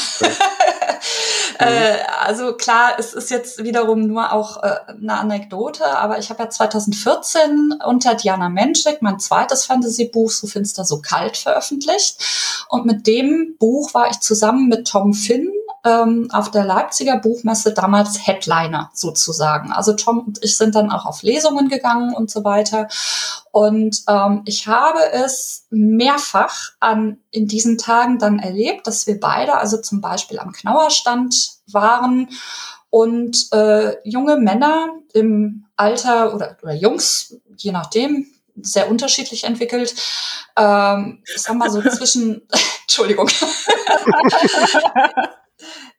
ja. 1.59 1.67
äh, 1.67 1.97
also 2.19 2.53
klar, 2.53 2.93
es 2.97 3.13
ist 3.13 3.29
jetzt 3.29 3.63
wiederum 3.63 4.07
nur 4.07 4.33
auch 4.33 4.63
äh, 4.63 4.77
eine 4.89 5.13
Anekdote, 5.13 5.85
aber 5.85 6.17
ich 6.17 6.31
habe 6.31 6.41
ja 6.41 6.49
2014 6.49 7.75
unter 7.85 8.15
Diana 8.15 8.49
Menschik 8.49 9.03
mein 9.03 9.19
zweites 9.19 9.67
Fantasy-Buch 9.67 10.31
So 10.31 10.47
finster, 10.47 10.83
so 10.83 10.99
kalt 10.99 11.37
veröffentlicht. 11.37 12.65
Und 12.69 12.87
mit 12.87 13.05
dem 13.05 13.55
Buch 13.59 13.93
war 13.93 14.09
ich 14.09 14.19
zusammen 14.19 14.67
mit 14.67 14.87
Tom 14.87 15.13
Finn 15.13 15.51
ähm, 15.89 16.29
auf 16.31 16.51
der 16.51 16.65
Leipziger 16.65 17.17
Buchmesse 17.17 17.73
damals 17.73 18.25
Headliner 18.27 18.91
sozusagen. 18.93 19.71
Also 19.71 19.93
Tom 19.93 20.19
und 20.19 20.43
ich 20.43 20.57
sind 20.57 20.75
dann 20.75 20.91
auch 20.91 21.05
auf 21.05 21.23
Lesungen 21.23 21.69
gegangen 21.69 22.13
und 22.13 22.29
so 22.29 22.43
weiter. 22.43 22.87
Und 23.51 24.03
ähm, 24.07 24.43
ich 24.45 24.67
habe 24.67 24.99
es 25.11 25.65
mehrfach 25.69 26.71
an 26.79 27.17
in 27.31 27.47
diesen 27.47 27.77
Tagen 27.77 28.19
dann 28.19 28.39
erlebt, 28.39 28.85
dass 28.87 29.07
wir 29.07 29.19
beide, 29.19 29.55
also 29.55 29.77
zum 29.77 30.01
Beispiel 30.01 30.39
am 30.39 30.51
Knauerstand 30.51 31.35
waren 31.71 32.29
und 32.89 33.51
äh, 33.51 33.95
junge 34.07 34.37
Männer 34.37 34.89
im 35.13 35.65
Alter 35.75 36.35
oder, 36.35 36.57
oder 36.61 36.73
Jungs, 36.73 37.35
je 37.57 37.71
nachdem, 37.71 38.27
sehr 38.61 38.89
unterschiedlich 38.89 39.43
entwickelt. 39.45 39.95
Ähm, 40.55 41.23
ich 41.25 41.41
sag 41.41 41.55
mal 41.55 41.69
so 41.69 41.81
zwischen, 41.89 42.41
Entschuldigung, 42.81 43.29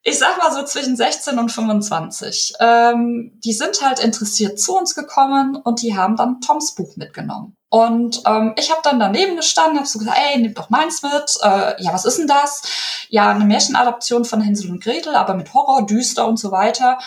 ich 0.03 0.19
sag 0.19 0.39
mal 0.39 0.53
so 0.53 0.65
zwischen 0.65 0.97
16 0.97 1.39
und 1.39 1.51
25. 1.51 2.55
Ähm, 2.61 3.39
die 3.45 3.53
sind 3.53 3.81
halt 3.83 4.01
interessiert 4.01 4.59
zu 4.59 4.77
uns 4.77 4.95
gekommen 4.95 5.57
und 5.57 5.83
die 5.83 5.97
haben 5.97 6.17
dann 6.17 6.41
Toms 6.41 6.75
Buch 6.75 6.97
mitgenommen. 6.97 7.57
Und 7.69 8.23
ähm, 8.27 8.55
ich 8.59 8.71
habe 8.71 8.81
dann 8.83 8.99
daneben 8.99 9.37
gestanden, 9.37 9.79
habe 9.79 9.87
so 9.87 9.99
gesagt, 9.99 10.19
ey, 10.19 10.41
nimm 10.41 10.55
doch 10.55 10.71
meins 10.71 11.03
mit. 11.03 11.39
Äh, 11.43 11.83
ja, 11.83 11.93
was 11.93 12.05
ist 12.05 12.19
denn 12.19 12.27
das? 12.27 12.63
Ja, 13.09 13.31
eine 13.31 13.45
Märchenadaption 13.45 14.25
von 14.25 14.41
Hänsel 14.41 14.71
und 14.71 14.83
Gretel, 14.83 15.15
aber 15.15 15.35
mit 15.35 15.55
Horror, 15.55 15.87
düster 15.87 16.27
und 16.27 16.39
so 16.39 16.51
weiter. 16.51 16.99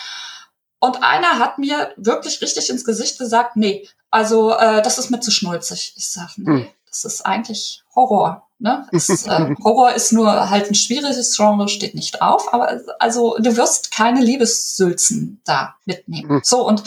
Und 0.78 1.02
einer 1.02 1.38
hat 1.38 1.58
mir 1.58 1.92
wirklich 1.96 2.40
richtig 2.40 2.70
ins 2.70 2.84
Gesicht 2.84 3.18
gesagt, 3.18 3.56
nee, 3.56 3.88
also 4.10 4.54
äh, 4.56 4.80
das 4.80 4.98
ist 4.98 5.10
mir 5.10 5.20
zu 5.20 5.30
schnulzig. 5.30 5.94
Ich 5.96 6.10
sag, 6.10 6.30
nee, 6.36 6.46
hm. 6.46 6.68
das 6.86 7.04
ist 7.04 7.26
eigentlich 7.26 7.82
Horror. 7.94 8.48
Ne? 8.64 8.86
Es, 8.92 9.26
äh, 9.26 9.54
Horror 9.62 9.92
ist 9.92 10.10
nur 10.12 10.48
halt 10.48 10.70
ein 10.70 10.74
schwieriges 10.74 11.36
Genre, 11.36 11.68
steht 11.68 11.94
nicht 11.94 12.18
drauf, 12.18 12.50
aber 12.50 12.80
also 12.98 13.36
du 13.38 13.58
wirst 13.58 13.90
keine 13.90 14.22
Liebessülzen 14.22 15.42
da 15.44 15.74
mitnehmen. 15.84 16.36
Mhm. 16.36 16.40
So 16.42 16.66
und 16.66 16.82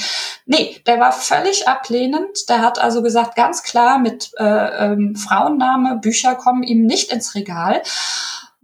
nee, 0.47 0.81
der 0.87 0.99
war 0.99 1.11
völlig 1.11 1.67
ablehnend. 1.67 2.49
Der 2.49 2.63
hat 2.63 2.79
also 2.79 3.03
gesagt 3.03 3.35
ganz 3.35 3.61
klar 3.61 3.99
mit 3.99 4.31
äh, 4.39 4.43
ähm, 4.43 5.15
Frauenname 5.15 5.97
Bücher 5.97 6.33
kommen 6.33 6.63
ihm 6.63 6.87
nicht 6.87 7.11
ins 7.11 7.35
Regal. 7.35 7.83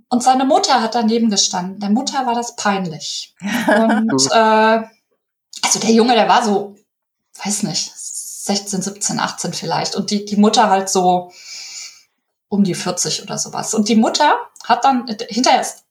Und 0.09 0.23
seine 0.23 0.45
Mutter 0.45 0.81
hat 0.81 0.95
daneben 0.95 1.29
gestanden. 1.29 1.79
Der 1.79 1.91
Mutter 1.91 2.25
war 2.25 2.33
das 2.33 2.55
peinlich. 2.55 3.35
Und 3.67 4.25
äh, 4.31 4.81
also 5.61 5.79
der 5.83 5.91
Junge, 5.91 6.15
der 6.15 6.27
war 6.27 6.43
so, 6.43 6.77
weiß 7.43 7.61
nicht, 7.61 7.91
16, 7.95 8.81
17, 8.81 9.19
18 9.19 9.53
vielleicht. 9.53 9.95
Und 9.95 10.09
die, 10.09 10.25
die 10.25 10.37
Mutter 10.37 10.71
halt 10.71 10.89
so, 10.89 11.31
um 12.53 12.63
die 12.63 12.75
40 12.75 13.23
oder 13.23 13.39
sowas. 13.39 13.73
Und 13.73 13.89
die 13.89 13.95
Mutter 13.95 14.39
hat 14.63 14.85
dann, 14.85 15.07
hinterher 15.27 15.61
ist 15.61 15.85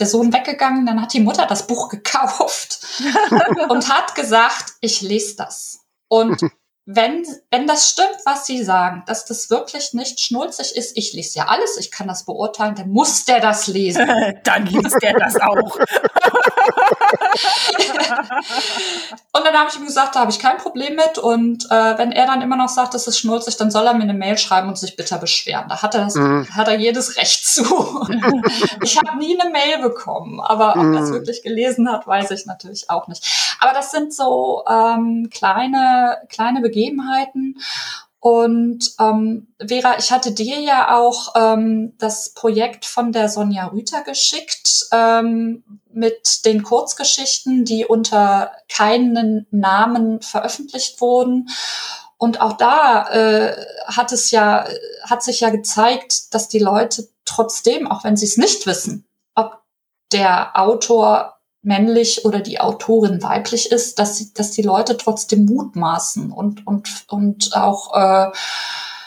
der 0.00 0.08
Sohn 0.08 0.32
weggegangen, 0.32 0.84
dann 0.84 1.00
hat 1.00 1.12
die 1.12 1.20
Mutter 1.20 1.46
das 1.46 1.68
Buch 1.68 1.88
gekauft 1.88 2.84
und 3.68 3.88
hat 3.88 4.16
gesagt, 4.16 4.72
ich 4.80 5.02
lese 5.02 5.36
das. 5.36 5.82
Und 6.08 6.40
wenn, 6.84 7.24
wenn 7.52 7.68
das 7.68 7.90
stimmt, 7.90 8.16
was 8.24 8.44
Sie 8.44 8.64
sagen, 8.64 9.04
dass 9.06 9.24
das 9.24 9.50
wirklich 9.50 9.92
nicht 9.92 10.18
schnulzig 10.18 10.74
ist, 10.74 10.96
ich 10.96 11.12
lese 11.12 11.38
ja 11.38 11.46
alles, 11.46 11.76
ich 11.76 11.92
kann 11.92 12.08
das 12.08 12.24
beurteilen, 12.24 12.74
dann 12.74 12.90
muss 12.90 13.24
der 13.24 13.38
das 13.38 13.68
lesen. 13.68 14.08
dann 14.42 14.66
liest 14.66 15.00
der 15.00 15.16
das 15.16 15.36
auch. 15.40 15.78
und 19.32 19.46
dann 19.46 19.54
habe 19.54 19.70
ich 19.70 19.76
ihm 19.76 19.86
gesagt, 19.86 20.16
da 20.16 20.20
habe 20.20 20.30
ich 20.30 20.38
kein 20.38 20.58
Problem 20.58 20.96
mit. 20.96 21.18
Und 21.18 21.64
äh, 21.70 21.98
wenn 21.98 22.12
er 22.12 22.26
dann 22.26 22.42
immer 22.42 22.56
noch 22.56 22.68
sagt, 22.68 22.92
das 22.94 23.06
ist 23.06 23.18
schnulzig, 23.18 23.56
dann 23.56 23.70
soll 23.70 23.86
er 23.86 23.94
mir 23.94 24.02
eine 24.02 24.14
Mail 24.14 24.36
schreiben 24.36 24.68
und 24.68 24.76
sich 24.78 24.96
bitter 24.96 25.18
beschweren. 25.18 25.68
Da 25.68 25.82
hat 25.82 25.94
er, 25.94 26.04
das, 26.04 26.16
mhm. 26.16 26.46
hat 26.54 26.68
er 26.68 26.76
jedes 26.76 27.16
Recht 27.16 27.46
zu. 27.46 27.62
ich 28.82 28.98
habe 28.98 29.18
nie 29.18 29.40
eine 29.40 29.50
Mail 29.50 29.78
bekommen, 29.80 30.40
aber 30.40 30.72
ob 30.72 30.94
er 30.94 31.02
es 31.02 31.10
mhm. 31.10 31.14
wirklich 31.14 31.42
gelesen 31.42 31.90
hat, 31.90 32.06
weiß 32.06 32.30
ich 32.32 32.44
natürlich 32.46 32.90
auch 32.90 33.08
nicht. 33.08 33.56
Aber 33.60 33.72
das 33.72 33.90
sind 33.90 34.14
so 34.14 34.64
ähm, 34.68 35.30
kleine, 35.30 36.18
kleine 36.28 36.60
Begegnungen 36.60 36.80
Gegebenheiten. 36.80 37.60
Und 38.18 38.92
ähm, 38.98 39.48
Vera, 39.66 39.96
ich 39.98 40.12
hatte 40.12 40.32
dir 40.32 40.60
ja 40.60 40.94
auch 40.94 41.34
ähm, 41.36 41.94
das 41.98 42.34
Projekt 42.34 42.84
von 42.84 43.12
der 43.12 43.30
Sonja 43.30 43.66
Rüther 43.66 44.02
geschickt 44.02 44.88
ähm, 44.92 45.79
mit 46.00 46.44
den 46.46 46.64
Kurzgeschichten, 46.64 47.64
die 47.64 47.84
unter 47.84 48.50
keinen 48.68 49.46
Namen 49.50 50.22
veröffentlicht 50.22 51.00
wurden. 51.00 51.50
Und 52.16 52.40
auch 52.40 52.54
da 52.54 53.08
äh, 53.10 53.66
hat 53.86 54.10
es 54.10 54.30
ja, 54.30 54.66
hat 55.04 55.22
sich 55.22 55.40
ja 55.40 55.50
gezeigt, 55.50 56.34
dass 56.34 56.48
die 56.48 56.58
Leute 56.58 57.08
trotzdem, 57.24 57.86
auch 57.86 58.02
wenn 58.02 58.16
sie 58.16 58.26
es 58.26 58.36
nicht 58.36 58.66
wissen, 58.66 59.06
ob 59.34 59.62
der 60.12 60.58
Autor 60.58 61.36
männlich 61.62 62.24
oder 62.24 62.40
die 62.40 62.60
Autorin 62.60 63.22
weiblich 63.22 63.70
ist, 63.70 63.98
dass, 63.98 64.16
sie, 64.16 64.32
dass 64.32 64.50
die 64.50 64.62
Leute 64.62 64.96
trotzdem 64.96 65.44
mutmaßen 65.44 66.32
und, 66.32 66.66
und, 66.66 67.04
und 67.08 67.54
auch 67.54 67.94
äh, 67.94 68.30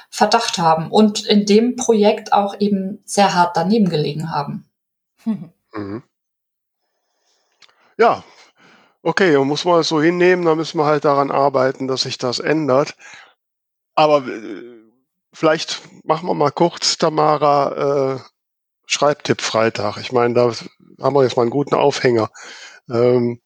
Verdacht 0.09 0.59
haben 0.59 0.91
und 0.91 1.25
in 1.25 1.47
dem 1.47 1.75
Projekt 1.75 2.33
auch 2.33 2.59
eben 2.59 3.01
sehr 3.03 3.33
hart 3.33 3.57
daneben 3.57 3.89
gelegen 3.89 4.31
haben. 4.31 4.69
Mhm. 5.75 6.03
Ja, 7.97 8.23
okay, 9.01 9.37
muss 9.37 9.65
man 9.65 9.81
es 9.81 9.87
so 9.89 10.01
hinnehmen, 10.01 10.45
dann 10.45 10.57
müssen 10.57 10.77
wir 10.77 10.85
halt 10.85 11.05
daran 11.05 11.31
arbeiten, 11.31 11.87
dass 11.87 12.03
sich 12.03 12.17
das 12.17 12.39
ändert. 12.39 12.95
Aber 13.95 14.25
äh, 14.27 14.63
vielleicht 15.33 15.81
machen 16.03 16.27
wir 16.27 16.33
mal 16.33 16.51
kurz, 16.51 16.97
Tamara, 16.97 18.15
äh, 18.15 18.19
Schreibtipp 18.85 19.41
Freitag. 19.41 19.97
Ich 19.97 20.11
meine, 20.11 20.33
da 20.33 20.51
haben 21.01 21.15
wir 21.15 21.23
jetzt 21.23 21.37
mal 21.37 21.43
einen 21.43 21.51
guten 21.51 21.75
Aufhänger, 21.75 22.29
ähm, 22.89 23.41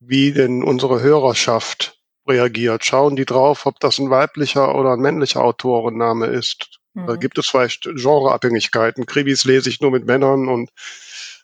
wie 0.00 0.32
denn 0.32 0.62
unsere 0.62 1.00
Hörerschaft 1.00 1.98
reagiert. 2.26 2.84
Schauen 2.84 3.16
die 3.16 3.24
drauf, 3.24 3.66
ob 3.66 3.80
das 3.80 3.98
ein 3.98 4.10
weiblicher 4.10 4.74
oder 4.74 4.92
ein 4.92 5.00
männlicher 5.00 5.42
Autorenname 5.42 6.26
ist. 6.26 6.80
Mhm. 6.94 7.06
Da 7.06 7.16
gibt 7.16 7.38
es 7.38 7.46
vielleicht 7.46 7.82
Genreabhängigkeiten. 7.84 9.06
Krimis 9.06 9.44
lese 9.44 9.68
ich 9.68 9.80
nur 9.80 9.90
mit 9.90 10.06
Männern 10.06 10.48
und 10.48 10.70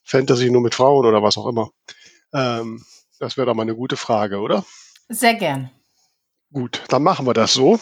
Fantasy 0.04 0.50
nur 0.50 0.62
mit 0.62 0.74
Frauen 0.74 1.06
oder 1.06 1.22
was 1.22 1.38
auch 1.38 1.46
immer. 1.46 1.70
Ähm, 2.32 2.84
das 3.18 3.36
wäre 3.36 3.46
doch 3.46 3.54
mal 3.54 3.62
eine 3.62 3.76
gute 3.76 3.96
Frage, 3.96 4.40
oder? 4.40 4.64
Sehr 5.08 5.34
gern. 5.34 5.70
Gut, 6.52 6.82
dann 6.88 7.02
machen 7.02 7.26
wir 7.26 7.34
das 7.34 7.54
so. 7.54 7.80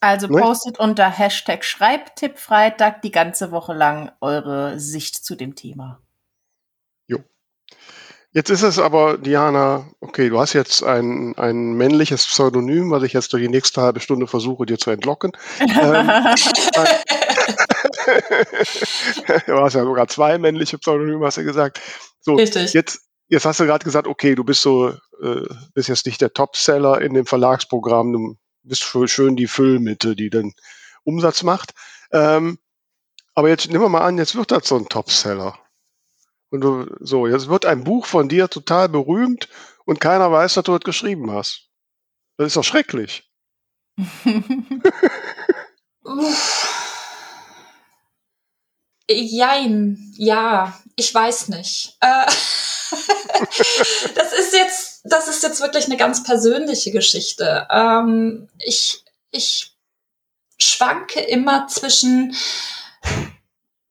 Also 0.00 0.26
ne? 0.28 0.40
postet 0.40 0.78
unter 0.78 1.10
Hashtag 1.10 1.64
Schreibtippfreitag 1.64 3.02
die 3.02 3.10
ganze 3.10 3.50
Woche 3.50 3.74
lang 3.74 4.12
eure 4.20 4.78
Sicht 4.78 5.24
zu 5.24 5.34
dem 5.34 5.54
Thema. 5.54 6.00
Jo. 7.06 7.18
Jetzt 8.32 8.50
ist 8.50 8.62
es 8.62 8.78
aber, 8.78 9.18
Diana, 9.18 9.90
okay, 10.00 10.28
du 10.28 10.38
hast 10.38 10.52
jetzt 10.52 10.82
ein, 10.82 11.36
ein 11.36 11.72
männliches 11.74 12.24
Pseudonym, 12.26 12.90
was 12.90 13.02
ich 13.02 13.12
jetzt 13.12 13.32
durch 13.32 13.42
die 13.42 13.48
nächste 13.48 13.82
halbe 13.82 14.00
Stunde 14.00 14.26
versuche, 14.26 14.66
dir 14.66 14.78
zu 14.78 14.90
entlocken. 14.90 15.32
ähm, 15.60 15.68
du 19.46 19.60
hast 19.60 19.74
ja 19.74 19.82
sogar 19.82 20.08
zwei 20.08 20.38
männliche 20.38 20.78
Pseudonyme, 20.78 21.26
hast 21.26 21.38
du 21.38 21.44
gesagt. 21.44 21.80
So, 22.20 22.34
Richtig. 22.34 22.72
Jetzt, 22.72 23.05
jetzt 23.28 23.44
hast 23.44 23.60
du 23.60 23.66
gerade 23.66 23.84
gesagt, 23.84 24.06
okay, 24.06 24.34
du 24.34 24.44
bist 24.44 24.62
so, 24.62 24.90
äh, 25.22 25.46
bist 25.74 25.88
jetzt 25.88 26.06
nicht 26.06 26.20
der 26.20 26.32
Topseller 26.32 27.00
in 27.00 27.14
dem 27.14 27.26
Verlagsprogramm, 27.26 28.12
du 28.12 28.36
bist 28.62 28.82
schön 28.82 29.36
die 29.36 29.46
Füllmitte, 29.46 30.16
die 30.16 30.30
den 30.30 30.54
Umsatz 31.04 31.42
macht. 31.42 31.72
Ähm, 32.12 32.58
aber 33.34 33.48
jetzt 33.48 33.68
nehmen 33.68 33.84
wir 33.84 33.88
mal 33.88 34.06
an, 34.06 34.18
jetzt 34.18 34.34
wird 34.34 34.50
das 34.50 34.66
so 34.66 34.76
ein 34.76 34.88
Topseller. 34.88 35.58
Und 36.50 36.60
du, 36.62 36.86
so, 37.00 37.26
jetzt 37.26 37.48
wird 37.48 37.66
ein 37.66 37.84
Buch 37.84 38.06
von 38.06 38.28
dir 38.28 38.48
total 38.48 38.88
berühmt 38.88 39.48
und 39.84 40.00
keiner 40.00 40.30
weiß, 40.32 40.54
dass 40.54 40.64
du 40.64 40.72
das 40.72 40.84
geschrieben 40.84 41.30
hast. 41.30 41.68
Das 42.36 42.48
ist 42.48 42.56
doch 42.56 42.64
schrecklich. 42.64 43.30
Jein, 49.08 50.12
ja, 50.16 50.78
ich 50.96 51.14
weiß 51.14 51.48
nicht. 51.48 51.96
Äh, 52.00 52.26
das 54.14 54.32
ist 54.32 54.52
jetzt, 54.52 55.00
das 55.04 55.28
ist 55.28 55.42
jetzt 55.42 55.60
wirklich 55.60 55.86
eine 55.86 55.96
ganz 55.96 56.22
persönliche 56.22 56.90
Geschichte. 56.90 57.66
Ähm, 57.70 58.48
ich, 58.58 59.04
ich 59.30 59.72
schwanke 60.58 61.20
immer 61.20 61.66
zwischen, 61.68 62.34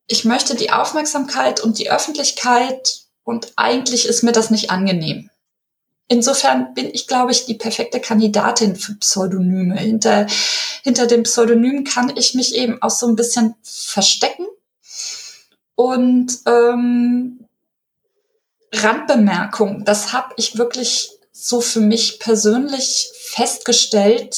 ich 0.07 0.25
möchte 0.25 0.55
die 0.55 0.71
Aufmerksamkeit 0.71 1.61
und 1.61 1.79
die 1.79 1.91
Öffentlichkeit 1.91 3.01
und 3.23 3.53
eigentlich 3.55 4.05
ist 4.05 4.23
mir 4.23 4.31
das 4.31 4.49
nicht 4.49 4.69
angenehm. 4.69 5.29
Insofern 6.07 6.73
bin 6.75 6.91
ich, 6.93 7.07
glaube 7.07 7.31
ich, 7.31 7.45
die 7.45 7.55
perfekte 7.55 7.99
Kandidatin 7.99 8.75
für 8.75 8.93
Pseudonyme. 8.93 9.75
Hinter, 9.75 10.27
hinter 10.83 11.07
dem 11.07 11.23
Pseudonym 11.23 11.83
kann 11.83 12.15
ich 12.15 12.35
mich 12.35 12.53
eben 12.53 12.79
auch 12.83 12.91
so 12.91 13.07
ein 13.07 13.15
bisschen 13.15 13.55
verstecken. 13.63 14.45
Und 15.73 16.37
ähm, 16.45 17.44
Randbemerkung, 18.75 19.85
das 19.85 20.13
habe 20.13 20.33
ich 20.37 20.57
wirklich 20.57 21.11
so 21.31 21.61
für 21.61 21.81
mich 21.81 22.19
persönlich 22.19 23.11
festgestellt, 23.19 24.37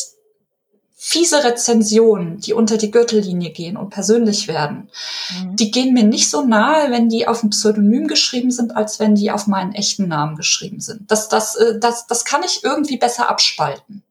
fiese 1.00 1.44
Rezensionen, 1.44 2.40
die 2.40 2.54
unter 2.54 2.78
die 2.78 2.92
Gürtellinie 2.92 3.52
gehen 3.52 3.78
und 3.78 3.92
persönlich 3.92 4.48
werden, 4.48 4.90
mhm. 5.30 5.56
die 5.56 5.72
gehen 5.72 5.94
mir 5.94 6.04
nicht 6.04 6.30
so 6.30 6.42
nahe, 6.42 6.92
wenn 6.92 7.08
die 7.08 7.28
auf 7.28 7.44
ein 7.44 7.52
Pseudonym 7.52 8.08
geschrieben 8.08 8.52
sind, 8.52 8.76
als 8.76 9.00
wenn 9.00 9.16
die 9.16 9.32
auf 9.32 9.48
meinen 9.48 9.74
echten 9.74 10.08
Namen 10.08 10.36
geschrieben 10.36 10.82
sind. 10.82 11.10
Das, 11.10 11.30
das, 11.30 11.56
äh, 11.56 11.80
das, 11.80 12.08
das 12.08 12.26
kann 12.26 12.42
ich 12.44 12.64
irgendwie 12.64 12.98
besser 12.98 13.30
abspalten. 13.30 14.04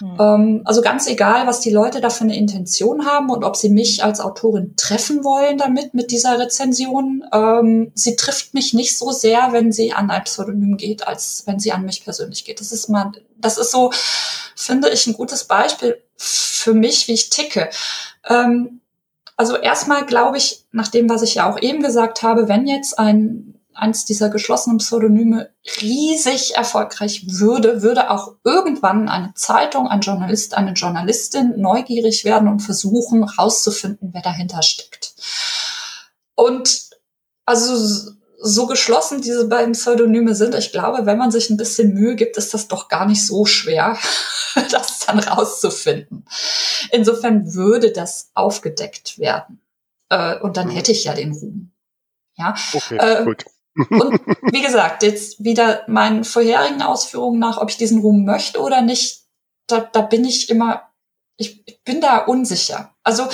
Mhm. 0.00 0.62
Also 0.64 0.82
ganz 0.82 1.06
egal, 1.06 1.46
was 1.46 1.60
die 1.60 1.70
Leute 1.70 2.00
da 2.00 2.10
für 2.10 2.24
eine 2.24 2.36
Intention 2.36 3.06
haben 3.06 3.30
und 3.30 3.44
ob 3.44 3.56
sie 3.56 3.68
mich 3.68 4.02
als 4.02 4.20
Autorin 4.20 4.74
treffen 4.76 5.24
wollen 5.24 5.58
damit, 5.58 5.94
mit 5.94 6.10
dieser 6.10 6.38
Rezension. 6.38 7.24
Ähm, 7.32 7.92
sie 7.94 8.16
trifft 8.16 8.54
mich 8.54 8.72
nicht 8.72 8.96
so 8.96 9.10
sehr, 9.10 9.52
wenn 9.52 9.72
sie 9.72 9.92
an 9.92 10.10
ein 10.10 10.24
Pseudonym 10.24 10.76
geht, 10.76 11.06
als 11.06 11.42
wenn 11.46 11.58
sie 11.58 11.72
an 11.72 11.84
mich 11.84 12.04
persönlich 12.04 12.44
geht. 12.44 12.60
Das 12.60 12.72
ist 12.72 12.88
mal, 12.88 13.12
das 13.38 13.58
ist 13.58 13.70
so, 13.70 13.90
finde 14.56 14.90
ich, 14.90 15.06
ein 15.06 15.14
gutes 15.14 15.44
Beispiel 15.44 16.02
für 16.16 16.74
mich, 16.74 17.08
wie 17.08 17.12
ich 17.12 17.30
ticke. 17.30 17.70
Ähm, 18.28 18.80
also 19.36 19.56
erstmal 19.56 20.04
glaube 20.04 20.36
ich, 20.36 20.64
nach 20.70 20.88
dem, 20.88 21.08
was 21.08 21.22
ich 21.22 21.36
ja 21.36 21.50
auch 21.50 21.60
eben 21.60 21.82
gesagt 21.82 22.22
habe, 22.22 22.48
wenn 22.48 22.66
jetzt 22.66 22.98
ein 22.98 23.49
eins 23.74 24.04
dieser 24.04 24.28
geschlossenen 24.28 24.78
Pseudonyme 24.78 25.50
riesig 25.80 26.56
erfolgreich 26.56 27.24
würde, 27.26 27.82
würde 27.82 28.10
auch 28.10 28.34
irgendwann 28.44 29.08
eine 29.08 29.32
Zeitung, 29.34 29.88
ein 29.88 30.00
Journalist, 30.00 30.54
eine 30.54 30.72
Journalistin 30.72 31.54
neugierig 31.56 32.24
werden 32.24 32.48
und 32.48 32.60
versuchen 32.60 33.24
rauszufinden, 33.24 34.10
wer 34.12 34.22
dahinter 34.22 34.62
steckt. 34.62 35.14
Und 36.34 36.90
also 37.46 38.12
so 38.42 38.66
geschlossen 38.66 39.20
diese 39.20 39.48
beiden 39.48 39.72
Pseudonyme 39.72 40.34
sind, 40.34 40.54
ich 40.54 40.72
glaube, 40.72 41.04
wenn 41.04 41.18
man 41.18 41.30
sich 41.30 41.50
ein 41.50 41.58
bisschen 41.58 41.92
Mühe 41.92 42.16
gibt, 42.16 42.36
ist 42.38 42.54
das 42.54 42.68
doch 42.68 42.88
gar 42.88 43.06
nicht 43.06 43.26
so 43.26 43.44
schwer, 43.44 43.98
das 44.70 45.00
dann 45.00 45.18
rauszufinden. 45.18 46.24
Insofern 46.90 47.54
würde 47.54 47.92
das 47.92 48.30
aufgedeckt 48.34 49.18
werden. 49.18 49.60
Äh, 50.08 50.38
und 50.40 50.56
dann 50.56 50.68
mhm. 50.68 50.72
hätte 50.72 50.92
ich 50.92 51.04
ja 51.04 51.14
den 51.14 51.32
Ruhm. 51.32 51.72
Ja. 52.36 52.54
Okay, 52.72 52.96
äh, 52.96 53.24
gut. 53.24 53.44
Und 53.76 54.20
wie 54.52 54.62
gesagt, 54.62 55.02
jetzt 55.02 55.42
wieder 55.42 55.82
meinen 55.86 56.24
vorherigen 56.24 56.82
Ausführungen 56.82 57.38
nach, 57.38 57.58
ob 57.58 57.70
ich 57.70 57.76
diesen 57.76 58.00
Ruhm 58.00 58.24
möchte 58.24 58.60
oder 58.60 58.82
nicht, 58.82 59.22
da, 59.66 59.80
da 59.80 60.02
bin 60.02 60.24
ich 60.24 60.50
immer, 60.50 60.90
ich, 61.36 61.62
ich 61.66 61.82
bin 61.84 62.00
da 62.00 62.18
unsicher. 62.18 62.94
Also 63.04 63.28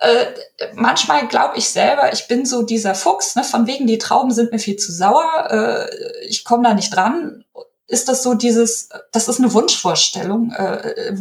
äh, 0.00 0.26
manchmal 0.74 1.26
glaube 1.28 1.58
ich 1.58 1.68
selber, 1.68 2.12
ich 2.12 2.28
bin 2.28 2.46
so 2.46 2.62
dieser 2.62 2.94
Fuchs, 2.94 3.34
ne, 3.34 3.44
von 3.44 3.66
wegen 3.66 3.86
die 3.86 3.98
Trauben 3.98 4.30
sind 4.30 4.52
mir 4.52 4.58
viel 4.58 4.76
zu 4.76 4.92
sauer, 4.92 5.50
äh, 5.50 6.26
ich 6.26 6.44
komme 6.44 6.62
da 6.62 6.74
nicht 6.74 6.94
dran 6.94 7.44
ist 7.92 8.08
das 8.08 8.22
so 8.22 8.32
dieses, 8.32 8.88
das 9.12 9.28
ist 9.28 9.38
eine 9.38 9.52
Wunschvorstellung, 9.52 10.50
äh, 10.52 11.14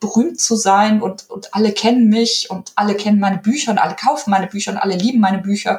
berühmt 0.00 0.40
zu 0.40 0.56
sein 0.56 1.02
und, 1.02 1.28
und 1.28 1.54
alle 1.54 1.72
kennen 1.72 2.08
mich 2.08 2.48
und 2.48 2.72
alle 2.74 2.94
kennen 2.94 3.20
meine 3.20 3.36
Bücher 3.36 3.70
und 3.72 3.78
alle 3.78 3.96
kaufen 3.96 4.30
meine 4.30 4.46
Bücher 4.46 4.72
und 4.72 4.78
alle 4.78 4.96
lieben 4.96 5.20
meine 5.20 5.38
Bücher. 5.38 5.78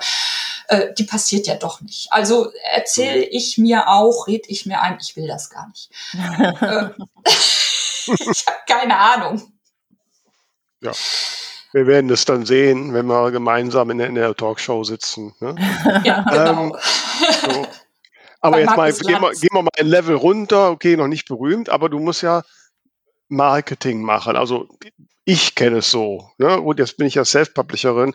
Äh, 0.68 0.94
die 0.94 1.04
passiert 1.04 1.48
ja 1.48 1.56
doch 1.56 1.82
nicht. 1.82 2.12
Also 2.12 2.52
erzähle 2.74 3.24
ich 3.24 3.58
mir 3.58 3.88
auch, 3.88 4.28
red 4.28 4.46
ich 4.48 4.66
mir 4.66 4.82
ein, 4.82 4.98
ich 5.02 5.16
will 5.16 5.28
das 5.28 5.50
gar 5.50 5.68
nicht. 5.70 5.90
äh, 6.14 6.90
ich 8.32 8.46
habe 8.48 8.58
keine 8.68 8.98
Ahnung. 8.98 9.54
Ja. 10.82 10.92
Wir 11.74 11.86
werden 11.86 12.10
es 12.10 12.26
dann 12.26 12.46
sehen, 12.46 12.94
wenn 12.94 13.08
wir 13.08 13.32
gemeinsam 13.32 13.90
in 13.92 13.98
der, 13.98 14.08
in 14.08 14.16
der 14.16 14.36
Talkshow 14.36 14.84
sitzen. 14.84 15.36
Ne? 15.40 15.56
Ja, 16.04 16.22
genau. 16.22 16.64
Ähm, 16.64 16.76
so. 17.44 17.68
Aber 18.42 18.60
jetzt 18.60 18.76
mal, 18.76 18.92
gehen 18.92 19.22
wir, 19.22 19.32
gehen 19.32 19.50
wir 19.52 19.62
mal 19.62 19.72
ein 19.78 19.88
Level 19.88 20.16
runter. 20.16 20.72
Okay, 20.72 20.96
noch 20.96 21.08
nicht 21.08 21.28
berühmt, 21.28 21.70
aber 21.70 21.90
du 21.90 21.98
musst 21.98 22.22
ja 22.22 22.44
Marketing 23.30 24.02
machen. 24.02 24.36
Also 24.36 24.70
ich 25.26 25.56
kenne 25.56 25.80
es 25.80 25.90
so. 25.90 26.30
Ne? 26.38 26.62
Gut, 26.62 26.78
jetzt 26.78 26.98
bin 26.98 27.08
ich 27.08 27.16
ja 27.16 27.26
Self-Publisherin. 27.26 28.14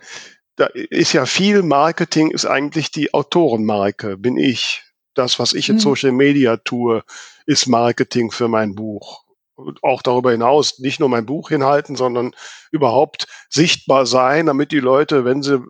Da 0.56 0.66
ist 0.66 1.12
ja 1.12 1.24
viel 1.26 1.62
Marketing, 1.62 2.30
ist 2.30 2.44
eigentlich 2.46 2.90
die 2.90 3.14
Autorenmarke, 3.14 4.16
bin 4.18 4.36
ich. 4.36 4.82
Das, 5.14 5.38
was 5.38 5.52
ich 5.52 5.68
in 5.68 5.76
Hm. 5.76 5.80
Social 5.80 6.12
Media 6.12 6.56
tue, 6.56 7.02
ist 7.46 7.66
Marketing 7.66 8.30
für 8.30 8.48
mein 8.48 8.74
Buch. 8.74 9.24
Und 9.54 9.82
auch 9.82 10.02
darüber 10.02 10.30
hinaus 10.32 10.78
nicht 10.78 11.00
nur 11.00 11.08
mein 11.08 11.26
Buch 11.26 11.50
hinhalten, 11.50 11.96
sondern 11.96 12.34
überhaupt 12.70 13.26
sichtbar 13.50 14.06
sein, 14.06 14.46
damit 14.46 14.72
die 14.72 14.80
Leute, 14.80 15.24
wenn 15.24 15.42
sie 15.42 15.62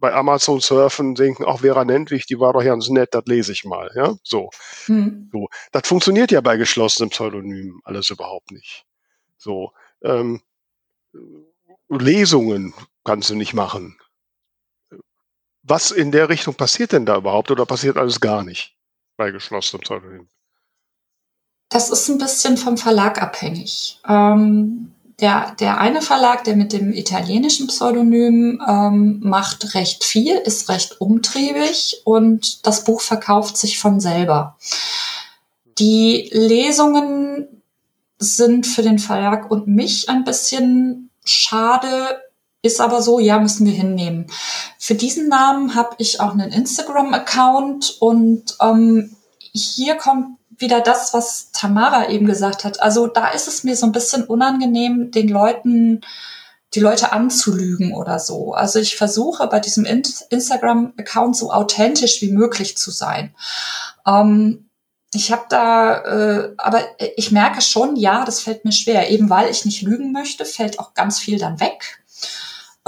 bei 0.00 0.14
Amazon 0.14 0.60
surfen, 0.60 1.14
denken, 1.16 1.44
auch 1.44 1.60
Vera 1.60 1.84
Nentwich, 1.84 2.26
die 2.26 2.38
war 2.38 2.52
doch 2.52 2.62
ganz 2.62 2.88
nett, 2.88 3.14
das 3.14 3.24
lese 3.26 3.52
ich 3.52 3.64
mal. 3.64 3.90
Ja, 3.94 4.14
so. 4.22 4.50
Hm. 4.86 5.28
So, 5.32 5.48
das 5.72 5.86
funktioniert 5.86 6.30
ja 6.30 6.40
bei 6.40 6.56
geschlossenem 6.56 7.10
Pseudonym 7.10 7.80
alles 7.84 8.10
überhaupt 8.10 8.52
nicht. 8.52 8.84
So, 9.36 9.72
ähm, 10.02 10.40
Lesungen 11.88 12.74
kannst 13.04 13.30
du 13.30 13.34
nicht 13.34 13.54
machen. 13.54 13.98
Was 15.68 15.90
in 15.90 16.12
der 16.12 16.30
Richtung 16.30 16.54
passiert 16.54 16.92
denn 16.92 17.04
da 17.04 17.16
überhaupt 17.16 17.50
oder 17.50 17.66
passiert 17.66 17.98
alles 17.98 18.20
gar 18.20 18.42
nicht 18.42 18.74
bei 19.18 19.30
geschlossenem 19.30 19.82
Pseudonym? 19.82 20.28
Das 21.68 21.90
ist 21.90 22.08
ein 22.08 22.16
bisschen 22.16 22.56
vom 22.56 22.78
Verlag 22.78 23.20
abhängig. 23.20 24.00
Ähm, 24.08 24.92
der, 25.20 25.54
der 25.60 25.78
eine 25.78 26.00
Verlag, 26.00 26.44
der 26.44 26.56
mit 26.56 26.72
dem 26.72 26.92
italienischen 26.92 27.66
Pseudonym 27.66 28.62
ähm, 28.66 29.20
macht 29.22 29.74
recht 29.74 30.04
viel, 30.04 30.36
ist 30.36 30.70
recht 30.70 31.02
umtriebig 31.02 32.00
und 32.04 32.66
das 32.66 32.84
Buch 32.84 33.02
verkauft 33.02 33.58
sich 33.58 33.78
von 33.78 34.00
selber. 34.00 34.56
Die 35.78 36.30
Lesungen 36.32 37.62
sind 38.18 38.66
für 38.66 38.82
den 38.82 38.98
Verlag 38.98 39.50
und 39.50 39.66
mich 39.66 40.08
ein 40.08 40.24
bisschen 40.24 41.10
schade, 41.24 42.22
ist 42.62 42.80
aber 42.80 43.02
so, 43.02 43.20
ja, 43.20 43.38
müssen 43.38 43.66
wir 43.66 43.72
hinnehmen. 43.72 44.26
Für 44.78 44.94
diesen 44.94 45.28
Namen 45.28 45.74
habe 45.74 45.94
ich 45.98 46.20
auch 46.20 46.32
einen 46.32 46.52
Instagram-Account 46.52 47.96
und 48.00 48.56
ähm, 48.60 49.16
hier 49.52 49.96
kommt 49.96 50.38
wieder 50.56 50.80
das, 50.80 51.14
was 51.14 51.52
Tamara 51.52 52.08
eben 52.08 52.26
gesagt 52.26 52.64
hat. 52.64 52.80
Also 52.80 53.06
da 53.06 53.28
ist 53.28 53.46
es 53.48 53.62
mir 53.62 53.76
so 53.76 53.86
ein 53.86 53.92
bisschen 53.92 54.24
unangenehm, 54.24 55.10
den 55.12 55.28
Leuten, 55.28 56.00
die 56.74 56.80
Leute 56.80 57.12
anzulügen 57.12 57.94
oder 57.94 58.18
so. 58.18 58.52
Also 58.54 58.80
ich 58.80 58.96
versuche 58.96 59.46
bei 59.46 59.60
diesem 59.60 59.84
In 59.84 60.02
Instagram-Account 60.30 61.36
so 61.36 61.52
authentisch 61.52 62.20
wie 62.22 62.32
möglich 62.32 62.76
zu 62.76 62.90
sein. 62.90 63.34
Ähm, 64.06 64.68
ich 65.14 65.32
habe 65.32 65.44
da, 65.48 66.02
äh, 66.02 66.54
aber 66.58 66.82
ich 67.16 67.30
merke 67.30 67.62
schon, 67.62 67.96
ja, 67.96 68.24
das 68.24 68.40
fällt 68.40 68.64
mir 68.64 68.72
schwer. 68.72 69.10
Eben 69.10 69.30
weil 69.30 69.50
ich 69.50 69.64
nicht 69.64 69.82
lügen 69.82 70.12
möchte, 70.12 70.44
fällt 70.44 70.78
auch 70.78 70.92
ganz 70.94 71.18
viel 71.18 71.38
dann 71.38 71.60
weg. 71.60 72.02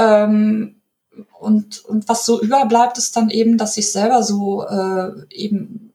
Ähm, 0.00 0.80
und, 1.38 1.84
und 1.84 2.08
was 2.08 2.24
so 2.24 2.40
überbleibt, 2.40 2.98
ist 2.98 3.16
dann 3.16 3.30
eben, 3.30 3.58
dass 3.58 3.76
ich 3.76 3.90
selber 3.92 4.22
so 4.22 4.64
äh, 4.64 5.12
eben 5.30 5.90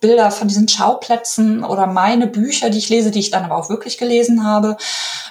Bilder 0.00 0.30
von 0.30 0.48
diesen 0.48 0.66
Schauplätzen 0.66 1.62
oder 1.62 1.86
meine 1.86 2.26
Bücher, 2.26 2.70
die 2.70 2.78
ich 2.78 2.88
lese, 2.88 3.10
die 3.10 3.18
ich 3.18 3.30
dann 3.30 3.44
aber 3.44 3.56
auch 3.56 3.68
wirklich 3.68 3.98
gelesen 3.98 4.44
habe, 4.44 4.76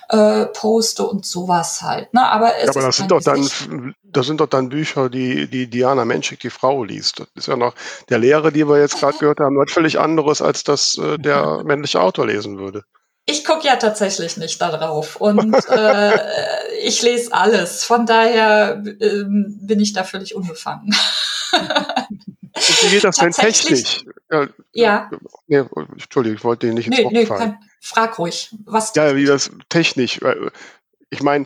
äh, 0.09 0.45
poste 0.45 1.07
und 1.07 1.25
sowas 1.25 1.81
halt. 1.81 2.13
Ne? 2.13 2.23
Aber, 2.23 2.55
es 2.57 2.65
Ja, 2.65 2.71
aber 2.71 2.81
das 2.81 2.97
sind 2.97 3.11
doch 3.11 3.25
eigentlich 3.25 3.67
dann, 3.67 3.95
das 4.03 4.27
sind 4.27 4.41
doch 4.41 4.47
dann 4.47 4.69
Bücher, 4.69 5.09
die, 5.09 5.47
die 5.49 5.67
Diana 5.67 6.05
Menschik, 6.05 6.39
die 6.39 6.51
Frau, 6.51 6.83
liest. 6.83 7.19
Das 7.19 7.27
ist 7.35 7.47
ja 7.47 7.55
noch 7.55 7.73
der 8.09 8.19
Lehre, 8.19 8.51
die 8.51 8.67
wir 8.67 8.79
jetzt 8.79 8.99
gerade 8.99 9.17
gehört 9.17 9.39
haben, 9.39 9.57
was 9.57 9.71
völlig 9.71 9.99
anderes, 9.99 10.41
als 10.41 10.63
das 10.63 10.97
äh, 10.97 11.17
der 11.17 11.63
männliche 11.63 11.99
Autor 11.99 12.27
lesen 12.27 12.59
würde. 12.59 12.83
Ich 13.29 13.45
gucke 13.45 13.67
ja 13.67 13.75
tatsächlich 13.75 14.37
nicht 14.37 14.59
darauf 14.59 15.17
und 15.17 15.53
äh, 15.69 16.77
ich 16.81 17.01
lese 17.01 17.31
alles. 17.31 17.83
Von 17.83 18.05
daher 18.05 18.81
ähm, 18.85 19.57
bin 19.61 19.79
ich 19.79 19.93
da 19.93 20.03
völlig 20.03 20.35
unbefangen. 20.35 20.95
Wie 22.81 22.89
geht 22.89 23.03
das 23.03 23.17
denn 23.17 23.31
technisch? 23.31 24.03
Ja, 24.31 24.47
Ja, 24.73 25.11
nee, 25.47 25.63
Entschuldigung, 25.93 26.37
ich 26.37 26.43
wollte 26.43 26.67
dir 26.67 26.73
nicht 26.73 26.87
ins 26.87 26.97
nö, 26.97 27.03
Wort 27.03 27.13
nö, 27.13 27.25
fallen. 27.25 27.39
kann, 27.39 27.57
frag 27.79 28.17
ruhig. 28.17 28.49
Was? 28.65 28.93
Ja, 28.95 29.15
wie 29.15 29.25
das 29.25 29.51
technisch. 29.69 30.19
weil, 30.21 30.51
Ich 31.11 31.21
meine, 31.21 31.45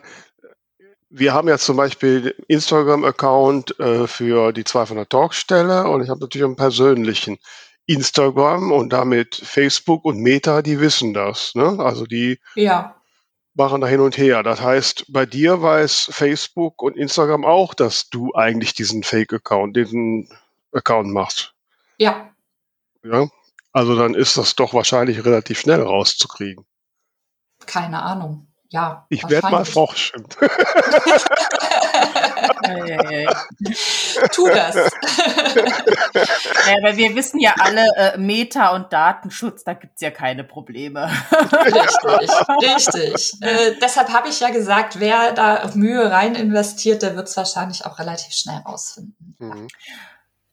wir 1.09 1.33
haben 1.33 1.47
ja 1.47 1.57
zum 1.57 1.77
Beispiel 1.77 2.33
Instagram-Account 2.47 3.79
äh, 3.79 4.07
für 4.07 4.51
die 4.53 4.63
zwei 4.63 4.85
von 4.85 4.97
der 4.97 5.07
Talkstelle 5.09 5.87
und 5.87 6.01
ich 6.01 6.09
habe 6.09 6.21
natürlich 6.21 6.45
einen 6.45 6.55
persönlichen 6.55 7.39
Instagram 7.85 8.71
und 8.71 8.93
damit 8.93 9.35
Facebook 9.35 10.05
und 10.05 10.17
Meta, 10.19 10.61
die 10.61 10.79
wissen 10.79 11.13
das. 11.13 11.53
Ne? 11.55 11.77
Also 11.79 12.05
die 12.05 12.39
Ja, 12.55 12.95
machen 13.55 13.81
da 13.81 13.87
hin 13.87 13.99
und 13.99 14.17
her. 14.17 14.41
Das 14.43 14.61
heißt, 14.61 15.05
bei 15.09 15.25
dir 15.25 15.61
weiß 15.61 16.09
Facebook 16.11 16.81
und 16.81 16.97
Instagram 16.97 17.45
auch, 17.45 17.73
dass 17.73 18.09
du 18.09 18.33
eigentlich 18.33 18.73
diesen 18.73 19.03
Fake-Account, 19.03 19.75
diesen 19.75 20.29
Account 20.71 21.09
machst. 21.09 21.53
ja. 21.97 22.29
Ja? 23.03 23.27
Also 23.73 23.95
dann 23.97 24.13
ist 24.13 24.37
das 24.37 24.55
doch 24.55 24.73
wahrscheinlich 24.73 25.25
relativ 25.25 25.59
schnell 25.59 25.81
rauszukriegen. 25.81 26.65
Keine 27.65 28.01
Ahnung. 28.03 28.52
Ja. 28.73 29.05
Ich 29.09 29.23
werde 29.29 29.51
mal 29.51 29.65
forschen. 29.65 30.25
Tu 34.31 34.47
das. 34.47 34.75
Ja, 36.65 36.77
aber 36.77 36.95
wir 36.95 37.13
wissen 37.15 37.39
ja 37.39 37.53
alle, 37.59 37.85
äh, 37.97 38.17
Meta- 38.17 38.73
und 38.73 38.93
Datenschutz, 38.93 39.63
da 39.65 39.73
gibt's 39.73 40.01
ja 40.01 40.11
keine 40.11 40.43
Probleme. 40.45 41.11
richtig, 41.65 42.21
richtig. 42.63 43.33
Äh, 43.41 43.75
deshalb 43.81 44.09
habe 44.13 44.29
ich 44.29 44.39
ja 44.39 44.49
gesagt, 44.49 44.99
wer 44.99 45.33
da 45.33 45.69
Mühe 45.73 46.09
rein 46.09 46.35
investiert, 46.35 47.01
der 47.01 47.15
wird 47.17 47.27
es 47.27 47.35
wahrscheinlich 47.35 47.85
auch 47.85 47.99
relativ 47.99 48.33
schnell 48.33 48.59
rausfinden. 48.65 49.35
Mhm. 49.39 49.67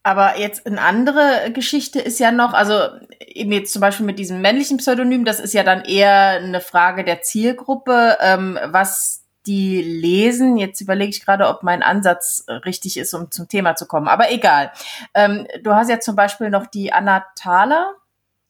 Aber 0.02 0.38
jetzt 0.38 0.66
eine 0.66 0.80
andere 0.80 1.52
Geschichte 1.52 2.00
ist 2.00 2.18
ja 2.20 2.32
noch, 2.32 2.54
also 2.54 2.88
eben 3.20 3.52
jetzt 3.52 3.72
zum 3.72 3.80
Beispiel 3.80 4.06
mit 4.06 4.18
diesem 4.18 4.40
männlichen 4.40 4.78
Pseudonym, 4.78 5.26
das 5.26 5.40
ist 5.40 5.52
ja 5.52 5.62
dann 5.62 5.84
eher 5.84 6.40
eine 6.42 6.62
Frage 6.62 7.04
der 7.04 7.20
Zielgruppe, 7.20 8.16
ähm, 8.20 8.58
was 8.64 9.24
die 9.46 9.82
lesen. 9.82 10.56
Jetzt 10.56 10.80
überlege 10.80 11.10
ich 11.10 11.24
gerade, 11.24 11.48
ob 11.48 11.62
mein 11.62 11.82
Ansatz 11.82 12.44
richtig 12.64 12.96
ist, 12.96 13.12
um 13.12 13.30
zum 13.30 13.48
Thema 13.48 13.74
zu 13.76 13.86
kommen. 13.86 14.08
Aber 14.08 14.30
egal. 14.30 14.72
Ähm, 15.14 15.46
du 15.62 15.74
hast 15.74 15.90
ja 15.90 16.00
zum 16.00 16.16
Beispiel 16.16 16.50
noch 16.50 16.66
die 16.66 16.92
Anna 16.92 17.26
Thaler. 17.36 17.94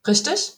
Richtig? 0.06 0.54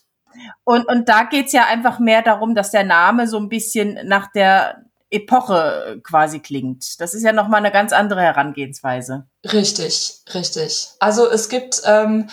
Und, 0.65 0.87
und 0.89 1.09
da 1.09 1.25
geht's 1.25 1.53
ja 1.53 1.67
einfach 1.67 1.99
mehr 1.99 2.23
darum, 2.23 2.55
dass 2.55 2.71
der 2.71 2.85
Name 2.85 3.27
so 3.27 3.39
ein 3.39 3.49
bisschen 3.49 3.99
nach 4.07 4.31
der 4.33 4.85
Epoche 5.13 6.01
quasi 6.03 6.41
klingt. 6.41 7.01
Das 7.01 7.15
ist 7.15 7.23
ja 7.23 7.33
nochmal 7.33 7.59
eine 7.59 7.71
ganz 7.71 7.93
andere 7.93 8.23
Herangehensweise. 8.23 9.27
Richtig, 9.45 10.23
richtig. 10.35 10.89
Also 10.99 11.31
es 11.31 11.49
gibt, 11.49 11.83
ähm, 11.85 12.29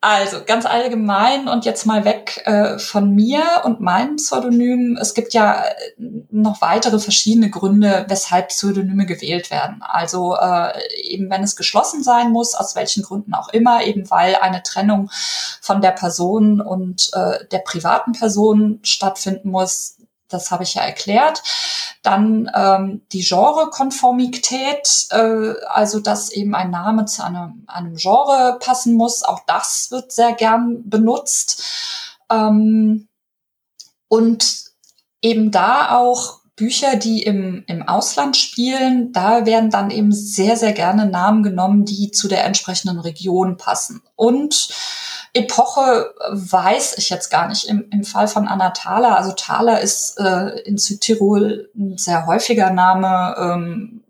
also 0.00 0.44
ganz 0.44 0.66
allgemein 0.66 1.48
und 1.48 1.64
jetzt 1.64 1.86
mal 1.86 2.04
weg 2.04 2.42
äh, 2.44 2.78
von 2.78 3.14
mir 3.14 3.42
und 3.64 3.80
meinem 3.80 4.16
Pseudonym. 4.16 4.98
Es 5.00 5.14
gibt 5.14 5.32
ja 5.32 5.64
äh, 5.64 5.72
noch 6.30 6.60
weitere 6.60 6.98
verschiedene 6.98 7.48
Gründe, 7.48 8.04
weshalb 8.08 8.48
Pseudonyme 8.48 9.06
gewählt 9.06 9.50
werden. 9.50 9.80
Also 9.80 10.36
äh, 10.36 10.72
eben 11.04 11.30
wenn 11.30 11.42
es 11.42 11.56
geschlossen 11.56 12.02
sein 12.02 12.32
muss, 12.32 12.54
aus 12.54 12.76
welchen 12.76 13.02
Gründen 13.02 13.32
auch 13.32 13.48
immer, 13.48 13.82
eben 13.84 14.10
weil 14.10 14.36
eine 14.36 14.62
Trennung 14.62 15.10
von 15.62 15.80
der 15.80 15.92
Person 15.92 16.60
und 16.60 17.08
äh, 17.14 17.46
der 17.50 17.60
privaten 17.60 18.12
Person 18.12 18.80
stattfinden 18.82 19.50
muss. 19.50 19.96
Das 20.34 20.50
habe 20.50 20.64
ich 20.64 20.74
ja 20.74 20.82
erklärt. 20.82 21.42
Dann 22.02 22.50
ähm, 22.54 23.02
die 23.12 23.22
Genrekonformität, 23.22 25.06
äh, 25.10 25.54
also 25.68 26.00
dass 26.00 26.30
eben 26.30 26.54
ein 26.54 26.70
Name 26.70 27.06
zu 27.06 27.24
einem, 27.24 27.64
einem 27.66 27.96
Genre 27.96 28.58
passen 28.60 28.94
muss. 28.94 29.22
Auch 29.22 29.40
das 29.46 29.90
wird 29.90 30.12
sehr 30.12 30.32
gern 30.32 30.88
benutzt. 30.88 31.62
Ähm, 32.30 33.08
und 34.08 34.64
eben 35.22 35.50
da 35.50 35.96
auch 35.96 36.40
Bücher, 36.56 36.96
die 36.96 37.22
im, 37.22 37.64
im 37.66 37.82
Ausland 37.82 38.36
spielen, 38.36 39.12
da 39.12 39.44
werden 39.44 39.70
dann 39.70 39.90
eben 39.90 40.12
sehr, 40.12 40.56
sehr 40.56 40.72
gerne 40.72 41.06
Namen 41.06 41.42
genommen, 41.42 41.84
die 41.84 42.12
zu 42.12 42.28
der 42.28 42.44
entsprechenden 42.44 43.00
Region 43.00 43.56
passen. 43.56 44.02
Und 44.14 44.68
Epoche 45.34 46.14
weiß 46.30 46.96
ich 46.98 47.10
jetzt 47.10 47.28
gar 47.28 47.48
nicht. 47.48 47.68
Im, 47.68 47.88
im 47.90 48.04
Fall 48.04 48.28
von 48.28 48.46
Anna 48.46 48.70
Thaler, 48.70 49.16
also 49.16 49.32
Thaler 49.32 49.80
ist 49.80 50.18
äh, 50.18 50.60
in 50.60 50.78
Südtirol 50.78 51.70
ein 51.74 51.98
sehr 51.98 52.26
häufiger 52.26 52.70
Name. 52.70 53.34
Ähm, 53.36 54.04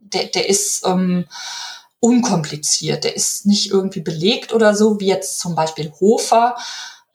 der, 0.00 0.24
der 0.24 0.48
ist 0.48 0.86
ähm, 0.86 1.26
unkompliziert, 2.00 3.04
der 3.04 3.14
ist 3.14 3.46
nicht 3.46 3.70
irgendwie 3.70 4.00
belegt 4.00 4.52
oder 4.52 4.74
so, 4.74 5.00
wie 5.00 5.06
jetzt 5.06 5.38
zum 5.38 5.54
Beispiel 5.54 5.92
Hofer. 6.00 6.56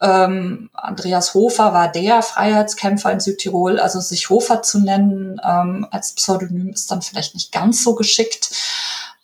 Ähm, 0.01 0.69
Andreas 0.73 1.33
Hofer 1.33 1.73
war 1.73 1.91
der 1.91 2.21
Freiheitskämpfer 2.21 3.11
in 3.11 3.19
Südtirol, 3.19 3.79
also 3.79 3.99
sich 3.99 4.29
Hofer 4.29 4.61
zu 4.61 4.79
nennen 4.79 5.41
ähm, 5.43 5.87
als 5.91 6.13
Pseudonym 6.13 6.69
ist 6.69 6.89
dann 6.91 7.01
vielleicht 7.01 7.33
nicht 7.33 7.51
ganz 7.51 7.83
so 7.83 7.95
geschickt. 7.95 8.51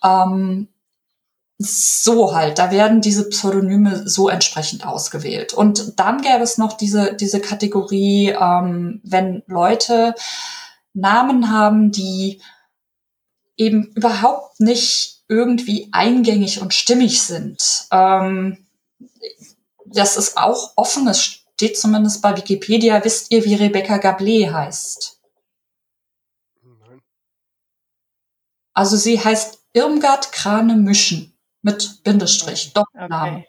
Ähm, 0.04 0.68
so 1.58 2.34
halt, 2.34 2.58
da 2.58 2.70
werden 2.70 3.00
diese 3.00 3.28
Pseudonyme 3.28 4.06
so 4.08 4.28
entsprechend 4.28 4.84
ausgewählt. 4.86 5.54
Und 5.54 5.98
dann 5.98 6.20
gäbe 6.20 6.42
es 6.42 6.58
noch 6.58 6.74
diese, 6.74 7.14
diese 7.14 7.40
Kategorie, 7.40 8.28
ähm, 8.28 9.00
wenn 9.04 9.42
Leute 9.46 10.14
Namen 10.92 11.50
haben, 11.50 11.92
die 11.92 12.42
eben 13.56 13.86
überhaupt 13.94 14.60
nicht 14.60 15.22
irgendwie 15.28 15.88
eingängig 15.92 16.60
und 16.60 16.74
stimmig 16.74 17.22
sind. 17.22 17.86
Ähm, 17.90 18.66
das 19.86 20.18
ist 20.18 20.36
auch 20.36 20.72
offen, 20.76 21.08
es 21.08 21.22
steht 21.22 21.78
zumindest 21.78 22.20
bei 22.20 22.36
Wikipedia. 22.36 23.02
Wisst 23.02 23.30
ihr, 23.30 23.44
wie 23.44 23.54
Rebecca 23.54 23.96
Gablé 23.96 24.52
heißt? 24.52 25.20
Nein. 26.62 27.00
Also 28.74 28.96
sie 28.96 29.18
heißt 29.18 29.58
Irmgard 29.72 30.32
Krane 30.32 30.76
Mischen 30.76 31.35
mit 31.66 32.02
Bindestrich, 32.04 32.72
Doppelnamen. 32.72 33.38
Okay. 33.38 33.48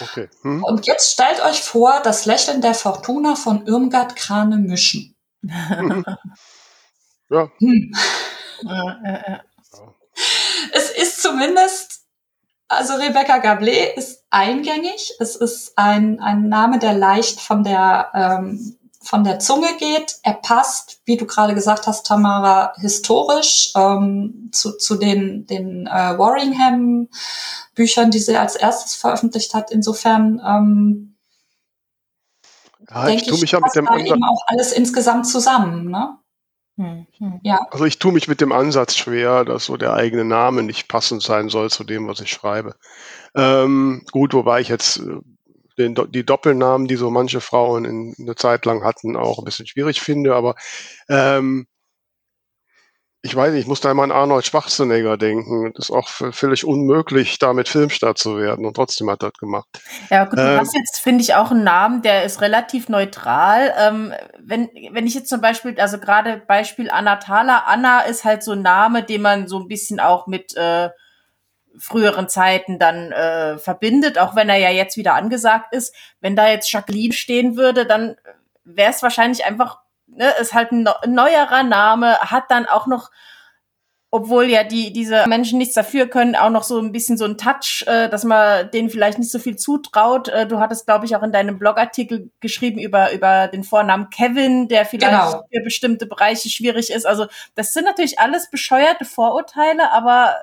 Okay. 0.00 0.28
Hm. 0.42 0.64
Und 0.64 0.88
jetzt 0.88 1.12
stellt 1.12 1.40
euch 1.44 1.62
vor, 1.62 2.00
das 2.02 2.26
Lächeln 2.26 2.60
der 2.60 2.74
Fortuna 2.74 3.36
von 3.36 3.68
Irmgard 3.68 4.16
Krane 4.16 4.56
Mischen. 4.56 5.14
ja. 5.42 6.02
Hm. 7.58 7.92
Es 10.72 10.90
ist 10.90 11.22
zumindest, 11.22 12.00
also 12.66 12.94
Rebecca 12.94 13.36
Gablé 13.36 13.94
ist 13.94 14.24
eingängig. 14.30 15.12
Es 15.20 15.36
ist 15.36 15.78
ein, 15.78 16.18
ein 16.18 16.48
Name, 16.48 16.80
der 16.80 16.94
leicht 16.94 17.40
von 17.40 17.62
der 17.62 18.10
ähm, 18.12 18.76
von 19.02 19.24
der 19.24 19.38
Zunge 19.38 19.68
geht. 19.78 20.16
Er 20.22 20.34
passt, 20.34 21.00
wie 21.04 21.16
du 21.16 21.26
gerade 21.26 21.54
gesagt 21.54 21.86
hast, 21.86 22.06
Tamara, 22.06 22.74
historisch 22.76 23.72
ähm, 23.74 24.50
zu, 24.52 24.76
zu 24.76 24.96
den, 24.96 25.46
den 25.46 25.86
äh, 25.86 26.18
Warringham-Büchern, 26.18 28.10
die 28.10 28.18
sie 28.18 28.36
als 28.36 28.56
erstes 28.56 28.94
veröffentlicht 28.94 29.54
hat. 29.54 29.70
Insofern 29.70 30.40
ähm, 30.46 31.16
ja, 32.90 33.06
denke 33.06 33.22
ich, 33.22 33.28
tue 33.28 33.40
mich 33.40 33.52
ja 33.52 33.60
mit 33.60 33.74
dem 33.74 33.86
da 33.86 33.96
eben 33.96 34.24
auch 34.24 34.42
alles 34.46 34.72
insgesamt 34.72 35.26
zusammen. 35.26 35.90
Ne? 35.90 36.18
Hm, 36.76 37.06
hm. 37.18 37.40
Ja. 37.42 37.60
Also 37.70 37.84
ich 37.86 37.98
tue 37.98 38.12
mich 38.12 38.28
mit 38.28 38.40
dem 38.40 38.52
Ansatz 38.52 38.96
schwer, 38.96 39.44
dass 39.44 39.64
so 39.64 39.76
der 39.76 39.94
eigene 39.94 40.24
Name 40.24 40.62
nicht 40.62 40.88
passend 40.88 41.22
sein 41.22 41.48
soll 41.48 41.70
zu 41.70 41.84
dem, 41.84 42.06
was 42.06 42.20
ich 42.20 42.30
schreibe. 42.30 42.74
Ähm, 43.34 44.02
gut, 44.12 44.34
wobei 44.34 44.60
ich 44.60 44.68
jetzt 44.68 44.98
äh, 44.98 45.20
den, 45.80 45.94
die 46.10 46.24
Doppelnamen, 46.24 46.86
die 46.86 46.96
so 46.96 47.10
manche 47.10 47.40
Frauen 47.40 47.84
in, 47.84 48.12
in 48.14 48.24
eine 48.26 48.36
Zeit 48.36 48.64
lang 48.66 48.84
hatten, 48.84 49.16
auch 49.16 49.38
ein 49.38 49.44
bisschen 49.44 49.66
schwierig 49.66 50.00
finde. 50.00 50.34
Aber 50.34 50.54
ähm, 51.08 51.66
ich 53.22 53.36
weiß 53.36 53.52
nicht, 53.52 53.62
ich 53.62 53.66
muss 53.66 53.80
da 53.80 53.90
immer 53.90 54.02
an 54.02 54.12
Arnold 54.12 54.46
Schwarzenegger 54.46 55.18
denken. 55.18 55.72
Das 55.74 55.90
ist 55.90 55.90
auch 55.90 56.08
völlig 56.08 56.64
unmöglich, 56.64 57.38
damit 57.38 57.68
Filmstar 57.68 58.14
zu 58.14 58.38
werden. 58.38 58.64
Und 58.64 58.74
trotzdem 58.74 59.10
hat 59.10 59.22
er 59.22 59.30
das 59.30 59.38
gemacht. 59.38 59.68
Ja, 60.08 60.24
gut, 60.24 60.38
du 60.38 60.42
ähm, 60.42 60.58
hast 60.58 60.74
jetzt, 60.74 61.00
finde 61.00 61.22
ich, 61.22 61.34
auch 61.34 61.50
einen 61.50 61.64
Namen, 61.64 62.00
der 62.00 62.24
ist 62.24 62.40
relativ 62.40 62.88
neutral. 62.88 63.74
Ähm, 63.78 64.14
wenn, 64.38 64.70
wenn 64.92 65.06
ich 65.06 65.14
jetzt 65.14 65.28
zum 65.28 65.42
Beispiel, 65.42 65.78
also 65.78 65.98
gerade 65.98 66.38
Beispiel 66.46 66.90
Anna 66.90 67.16
Thaler, 67.16 67.66
Anna 67.66 68.00
ist 68.00 68.24
halt 68.24 68.42
so 68.42 68.52
ein 68.52 68.62
Name, 68.62 69.02
den 69.02 69.20
man 69.20 69.48
so 69.48 69.58
ein 69.58 69.68
bisschen 69.68 70.00
auch 70.00 70.26
mit 70.26 70.56
äh, 70.56 70.88
früheren 71.80 72.28
Zeiten 72.28 72.78
dann 72.78 73.10
äh, 73.10 73.58
verbindet, 73.58 74.18
auch 74.18 74.36
wenn 74.36 74.48
er 74.48 74.58
ja 74.58 74.70
jetzt 74.70 74.96
wieder 74.96 75.14
angesagt 75.14 75.74
ist. 75.74 75.94
Wenn 76.20 76.36
da 76.36 76.48
jetzt 76.48 76.70
Jacqueline 76.70 77.14
stehen 77.14 77.56
würde, 77.56 77.86
dann 77.86 78.16
wäre 78.64 78.90
es 78.90 79.02
wahrscheinlich 79.02 79.44
einfach, 79.44 79.78
ne, 80.06 80.30
ist 80.40 80.54
halt 80.54 80.72
ein, 80.72 80.86
ein 80.86 81.14
neuerer 81.14 81.62
Name, 81.62 82.18
hat 82.18 82.44
dann 82.50 82.66
auch 82.66 82.86
noch 82.86 83.10
obwohl 84.12 84.46
ja 84.46 84.64
die 84.64 84.92
diese 84.92 85.24
Menschen 85.28 85.58
nichts 85.58 85.74
dafür 85.74 86.08
können, 86.08 86.34
auch 86.34 86.50
noch 86.50 86.64
so 86.64 86.80
ein 86.80 86.90
bisschen 86.90 87.16
so 87.16 87.24
ein 87.24 87.38
Touch, 87.38 87.84
äh, 87.86 88.08
dass 88.08 88.24
man 88.24 88.68
denen 88.72 88.90
vielleicht 88.90 89.18
nicht 89.18 89.30
so 89.30 89.38
viel 89.38 89.54
zutraut. 89.54 90.28
Äh, 90.28 90.48
du 90.48 90.58
hattest, 90.58 90.84
glaube 90.86 91.06
ich, 91.06 91.14
auch 91.14 91.22
in 91.22 91.30
deinem 91.30 91.58
Blogartikel 91.58 92.30
geschrieben 92.40 92.80
über 92.80 93.12
über 93.12 93.46
den 93.46 93.62
Vornamen 93.62 94.10
Kevin, 94.10 94.66
der 94.66 94.84
vielleicht 94.84 95.32
genau. 95.32 95.44
für 95.52 95.62
bestimmte 95.62 96.06
Bereiche 96.06 96.50
schwierig 96.50 96.90
ist. 96.90 97.06
Also 97.06 97.26
das 97.54 97.72
sind 97.72 97.84
natürlich 97.84 98.18
alles 98.18 98.50
bescheuerte 98.50 99.04
Vorurteile, 99.04 99.92
aber 99.92 100.34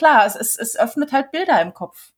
klar, 0.00 0.26
es, 0.26 0.34
es, 0.34 0.56
es 0.56 0.78
öffnet 0.78 1.12
halt 1.12 1.30
Bilder 1.30 1.60
im 1.60 1.74
Kopf. 1.74 2.10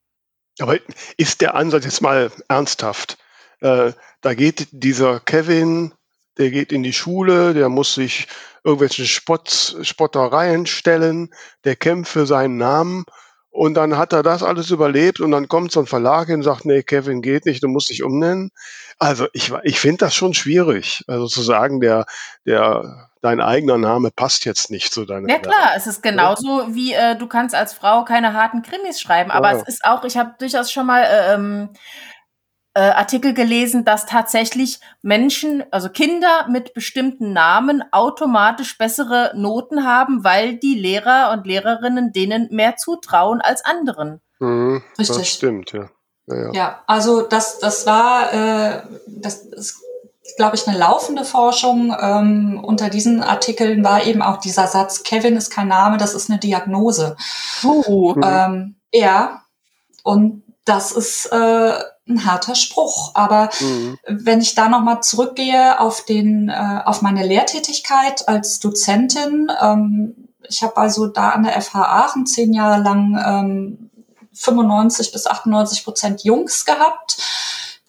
Aber 0.61 0.79
ist 1.17 1.41
der 1.41 1.55
Ansatz 1.55 1.85
jetzt 1.85 2.01
mal 2.01 2.31
ernsthaft? 2.49 3.19
Äh, 3.61 3.93
da 4.21 4.35
geht 4.35 4.69
dieser 4.71 5.19
Kevin, 5.21 5.93
der 6.39 6.51
geht 6.51 6.73
in 6.73 6.83
die 6.83 6.93
Schule, 6.93 7.55
der 7.55 7.69
muss 7.69 7.95
sich 7.95 8.29
irgendwelchen 8.65 9.07
Spott, 9.07 9.77
Spottereien 9.83 10.67
stellen, 10.67 11.35
der 11.65 11.75
kämpft 11.75 12.13
für 12.13 12.27
seinen 12.27 12.57
Namen 12.57 13.05
und 13.51 13.75
dann 13.75 13.99
hat 13.99 14.13
er 14.13 14.23
das 14.23 14.43
alles 14.43 14.71
überlebt 14.71 15.21
und 15.21 15.33
dann 15.33 15.49
kommt 15.49 15.73
so 15.73 15.81
ein 15.81 15.87
Verlag 15.87 16.29
und 16.29 16.43
sagt, 16.43 16.65
nee, 16.65 16.83
Kevin 16.83 17.21
geht 17.21 17.47
nicht, 17.47 17.63
du 17.63 17.69
musst 17.69 17.91
dich 17.91 18.03
umnennen. 18.05 18.51
Also 18.99 19.27
ich, 19.33 19.53
ich 19.65 19.81
finde 19.81 19.99
das 19.99 20.15
schon 20.15 20.35
schwierig. 20.35 21.03
Also 21.09 21.27
zu 21.27 21.43
sagen, 21.43 21.81
der, 21.81 22.07
der, 22.47 23.11
dein 23.23 23.41
eigener 23.41 23.79
Name 23.79 24.11
passt 24.11 24.45
jetzt 24.45 24.71
nicht 24.71 24.93
zu 24.93 25.07
deiner. 25.07 25.29
Ja 25.29 25.39
klar, 25.39 25.71
es 25.77 25.87
ist 25.87 26.03
genauso 26.03 26.75
wie 26.75 26.93
äh, 26.93 27.17
du 27.17 27.27
kannst 27.27 27.55
als 27.55 27.73
Frau 27.73 28.05
keine 28.05 28.35
harten 28.35 28.63
Krimis 28.63 29.01
schreiben, 29.01 29.31
aber 29.31 29.53
ja. 29.53 29.59
es 29.59 29.63
ist 29.67 29.85
auch, 29.85 30.05
ich 30.05 30.17
habe 30.19 30.35
durchaus 30.39 30.71
schon 30.71 30.87
mal 30.87 31.03
äh, 31.03 31.35
ähm, 31.35 31.71
äh, 32.75 32.81
Artikel 32.81 33.33
gelesen, 33.33 33.85
dass 33.85 34.07
tatsächlich 34.07 34.81
Menschen, 35.03 35.63
also 35.71 35.89
Kinder 35.89 36.47
mit 36.51 36.75
bestimmten 36.75 37.33
Namen 37.33 37.85
automatisch 37.93 38.77
bessere 38.77 39.33
Noten 39.35 39.87
haben, 39.87 40.25
weil 40.25 40.57
die 40.57 40.75
Lehrer 40.75 41.31
und 41.33 41.47
Lehrerinnen 41.47 42.13
denen 42.13 42.49
mehr 42.51 42.77
zutrauen 42.77 43.41
als 43.41 43.65
anderen. 43.65 44.21
Mhm, 44.41 44.83
Richtig. 44.99 45.17
Das 45.17 45.29
stimmt, 45.29 45.73
ja. 45.73 45.89
Ja, 46.27 46.37
ja. 46.37 46.53
ja, 46.53 46.85
also 46.87 47.23
das, 47.23 47.59
das 47.59 47.85
war, 47.85 48.33
äh, 48.33 48.83
das 49.07 49.45
ist, 49.45 49.83
glaube 50.37 50.57
ich, 50.57 50.67
eine 50.67 50.79
laufende 50.79 51.25
Forschung. 51.25 51.95
Ähm, 52.01 52.61
unter 52.63 52.89
diesen 52.91 53.23
Artikeln 53.23 53.85
war 53.85 54.05
eben 54.05 54.23
auch 54.23 54.39
dieser 54.39 54.67
Satz, 54.67 55.03
Kevin 55.03 55.37
ist 55.37 55.51
kein 55.51 55.69
Name, 55.69 55.97
das 55.97 56.15
ist 56.15 56.31
eine 56.31 56.39
Diagnose. 56.39 57.17
Uh. 57.65 58.15
Ähm, 58.23 58.77
ja, 58.93 59.43
und 60.03 60.43
das 60.65 60.93
ist 60.93 61.27
äh, 61.27 61.75
ein 62.09 62.27
harter 62.27 62.55
Spruch. 62.55 63.13
Aber 63.15 63.51
mhm. 63.61 63.99
wenn 64.07 64.41
ich 64.41 64.55
da 64.55 64.69
nochmal 64.69 65.03
zurückgehe 65.03 65.81
auf 65.81 66.05
den, 66.05 66.49
äh, 66.49 66.81
auf 66.85 67.03
meine 67.03 67.27
Lehrtätigkeit 67.27 68.29
als 68.29 68.61
Dozentin, 68.61 69.51
ähm, 69.61 70.29
ich 70.49 70.63
habe 70.63 70.77
also 70.77 71.07
da 71.07 71.31
an 71.31 71.45
der 71.45 71.61
FH 71.61 71.83
Aachen 71.83 72.27
zehn 72.27 72.53
Jahre 72.53 72.83
lang 72.83 73.19
ähm, 73.25 73.91
95 74.35 75.13
bis 75.13 75.27
98 75.27 75.85
Prozent 75.85 76.25
Jungs 76.25 76.65
gehabt, 76.65 77.19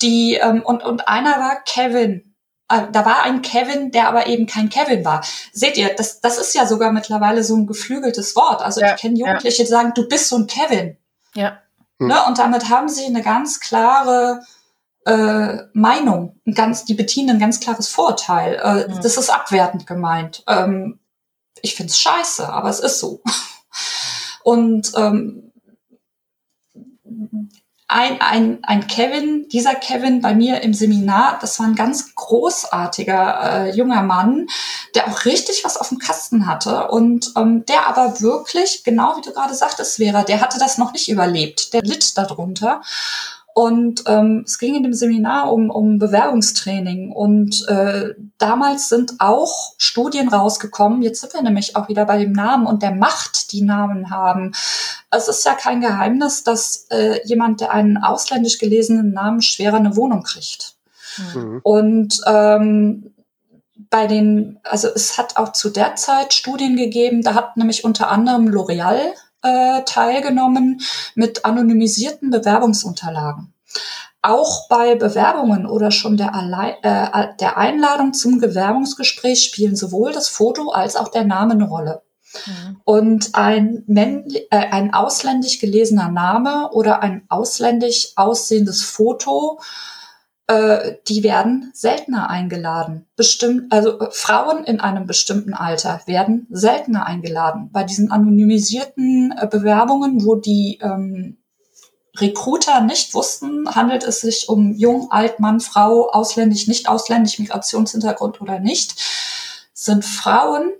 die 0.01 0.35
ähm, 0.35 0.61
und 0.63 0.83
und 0.83 1.07
einer 1.07 1.37
war 1.37 1.61
Kevin. 1.63 2.35
Äh, 2.69 2.87
da 2.91 3.05
war 3.05 3.23
ein 3.23 3.41
Kevin, 3.41 3.91
der 3.91 4.07
aber 4.07 4.27
eben 4.27 4.47
kein 4.47 4.69
Kevin 4.69 5.05
war. 5.05 5.23
Seht 5.51 5.77
ihr, 5.77 5.93
das, 5.95 6.21
das 6.21 6.37
ist 6.37 6.55
ja 6.55 6.65
sogar 6.65 6.91
mittlerweile 6.91 7.43
so 7.43 7.55
ein 7.55 7.67
geflügeltes 7.67 8.35
Wort. 8.35 8.61
Also 8.61 8.81
ja, 8.81 8.95
ich 8.95 9.01
kenne 9.01 9.17
Jugendliche, 9.17 9.63
ja. 9.63 9.65
die 9.65 9.71
sagen, 9.71 9.91
du 9.95 10.07
bist 10.07 10.29
so 10.29 10.37
ein 10.37 10.47
Kevin. 10.47 10.97
Ja. 11.35 11.59
Hm. 11.99 12.07
Ne? 12.07 12.25
Und 12.27 12.39
damit 12.39 12.69
haben 12.69 12.89
sie 12.89 13.05
eine 13.05 13.21
ganz 13.21 13.59
klare 13.59 14.41
äh, 15.05 15.57
Meinung, 15.73 16.39
ein 16.45 16.53
ganz, 16.53 16.85
die 16.85 16.93
bedienen 16.93 17.31
ein 17.31 17.39
ganz 17.39 17.59
klares 17.59 17.87
Vorurteil. 17.89 18.55
Äh, 18.55 18.93
hm. 18.93 19.01
Das 19.01 19.17
ist 19.17 19.29
abwertend 19.29 19.85
gemeint. 19.85 20.43
Ähm, 20.47 20.99
ich 21.61 21.75
find's 21.75 21.97
scheiße, 21.97 22.47
aber 22.47 22.69
es 22.69 22.79
ist 22.79 22.99
so. 22.99 23.21
Und 24.43 24.91
ähm, 24.95 25.51
ein, 27.93 28.19
ein, 28.21 28.59
ein 28.63 28.87
Kevin, 28.87 29.47
dieser 29.49 29.75
Kevin 29.75 30.21
bei 30.21 30.33
mir 30.33 30.61
im 30.61 30.73
Seminar, 30.73 31.37
das 31.39 31.59
war 31.59 31.67
ein 31.67 31.75
ganz 31.75 32.15
großartiger 32.15 33.67
äh, 33.67 33.75
junger 33.75 34.01
Mann, 34.01 34.47
der 34.95 35.07
auch 35.07 35.25
richtig 35.25 35.63
was 35.63 35.77
auf 35.77 35.89
dem 35.89 35.99
Kasten 35.99 36.47
hatte 36.47 36.87
und 36.87 37.31
ähm, 37.37 37.65
der 37.65 37.87
aber 37.87 38.19
wirklich, 38.19 38.83
genau 38.83 39.15
wie 39.17 39.21
du 39.21 39.31
gerade 39.31 39.53
sagtest, 39.53 39.97
Vera, 39.97 40.23
der 40.23 40.41
hatte 40.41 40.57
das 40.57 40.79
noch 40.79 40.91
nicht 40.93 41.07
überlebt, 41.07 41.73
der 41.73 41.83
litt 41.83 42.17
darunter 42.17 42.81
und 43.53 44.03
ähm, 44.07 44.43
es 44.45 44.57
ging 44.57 44.75
in 44.75 44.83
dem 44.83 44.93
Seminar 44.93 45.53
um, 45.53 45.69
um 45.69 45.99
Bewerbungstraining. 45.99 47.11
Und 47.11 47.67
äh, 47.67 48.15
damals 48.39 48.89
sind 48.89 49.13
auch 49.19 49.73
Studien 49.77 50.27
rausgekommen. 50.29 51.03
Jetzt 51.03 51.21
sind 51.21 51.33
wir 51.33 51.43
nämlich 51.43 51.75
auch 51.75 51.87
wieder 51.87 52.05
bei 52.05 52.17
dem 52.17 52.31
Namen 52.31 52.65
und 52.65 52.81
der 52.81 52.95
Macht, 52.95 53.51
die 53.51 53.61
Namen 53.61 54.09
haben. 54.09 54.53
Es 55.11 55.27
ist 55.27 55.45
ja 55.45 55.53
kein 55.53 55.81
Geheimnis, 55.81 56.43
dass 56.43 56.87
äh, 56.89 57.19
jemand, 57.25 57.61
der 57.61 57.71
einen 57.71 57.97
ausländisch 57.97 58.57
gelesenen 58.57 59.13
Namen 59.13 59.43
schwerer 59.43 59.77
eine 59.77 59.95
Wohnung 59.95 60.23
kriegt. 60.23 60.75
Mhm. 61.35 61.59
Und 61.61 62.21
ähm, 62.25 63.13
bei 63.91 64.07
den, 64.07 64.59
also 64.63 64.87
es 64.87 65.19
hat 65.19 65.37
auch 65.37 65.51
zu 65.51 65.69
der 65.69 65.95
Zeit 65.95 66.33
Studien 66.33 66.75
gegeben, 66.75 67.21
da 67.21 67.35
hat 67.35 67.55
nämlich 67.55 67.83
unter 67.83 68.09
anderem 68.09 68.47
L'Oreal 68.47 69.13
äh, 69.43 69.83
teilgenommen 69.85 70.81
mit 71.15 71.45
anonymisierten 71.45 72.29
Bewerbungsunterlagen. 72.31 73.53
auch 74.25 74.69
bei 74.69 74.95
Bewerbungen 74.95 75.65
oder 75.65 75.91
schon 75.91 76.15
der, 76.15 76.33
Allein 76.33 76.75
äh, 76.81 77.35
der 77.39 77.57
Einladung 77.57 78.13
zum 78.13 78.39
Bewerbungsgespräch 78.39 79.43
spielen 79.43 79.75
sowohl 79.75 80.13
das 80.13 80.29
Foto 80.29 80.71
als 80.71 80.95
auch 80.95 81.09
der 81.09 81.25
Name 81.25 81.53
eine 81.53 81.65
Rolle. 81.65 82.01
Mhm. 82.47 82.77
Und 82.83 83.29
ein, 83.33 83.83
äh, 84.49 84.57
ein 84.57 84.93
ausländisch 84.93 85.59
gelesener 85.59 86.09
Name 86.09 86.69
oder 86.71 87.03
ein 87.03 87.23
ausländisch 87.29 88.13
aussehendes 88.15 88.81
Foto, 88.81 89.59
äh, 90.47 90.95
die 91.07 91.23
werden 91.23 91.71
seltener 91.73 92.29
eingeladen. 92.29 93.05
Bestimmt, 93.15 93.71
also 93.71 93.99
äh, 93.99 94.11
Frauen 94.11 94.63
in 94.65 94.79
einem 94.79 95.07
bestimmten 95.07 95.53
Alter 95.53 96.01
werden 96.05 96.47
seltener 96.49 97.05
eingeladen. 97.05 97.69
Bei 97.71 97.83
diesen 97.83 98.11
anonymisierten 98.11 99.33
äh, 99.37 99.47
Bewerbungen, 99.47 100.25
wo 100.25 100.35
die 100.35 100.79
ähm, 100.81 101.37
Recruiter 102.17 102.81
nicht 102.81 103.13
wussten, 103.13 103.73
handelt 103.73 104.03
es 104.03 104.21
sich 104.21 104.47
um 104.49 104.73
jung, 104.73 105.09
alt, 105.11 105.39
Mann, 105.39 105.59
Frau, 105.59 106.09
ausländisch, 106.09 106.67
nicht 106.67 106.87
ausländisch, 106.87 107.39
Migrationshintergrund 107.39 108.39
oder 108.39 108.59
nicht, 108.59 109.01
sind 109.73 110.05
Frauen 110.05 110.73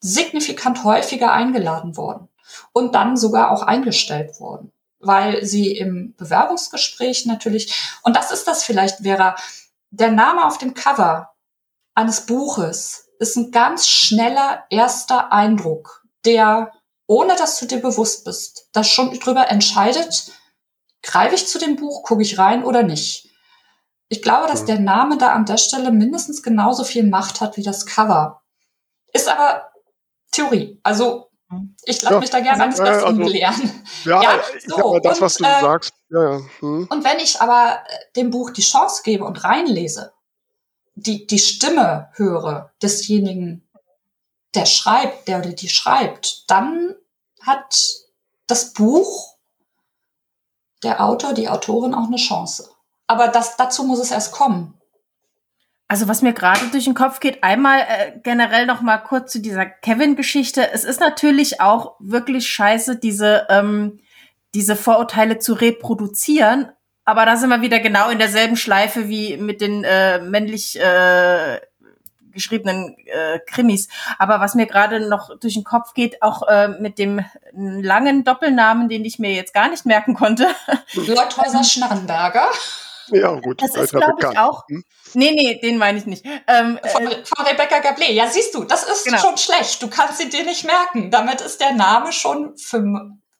signifikant 0.00 0.84
häufiger 0.84 1.32
eingeladen 1.32 1.96
worden 1.96 2.28
und 2.72 2.94
dann 2.94 3.16
sogar 3.16 3.50
auch 3.50 3.62
eingestellt 3.62 4.38
worden, 4.40 4.72
weil 5.00 5.44
sie 5.44 5.76
im 5.76 6.14
Bewerbungsgespräch 6.16 7.26
natürlich, 7.26 7.74
und 8.02 8.16
das 8.16 8.30
ist 8.30 8.46
das 8.46 8.62
vielleicht, 8.62 8.98
Vera, 8.98 9.36
der 9.90 10.10
Name 10.12 10.46
auf 10.46 10.58
dem 10.58 10.74
Cover 10.74 11.30
eines 11.94 12.26
Buches 12.26 13.08
ist 13.18 13.36
ein 13.36 13.50
ganz 13.50 13.88
schneller 13.88 14.64
erster 14.70 15.32
Eindruck, 15.32 16.04
der, 16.24 16.72
ohne 17.06 17.34
dass 17.36 17.58
du 17.58 17.66
dir 17.66 17.80
bewusst 17.80 18.24
bist, 18.24 18.68
das 18.72 18.88
schon 18.88 19.18
drüber 19.18 19.48
entscheidet, 19.48 20.32
greife 21.02 21.34
ich 21.34 21.48
zu 21.48 21.58
dem 21.58 21.76
Buch, 21.76 22.02
gucke 22.02 22.22
ich 22.22 22.38
rein 22.38 22.64
oder 22.64 22.82
nicht. 22.82 23.28
Ich 24.08 24.22
glaube, 24.22 24.48
dass 24.48 24.64
der 24.64 24.80
Name 24.80 25.18
da 25.18 25.32
an 25.32 25.46
der 25.46 25.56
Stelle 25.56 25.92
mindestens 25.92 26.42
genauso 26.42 26.84
viel 26.84 27.04
Macht 27.04 27.40
hat 27.40 27.56
wie 27.56 27.62
das 27.62 27.86
Cover. 27.86 28.42
Ist 29.12 29.28
aber 29.28 29.70
Theorie. 30.32 30.80
Also 30.82 31.29
ich 31.84 32.02
lasse 32.02 32.14
ja, 32.14 32.20
mich 32.20 32.30
da 32.30 32.40
gerne 32.40 32.62
eines 32.62 32.78
Besseren 32.78 33.20
also, 33.20 33.24
belehren. 33.24 33.84
Ja, 34.04 34.22
ja 34.22 34.40
so, 34.66 34.98
das, 34.98 35.18
und, 35.18 35.22
was 35.22 35.34
du 35.34 35.44
äh, 35.44 35.60
sagst. 35.60 35.92
Ja, 36.10 36.32
ja. 36.32 36.40
Hm. 36.60 36.86
Und 36.88 37.04
wenn 37.04 37.18
ich 37.18 37.40
aber 37.40 37.80
äh, 37.86 37.98
dem 38.16 38.30
Buch 38.30 38.50
die 38.50 38.62
Chance 38.62 39.02
gebe 39.04 39.24
und 39.24 39.42
reinlese, 39.42 40.12
die, 40.94 41.26
die 41.26 41.38
Stimme 41.38 42.10
höre 42.14 42.72
desjenigen, 42.82 43.68
der 44.54 44.66
schreibt, 44.66 45.28
der 45.28 45.38
oder 45.40 45.52
die 45.52 45.68
schreibt, 45.68 46.50
dann 46.50 46.94
hat 47.40 47.76
das 48.46 48.72
Buch, 48.72 49.36
der 50.82 51.04
Autor, 51.04 51.34
die 51.34 51.48
Autorin 51.48 51.94
auch 51.94 52.06
eine 52.06 52.16
Chance. 52.16 52.70
Aber 53.06 53.28
das, 53.28 53.56
dazu 53.56 53.84
muss 53.84 53.98
es 53.98 54.10
erst 54.10 54.32
kommen. 54.32 54.79
Also 55.90 56.06
was 56.06 56.22
mir 56.22 56.32
gerade 56.32 56.66
durch 56.70 56.84
den 56.84 56.94
Kopf 56.94 57.18
geht, 57.18 57.42
einmal 57.42 57.80
äh, 57.80 58.12
generell 58.22 58.64
noch 58.64 58.80
mal 58.80 58.98
kurz 58.98 59.32
zu 59.32 59.40
dieser 59.40 59.66
Kevin-Geschichte. 59.66 60.70
Es 60.72 60.84
ist 60.84 61.00
natürlich 61.00 61.60
auch 61.60 61.96
wirklich 61.98 62.48
scheiße, 62.48 62.94
diese 62.94 63.48
ähm, 63.50 63.98
diese 64.54 64.76
Vorurteile 64.76 65.40
zu 65.40 65.52
reproduzieren. 65.52 66.70
Aber 67.04 67.26
da 67.26 67.36
sind 67.36 67.50
wir 67.50 67.60
wieder 67.60 67.80
genau 67.80 68.08
in 68.08 68.20
derselben 68.20 68.56
Schleife 68.56 69.08
wie 69.08 69.36
mit 69.36 69.60
den 69.60 69.82
äh, 69.82 70.20
männlich 70.20 70.78
äh, 70.78 71.58
geschriebenen 72.30 72.94
äh, 73.06 73.40
Krimis. 73.48 73.88
Aber 74.20 74.38
was 74.38 74.54
mir 74.54 74.66
gerade 74.66 75.08
noch 75.08 75.36
durch 75.40 75.54
den 75.54 75.64
Kopf 75.64 75.94
geht, 75.94 76.22
auch 76.22 76.46
äh, 76.46 76.68
mit 76.68 77.00
dem 77.00 77.24
langen 77.52 78.22
Doppelnamen, 78.22 78.88
den 78.88 79.04
ich 79.04 79.18
mir 79.18 79.32
jetzt 79.32 79.54
gar 79.54 79.68
nicht 79.68 79.86
merken 79.86 80.14
konnte. 80.14 80.46
Leuthäuser 80.94 81.64
Schnarrenberger. 81.68 82.46
Ja, 83.08 83.32
gut. 83.40 83.60
Das 83.60 83.74
ist, 83.74 83.90
glaube 83.90 84.18
ich, 84.20 84.38
auch. 84.38 84.68
Hm? 84.68 84.84
Nee, 85.14 85.32
nee, 85.32 85.60
den 85.60 85.78
meine 85.78 85.98
ich 85.98 86.06
nicht. 86.06 86.24
Ähm, 86.46 86.78
von, 86.84 87.06
äh, 87.06 87.24
von 87.24 87.46
Rebecca 87.46 87.76
Gablé. 87.78 88.10
Ja, 88.12 88.28
siehst 88.28 88.54
du, 88.54 88.64
das 88.64 88.84
ist 88.84 89.04
genau. 89.04 89.18
schon 89.18 89.36
schlecht. 89.36 89.82
Du 89.82 89.88
kannst 89.88 90.18
sie 90.18 90.28
dir 90.28 90.44
nicht 90.44 90.64
merken. 90.64 91.10
Damit 91.10 91.40
ist 91.40 91.60
der 91.60 91.72
Name 91.72 92.12
schon 92.12 92.56
für, 92.56 92.82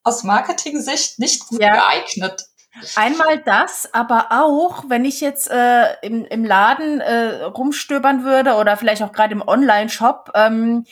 aus 0.03 0.23
Marketing-Sicht 0.23 1.19
nicht 1.19 1.47
gut 1.47 1.61
ja. 1.61 1.73
geeignet. 1.73 2.47
Einmal 2.95 3.39
das, 3.39 3.93
aber 3.93 4.29
auch, 4.31 4.85
wenn 4.89 5.05
ich 5.05 5.21
jetzt 5.21 5.51
äh, 5.51 5.95
im, 6.03 6.25
im 6.25 6.45
Laden 6.45 7.01
äh, 7.01 7.43
rumstöbern 7.43 8.23
würde 8.25 8.55
oder 8.55 8.77
vielleicht 8.77 9.03
auch 9.03 9.13
gerade 9.13 9.33
im 9.33 9.47
Online-Shop 9.47 10.31
ähm, 10.35 10.85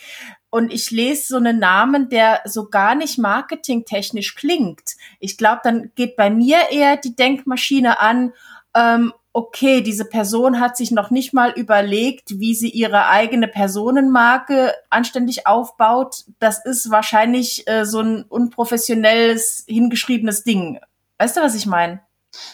und 0.49 0.73
ich 0.73 0.91
lese 0.91 1.27
so 1.27 1.37
einen 1.37 1.59
Namen, 1.59 2.09
der 2.09 2.41
so 2.45 2.69
gar 2.69 2.95
nicht 2.95 3.17
marketingtechnisch 3.17 4.35
klingt. 4.35 4.95
Ich 5.19 5.37
glaube, 5.37 5.61
dann 5.63 5.91
geht 5.95 6.17
bei 6.17 6.29
mir 6.29 6.69
eher 6.71 6.97
die 6.97 7.15
Denkmaschine 7.15 7.99
an, 7.99 8.33
ähm, 8.75 9.13
okay, 9.39 9.79
diese 9.79 10.03
Person 10.03 10.59
hat 10.59 10.75
sich 10.75 10.91
noch 10.91 11.11
nicht 11.11 11.33
mal 11.33 11.51
überlegt, 11.51 12.39
wie 12.39 12.53
sie 12.53 12.69
ihre 12.69 13.07
eigene 13.07 13.47
Personenmarke 13.47 14.73
anständig 14.89 15.47
aufbaut. 15.47 16.25
Das 16.39 16.65
ist 16.65 16.91
wahrscheinlich 16.91 17.65
äh, 17.69 17.85
so 17.85 18.01
ein 18.01 18.23
unprofessionelles, 18.23 19.63
hingeschriebenes 19.65 20.43
Ding. 20.43 20.81
Weißt 21.19 21.37
du, 21.37 21.41
was 21.41 21.55
ich 21.55 21.65
meine? 21.65 22.01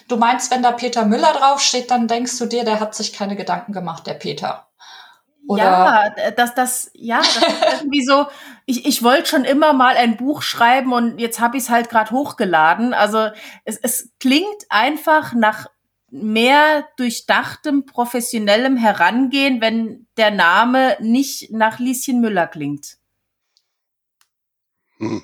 Du 0.07 0.17
meinst, 0.17 0.51
wenn 0.51 0.61
da 0.61 0.73
Peter 0.73 1.05
Müller 1.05 1.33
draufsteht, 1.33 1.89
dann 1.89 2.07
denkst 2.07 2.37
du 2.37 2.45
dir, 2.45 2.63
der 2.63 2.79
hat 2.79 2.93
sich 2.93 3.13
keine 3.13 3.35
Gedanken 3.35 3.73
gemacht, 3.73 4.05
der 4.05 4.13
Peter. 4.13 4.67
Oder 5.47 5.63
ja, 5.63 6.31
dass 6.31 6.53
das, 6.53 6.91
ja, 6.93 7.17
das 7.17 7.37
ist 7.37 7.45
irgendwie 7.81 8.05
so, 8.05 8.27
ich, 8.67 8.85
ich 8.85 9.01
wollte 9.01 9.27
schon 9.27 9.43
immer 9.43 9.73
mal 9.73 9.97
ein 9.97 10.17
Buch 10.17 10.43
schreiben 10.43 10.93
und 10.93 11.17
jetzt 11.17 11.39
habe 11.39 11.57
ich 11.57 11.63
es 11.63 11.69
halt 11.71 11.89
gerade 11.89 12.11
hochgeladen. 12.11 12.93
Also 12.93 13.29
es, 13.63 13.77
es 13.77 14.11
klingt 14.19 14.65
einfach 14.69 15.33
nach 15.33 15.67
mehr 16.23 16.87
durchdachtem, 16.97 17.85
professionellem 17.85 18.77
Herangehen, 18.77 19.61
wenn 19.61 20.07
der 20.17 20.31
Name 20.31 20.97
nicht 20.99 21.51
nach 21.51 21.79
Lieschen 21.79 22.21
Müller 22.21 22.47
klingt. 22.47 22.97
Hm. 24.97 25.23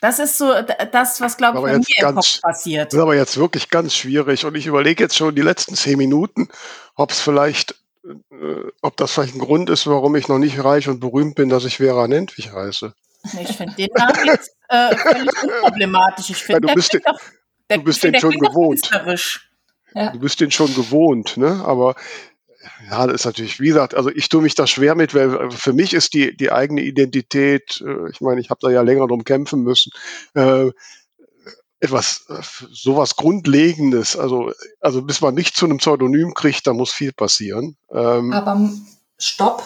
Das 0.00 0.20
ist 0.20 0.38
so 0.38 0.52
das, 0.92 1.20
was, 1.20 1.36
glaube 1.36 1.58
ich, 1.58 1.64
bei 1.64 1.72
mir 1.72 1.84
ganz, 2.00 2.10
im 2.10 2.14
Kopf 2.14 2.40
passiert. 2.40 2.86
Das 2.86 2.94
ist 2.94 3.00
aber 3.00 3.16
jetzt 3.16 3.36
wirklich 3.36 3.68
ganz 3.68 3.94
schwierig. 3.94 4.44
Und 4.44 4.54
ich 4.54 4.66
überlege 4.66 5.02
jetzt 5.02 5.16
schon 5.16 5.34
die 5.34 5.42
letzten 5.42 5.74
zehn 5.74 5.98
Minuten, 5.98 6.48
ob 6.94 7.10
es 7.10 7.20
vielleicht, 7.20 7.74
äh, 8.04 8.70
ob 8.80 8.96
das 8.96 9.12
vielleicht 9.12 9.34
ein 9.34 9.40
Grund 9.40 9.70
ist, 9.70 9.88
warum 9.88 10.14
ich 10.14 10.28
noch 10.28 10.38
nicht 10.38 10.62
reich 10.62 10.88
und 10.88 11.00
berühmt 11.00 11.34
bin, 11.34 11.48
dass 11.48 11.64
ich 11.64 11.78
Vera 11.78 12.06
Nentwich 12.06 12.52
heiße. 12.52 12.94
Ich 13.40 13.56
finde 13.56 13.74
den 13.74 13.88
Namen 13.96 14.26
jetzt 14.26 14.56
äh, 14.68 14.96
völlig 14.96 15.42
unproblematisch. 15.42 16.30
Ich 16.30 16.36
finde, 16.36 16.68
ja, 16.68 16.68
du 16.68 16.74
bist 16.74 16.92
den, 16.92 17.00
doch, 17.04 17.20
der, 17.68 17.78
du 17.78 17.84
bist 17.84 18.04
den 18.04 18.18
schon 18.20 18.38
gewohnt. 18.38 18.88
Ja. 19.98 20.12
Du 20.12 20.20
bist 20.20 20.40
den 20.40 20.52
schon 20.52 20.72
gewohnt, 20.74 21.36
ne? 21.36 21.64
Aber 21.64 21.96
ja, 22.88 23.06
das 23.06 23.16
ist 23.16 23.24
natürlich, 23.24 23.58
wie 23.58 23.66
gesagt, 23.66 23.96
also 23.96 24.10
ich 24.10 24.28
tue 24.28 24.42
mich 24.42 24.54
da 24.54 24.68
schwer 24.68 24.94
mit, 24.94 25.12
weil 25.12 25.50
für 25.50 25.72
mich 25.72 25.92
ist 25.92 26.14
die, 26.14 26.36
die 26.36 26.52
eigene 26.52 26.82
Identität, 26.82 27.82
äh, 27.84 28.08
ich 28.10 28.20
meine, 28.20 28.40
ich 28.40 28.50
habe 28.50 28.60
da 28.62 28.70
ja 28.70 28.82
länger 28.82 29.08
drum 29.08 29.24
kämpfen 29.24 29.64
müssen, 29.64 29.90
äh, 30.34 30.70
etwas, 31.80 32.26
äh, 32.28 32.40
sowas 32.70 33.16
Grundlegendes. 33.16 34.16
Also, 34.16 34.52
also 34.80 35.02
bis 35.02 35.20
man 35.20 35.34
nicht 35.34 35.56
zu 35.56 35.64
einem 35.64 35.78
Pseudonym 35.78 36.32
kriegt, 36.32 36.68
da 36.68 36.72
muss 36.72 36.92
viel 36.92 37.12
passieren. 37.12 37.76
Ähm, 37.92 38.32
Aber 38.32 38.70
stopp, 39.18 39.64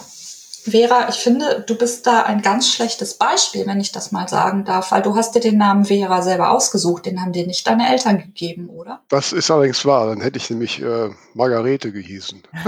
Vera, 0.65 1.09
ich 1.09 1.17
finde, 1.17 1.65
du 1.67 1.77
bist 1.77 2.07
da 2.07 2.23
ein 2.23 2.41
ganz 2.41 2.73
schlechtes 2.73 3.15
Beispiel, 3.15 3.67
wenn 3.67 3.81
ich 3.81 3.91
das 3.91 4.13
mal 4.13 4.29
sagen 4.29 4.65
darf, 4.65 4.93
weil 4.93 5.03
du 5.03 5.17
hast 5.17 5.35
dir 5.35 5.41
den 5.41 5.59
Namen 5.59 5.85
Vera 5.87 6.23
selber 6.23 6.53
ausgesucht, 6.53 7.07
den 7.07 7.21
haben 7.21 7.33
dir 7.33 7.49
nicht 7.49 7.67
deine 7.67 7.91
Eltern 7.91 8.19
gegeben, 8.19 8.69
oder? 8.69 9.01
Das 9.09 9.33
ist 9.33 9.51
allerdings 9.51 9.85
wahr, 9.85 10.07
dann 10.07 10.21
hätte 10.21 10.39
ich 10.39 10.49
nämlich 10.51 10.81
äh, 10.81 11.11
Margarete 11.35 11.91
gehießen. 11.91 12.45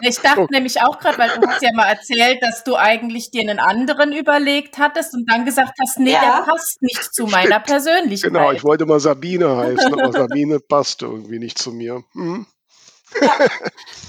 ich 0.00 0.18
dachte 0.18 0.40
okay. 0.40 0.54
nämlich 0.54 0.82
auch 0.82 0.98
gerade, 0.98 1.16
weil 1.18 1.30
du 1.38 1.46
hast 1.46 1.62
ja 1.62 1.70
mal 1.74 1.90
erzählt, 1.90 2.42
dass 2.42 2.64
du 2.64 2.74
eigentlich 2.74 3.30
dir 3.30 3.42
einen 3.42 3.60
anderen 3.60 4.12
überlegt 4.12 4.78
hattest 4.78 5.14
und 5.14 5.30
dann 5.30 5.44
gesagt 5.44 5.74
hast, 5.80 6.00
nee, 6.00 6.10
ja. 6.10 6.20
der 6.22 6.44
passt 6.50 6.82
nicht 6.82 7.14
zu 7.14 7.26
meiner 7.26 7.60
Persönlichkeit. 7.60 8.32
Genau, 8.32 8.50
ich 8.50 8.64
wollte 8.64 8.84
mal 8.84 8.98
Sabine 8.98 9.56
heißen, 9.56 9.92
aber 9.92 10.10
Sabine 10.10 10.58
passt 10.58 11.02
irgendwie 11.02 11.38
nicht 11.38 11.56
zu 11.56 11.70
mir. 11.70 12.02
Hm? 12.14 12.46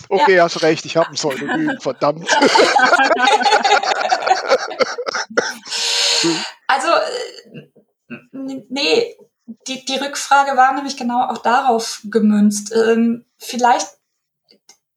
Okay, 0.10 0.36
ja. 0.36 0.44
hast 0.44 0.62
recht, 0.62 0.86
ich 0.86 0.96
habe 0.96 1.10
ein 1.10 1.16
Pseudonym, 1.16 1.78
verdammt. 1.82 2.30
also, 6.68 6.88
äh, 6.88 8.64
nee, 8.70 9.18
die, 9.68 9.86
die 9.86 9.98
Rückfrage 9.98 10.56
war 10.56 10.74
nämlich 10.74 10.98
genau 10.98 11.28
auch 11.28 11.40
darauf 11.40 12.02
gemünzt. 12.06 12.74
Ähm, 12.74 13.26
vielleicht 13.38 13.88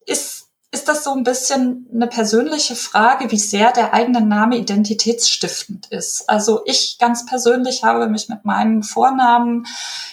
ist 0.07 0.40
ist 0.73 0.89
das 0.89 1.03
so 1.03 1.13
ein 1.13 1.25
bisschen 1.25 1.89
eine 1.93 2.07
persönliche 2.07 2.77
Frage, 2.77 3.33
wie 3.33 3.39
sehr 3.39 3.73
der 3.73 3.93
eigene 3.93 4.21
Name 4.21 4.57
identitätsstiftend 4.57 5.89
ist. 5.89 6.29
Also 6.31 6.63
ich 6.65 6.97
ganz 7.01 7.27
persönlich 7.27 7.83
habe 7.83 8.09
mich 8.09 8.29
mit 8.29 8.45
meinem 8.45 8.85
Vornamen 8.85 9.67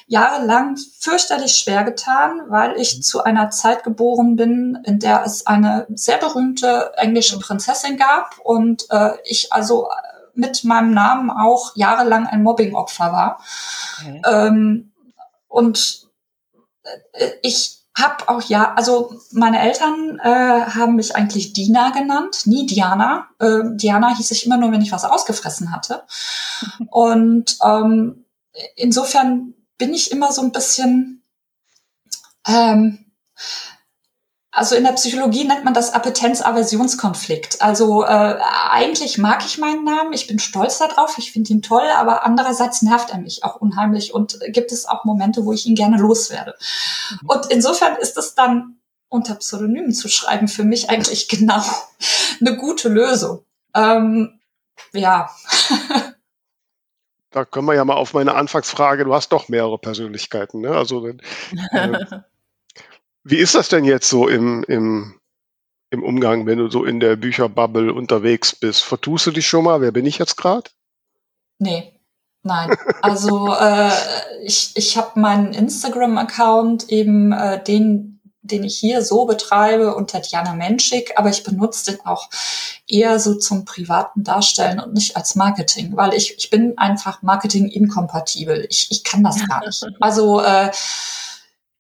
jahrelang 0.08 0.76
fürchterlich 1.00 1.58
schwer 1.58 1.84
getan, 1.84 2.42
weil 2.48 2.76
ich 2.80 3.04
zu 3.04 3.24
einer 3.24 3.52
Zeit 3.52 3.84
geboren 3.84 4.36
bin, 4.36 4.80
in 4.84 4.98
der 4.98 5.24
es 5.24 5.46
eine 5.46 5.86
sehr 5.94 6.18
berühmte 6.18 6.92
englische 6.96 7.38
Prinzessin 7.38 7.96
gab 7.96 8.40
und 8.40 8.88
äh, 8.90 9.12
ich 9.26 9.54
also 9.54 9.90
mit 10.34 10.64
meinem 10.64 10.92
Namen 10.92 11.30
auch 11.30 11.76
jahrelang 11.76 12.26
ein 12.26 12.42
Mobbingopfer 12.42 13.12
war. 13.12 13.44
Okay. 14.00 14.22
Ähm, 14.26 14.92
und 15.48 16.08
äh, 17.14 17.30
ich 17.44 17.77
habe 17.98 18.30
auch 18.30 18.44
ja, 18.44 18.74
also 18.76 19.20
meine 19.32 19.60
Eltern 19.60 20.20
äh, 20.24 20.28
haben 20.30 20.96
mich 20.96 21.16
eigentlich 21.16 21.54
Dina 21.54 21.90
genannt, 21.90 22.44
nie 22.46 22.68
Diana. 22.68 23.28
Äh, 23.40 23.62
Diana 23.74 24.16
hieß 24.16 24.30
ich 24.32 24.46
immer 24.46 24.58
nur, 24.58 24.72
wenn 24.72 24.84
ich 24.84 24.92
was 24.92 25.04
ausgefressen 25.04 25.72
hatte. 25.72 26.04
Und 26.92 27.58
ähm, 27.64 28.26
insofern 28.76 29.56
bin 29.80 29.94
ich 29.94 30.12
immer 30.12 30.32
so 30.32 30.44
ein 30.44 30.52
bisschen 30.52 31.24
ähm, 32.48 33.06
also 34.58 34.76
in 34.76 34.86
der 34.86 34.94
Psychologie 34.94 35.44
nennt 35.44 35.66
man 35.66 35.76
das 35.76 35.94
Appetenz-Aversionskonflikt. 35.94 37.62
Also 37.62 38.04
äh, 38.04 38.40
eigentlich 38.72 39.20
mag 39.20 39.46
ich 39.46 39.60
meinen 39.60 39.84
Namen, 39.84 40.14
ich 40.14 40.26
bin 40.26 40.40
stolz 40.40 40.80
darauf, 40.80 41.20
ich 41.20 41.32
finde 41.32 41.52
ihn 41.52 41.62
toll, 41.62 41.86
aber 41.96 42.26
andererseits 42.26 42.82
nervt 42.82 43.12
er 43.12 43.20
mich 43.20 43.44
auch 43.44 43.58
unheimlich 43.58 44.16
und 44.16 44.40
gibt 44.48 44.72
es 44.72 44.88
auch 44.88 45.06
Momente, 45.06 45.46
wo 45.46 45.54
ich 45.54 45.68
ihn 45.68 45.76
gerne 45.76 45.98
loswerde. 45.98 46.56
Und 47.28 47.46
insofern 47.52 47.98
ist 47.98 48.18
es 48.18 48.34
dann 48.34 48.78
unter 49.10 49.36
Pseudonymen 49.36 49.94
zu 49.94 50.10
schreiben 50.10 50.48
für 50.48 50.64
mich 50.64 50.90
eigentlich 50.90 51.28
genau 51.30 51.62
eine 52.42 52.58
gute 52.58 52.90
Lösung. 52.90 53.46
Ähm, 53.76 54.40
ja. 54.92 55.30
da 57.30 57.46
können 57.46 57.68
wir 57.68 57.76
ja 57.76 57.86
mal 57.86 57.94
auf 57.94 58.16
meine 58.16 58.34
Anfangsfrage, 58.34 59.06
du 59.06 59.14
hast 59.14 59.32
doch 59.32 59.50
mehrere 59.50 59.78
Persönlichkeiten, 59.78 60.62
ne? 60.62 60.72
Also 60.72 61.06
äh, 61.06 61.16
Wie 63.30 63.38
ist 63.38 63.56
das 63.56 63.68
denn 63.68 63.84
jetzt 63.84 64.08
so 64.08 64.30
im, 64.30 64.64
im, 64.70 65.20
im 65.90 66.02
Umgang, 66.02 66.46
wenn 66.46 66.60
du 66.60 66.70
so 66.70 66.86
in 66.86 67.02
der 67.02 67.18
Bücherbubble 67.18 67.94
unterwegs 67.94 68.56
bist? 68.56 68.86
Vertust 68.86 69.28
du 69.28 69.32
dich 69.32 69.46
schon 69.46 69.66
mal? 69.66 69.82
Wer 69.82 69.92
bin 69.92 70.06
ich 70.06 70.18
jetzt 70.18 70.38
gerade? 70.38 70.70
Nee, 71.60 72.00
nein. 72.44 72.74
Also 73.02 73.54
äh, 73.60 73.92
ich, 74.44 74.72
ich 74.76 74.96
habe 74.96 75.20
meinen 75.20 75.52
Instagram-Account 75.54 76.88
eben 76.88 77.34
äh, 77.34 77.62
den, 77.62 78.22
den 78.44 78.64
ich 78.64 78.78
hier 78.78 79.02
so 79.02 79.26
betreibe 79.26 79.94
unter 79.94 80.22
Diana 80.22 80.54
Menschik, 80.54 81.12
aber 81.18 81.30
ich 81.30 81.44
benutze 81.44 81.92
den 81.92 82.06
auch 82.06 82.30
eher 82.88 83.20
so 83.20 83.36
zum 83.36 83.66
privaten 83.66 84.24
Darstellen 84.24 84.80
und 84.80 84.94
nicht 84.94 85.18
als 85.18 85.36
Marketing, 85.36 85.98
weil 85.98 86.14
ich, 86.14 86.38
ich 86.38 86.50
bin 86.50 86.78
einfach 86.78 87.22
Marketing 87.24 87.68
inkompatibel. 87.68 88.66
Ich, 88.70 88.90
ich 88.90 89.04
kann 89.04 89.22
das 89.22 89.46
gar 89.46 89.66
nicht. 89.66 89.86
Also 90.00 90.40
äh, 90.40 90.72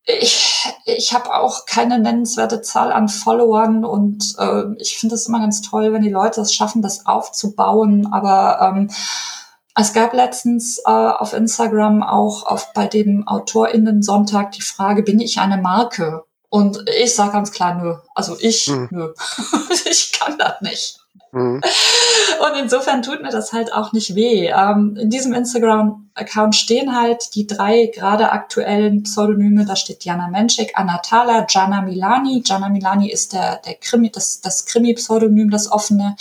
ich, 0.07 0.65
ich 0.85 1.13
habe 1.13 1.35
auch 1.35 1.65
keine 1.65 1.99
nennenswerte 1.99 2.61
Zahl 2.61 2.93
an 2.93 3.09
Followern 3.09 3.83
und 3.83 4.35
äh, 4.39 4.63
ich 4.79 4.97
finde 4.97 5.15
es 5.15 5.27
immer 5.27 5.41
ganz 5.41 5.61
toll, 5.61 5.91
wenn 5.91 6.01
die 6.01 6.09
Leute 6.09 6.39
es 6.41 6.53
schaffen, 6.53 6.81
das 6.81 7.05
aufzubauen. 7.05 8.07
Aber 8.13 8.59
ähm, 8.61 8.89
es 9.75 9.91
gab 9.91 10.13
letztens 10.13 10.79
äh, 10.79 10.91
auf 10.91 11.33
Instagram 11.33 12.03
auch 12.03 12.45
auf, 12.45 12.73
bei 12.73 12.87
dem 12.87 13.27
AutorInnen-Sonntag 13.27 14.53
die 14.53 14.61
Frage, 14.61 15.03
bin 15.03 15.19
ich 15.19 15.39
eine 15.39 15.57
Marke? 15.57 16.23
Und 16.49 16.85
ich 16.89 17.13
sage 17.13 17.33
ganz 17.33 17.51
klar, 17.51 17.75
nö. 17.75 17.95
Also 18.15 18.37
ich, 18.39 18.67
hm. 18.67 18.87
nö. 18.89 19.13
ich 19.89 20.13
kann 20.13 20.37
das 20.37 20.61
nicht. 20.61 20.99
Mhm. 21.37 21.61
Und 22.39 22.55
insofern 22.59 23.01
tut 23.01 23.21
mir 23.21 23.29
das 23.29 23.53
halt 23.53 23.73
auch 23.73 23.93
nicht 23.93 24.15
weh. 24.15 24.47
Ähm, 24.47 24.95
in 24.95 25.09
diesem 25.09 25.33
Instagram-Account 25.33 26.55
stehen 26.55 26.95
halt 26.95 27.35
die 27.35 27.47
drei 27.47 27.87
gerade 27.93 28.31
aktuellen 28.31 29.03
Pseudonyme. 29.03 29.65
Da 29.65 29.75
steht 29.75 30.03
Diana 30.03 30.27
Menschik, 30.27 30.73
Anna 30.75 30.99
Thaler, 30.99 31.45
Gianna 31.45 31.81
Milani. 31.81 32.41
Gianna 32.41 32.69
Milani 32.69 33.09
ist 33.11 33.33
der, 33.33 33.57
der 33.57 33.75
Krimi, 33.75 34.11
das, 34.11 34.41
das 34.41 34.65
Krimi-Pseudonym, 34.65 35.49
das 35.49 35.71
offene. 35.71 36.15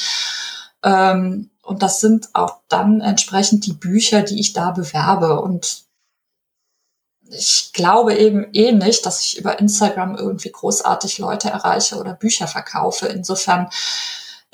Ähm, 0.83 1.51
und 1.63 1.83
das 1.83 2.01
sind 2.01 2.29
auch 2.33 2.61
dann 2.69 3.01
entsprechend 3.01 3.67
die 3.67 3.73
Bücher, 3.73 4.23
die 4.23 4.41
ich 4.41 4.53
da 4.53 4.71
bewerbe. 4.71 5.41
Und 5.41 5.85
ich 7.29 7.71
glaube 7.73 8.15
eben 8.15 8.47
eh 8.53 8.73
nicht, 8.73 9.05
dass 9.05 9.21
ich 9.23 9.39
über 9.39 9.59
Instagram 9.59 10.17
irgendwie 10.17 10.53
großartig 10.53 11.19
Leute 11.19 11.51
erreiche 11.51 11.97
oder 11.97 12.15
Bücher 12.15 12.47
verkaufe. 12.47 13.07
Insofern 13.07 13.69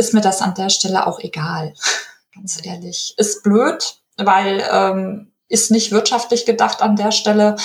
ist 0.03 0.14
mir 0.14 0.20
das 0.20 0.42
an 0.42 0.55
der 0.55 0.68
Stelle 0.68 1.07
auch 1.07 1.20
egal. 1.20 1.74
Ganz 2.34 2.64
ehrlich. 2.64 3.14
Ist 3.18 3.42
blöd, 3.42 4.00
weil 4.16 4.66
ähm, 4.70 5.32
ist 5.48 5.70
nicht 5.70 5.92
wirtschaftlich 5.92 6.44
gedacht 6.44 6.82
an 6.82 6.96
der 6.96 7.12
Stelle, 7.12 7.57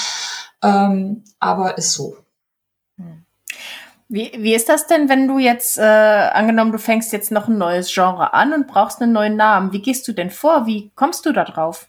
ähm, 0.62 1.24
aber 1.40 1.78
ist 1.78 1.94
so. 1.94 2.18
Wie, 4.10 4.32
wie 4.38 4.56
ist 4.56 4.70
das 4.70 4.88
denn, 4.88 5.10
wenn 5.10 5.28
du 5.28 5.38
jetzt, 5.38 5.78
äh, 5.78 5.82
angenommen, 5.82 6.72
du 6.72 6.80
fängst 6.80 7.12
jetzt 7.12 7.30
noch 7.30 7.50
ein 7.50 7.58
neues 7.58 7.94
Genre 7.94 8.34
an 8.34 8.54
und 8.54 8.68
brauchst 8.68 9.02
einen 9.02 9.12
neuen 9.12 9.36
Namen? 9.36 9.74
Wie 9.74 9.82
gehst 9.82 10.08
du 10.08 10.14
denn 10.14 10.32
vor? 10.32 10.66
Wie 10.66 10.92
kommst 10.96 11.26
du 11.26 11.34
da 11.34 11.44
drauf? 11.44 11.88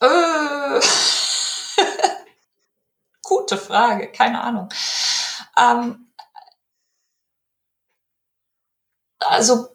Äh, 0.00 0.06
gute 3.22 3.56
Frage, 3.56 4.12
keine 4.12 4.40
Ahnung. 4.40 4.68
Ähm, 5.58 6.03
also, 9.28 9.68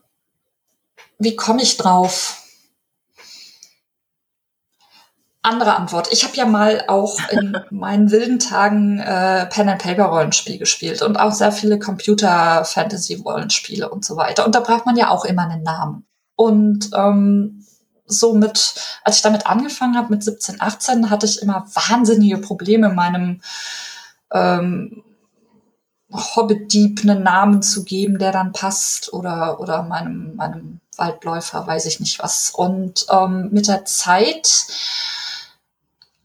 wie 1.17 1.35
komme 1.35 1.61
ich 1.61 1.77
drauf? 1.77 2.37
Andere 5.41 5.75
Antwort. 5.75 6.09
Ich 6.11 6.25
habe 6.25 6.35
ja 6.35 6.45
mal 6.45 6.83
auch 6.87 7.17
in 7.31 7.57
meinen 7.69 8.11
wilden 8.11 8.39
Tagen 8.39 8.99
äh, 8.99 9.45
Pen 9.45 9.69
and 9.69 9.81
Paper 9.81 10.05
Rollenspiel 10.05 10.57
gespielt 10.57 11.01
und 11.01 11.17
auch 11.17 11.31
sehr 11.31 11.51
viele 11.51 11.79
Computer 11.79 12.65
Fantasy 12.65 13.15
Rollenspiele 13.15 13.89
und 13.89 14.03
so 14.03 14.17
weiter. 14.17 14.45
Und 14.45 14.55
da 14.55 14.59
braucht 14.59 14.85
man 14.85 14.97
ja 14.97 15.09
auch 15.09 15.23
immer 15.23 15.49
einen 15.49 15.63
Namen. 15.63 16.05
Und 16.35 16.89
ähm, 16.93 17.65
so 18.05 18.33
mit, 18.33 18.75
als 19.03 19.17
ich 19.17 19.21
damit 19.21 19.47
angefangen 19.47 19.97
habe 19.97 20.09
mit 20.09 20.23
17, 20.23 20.59
18, 20.59 21.09
hatte 21.09 21.25
ich 21.25 21.41
immer 21.41 21.65
wahnsinnige 21.73 22.39
Probleme, 22.39 22.89
meinem 22.89 23.41
ähm, 24.33 25.03
Hobbit-Dieb 26.11 27.01
einen 27.03 27.23
Namen 27.23 27.61
zu 27.61 27.83
geben, 27.83 28.17
der 28.17 28.31
dann 28.31 28.51
passt 28.51 29.13
oder, 29.13 29.59
oder 29.59 29.83
meinem, 29.83 30.35
meinem 30.35 30.79
Waldläufer, 30.97 31.65
weiß 31.65 31.85
ich 31.85 31.99
nicht 31.99 32.19
was. 32.19 32.51
Und 32.51 33.05
ähm, 33.09 33.49
mit 33.51 33.67
der 33.67 33.85
Zeit, 33.85 34.65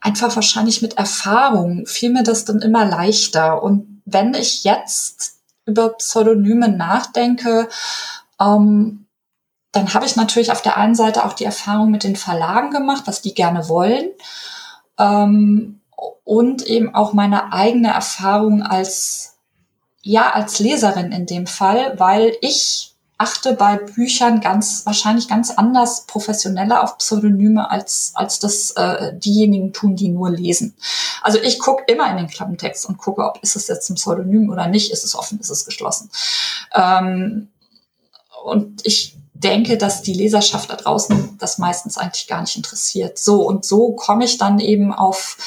einfach 0.01 0.35
wahrscheinlich 0.35 0.83
mit 0.83 0.99
Erfahrung, 0.99 1.87
fiel 1.87 2.11
mir 2.11 2.23
das 2.23 2.45
dann 2.45 2.61
immer 2.61 2.85
leichter. 2.85 3.63
Und 3.63 4.03
wenn 4.05 4.35
ich 4.35 4.65
jetzt 4.65 5.39
über 5.67 5.91
Pseudonyme 5.91 6.69
nachdenke, 6.69 7.69
ähm, 8.41 9.07
dann 9.73 9.93
habe 9.93 10.07
ich 10.07 10.17
natürlich 10.17 10.53
auf 10.53 10.63
der 10.63 10.77
einen 10.77 10.95
Seite 10.95 11.25
auch 11.25 11.33
die 11.33 11.45
Erfahrung 11.45 11.91
mit 11.91 12.05
den 12.05 12.17
Verlagen 12.17 12.71
gemacht, 12.71 13.05
was 13.07 13.23
die 13.23 13.35
gerne 13.35 13.69
wollen. 13.69 14.11
Ähm, 14.99 15.81
und 16.25 16.63
eben 16.63 16.95
auch 16.95 17.13
meine 17.13 17.53
eigene 17.53 17.93
Erfahrung 17.93 18.63
als 18.63 19.34
ja 20.05 20.31
als 20.33 20.61
Leserin 20.61 21.11
in 21.11 21.27
dem 21.27 21.47
Fall, 21.47 21.95
weil 21.99 22.37
ich 22.41 22.95
achte 23.17 23.55
bei 23.55 23.77
Büchern 23.77 24.41
ganz 24.41 24.85
wahrscheinlich 24.85 25.29
ganz 25.29 25.51
anders 25.51 26.05
professioneller 26.07 26.83
auf 26.83 26.99
Pseudonyme 26.99 27.71
als 27.71 28.13
als 28.15 28.39
das 28.39 28.73
äh, 28.73 29.17
diejenigen 29.17 29.73
tun, 29.73 29.97
die 29.97 30.09
nur 30.09 30.31
lesen. 30.31 30.77
Also 31.23 31.39
ich 31.41 31.59
gucke 31.59 31.85
immer 31.87 32.11
in 32.11 32.19
den 32.19 32.29
Klappentext 32.29 32.87
und 32.87 32.99
gucke, 32.99 33.25
ob 33.25 33.39
ist 33.43 33.57
es 33.57 33.69
jetzt 33.69 33.89
ein 33.89 33.95
Pseudonym 33.95 34.51
oder 34.51 34.67
nicht, 34.67 34.93
ist 34.93 35.05
es 35.05 35.15
offen, 35.15 35.41
ist 35.41 35.51
es 35.51 35.65
geschlossen. 35.65 36.11
Ähm, 36.75 37.49
und 38.45 38.87
ich 38.87 39.17
denke, 39.33 39.79
dass 39.79 40.03
die 40.03 40.13
Leserschaft 40.13 40.71
da 40.71 40.77
draußen 40.77 41.39
das 41.39 41.59
meistens 41.59 41.97
eigentlich 41.97 42.27
gar 42.27 42.43
nicht 42.43 42.57
interessiert. 42.57 43.19
So 43.19 43.47
und 43.47 43.65
so 43.65 43.93
komme 43.93 44.25
ich 44.25 44.39
dann 44.39 44.59
eben 44.59 44.93
auf 44.93 45.39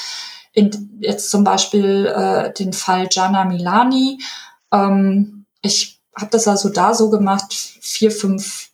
in, 0.52 0.98
jetzt 1.00 1.30
zum 1.30 1.44
Beispiel 1.44 2.06
äh, 2.06 2.52
den 2.52 2.72
Fall 2.72 3.06
Gianna 3.06 3.44
Milani 3.44 4.20
ähm, 4.72 5.46
ich 5.62 6.00
habe 6.16 6.30
das 6.30 6.48
also 6.48 6.68
da 6.68 6.94
so 6.94 7.10
gemacht, 7.10 7.52
vier, 7.52 8.10
fünf 8.10 8.70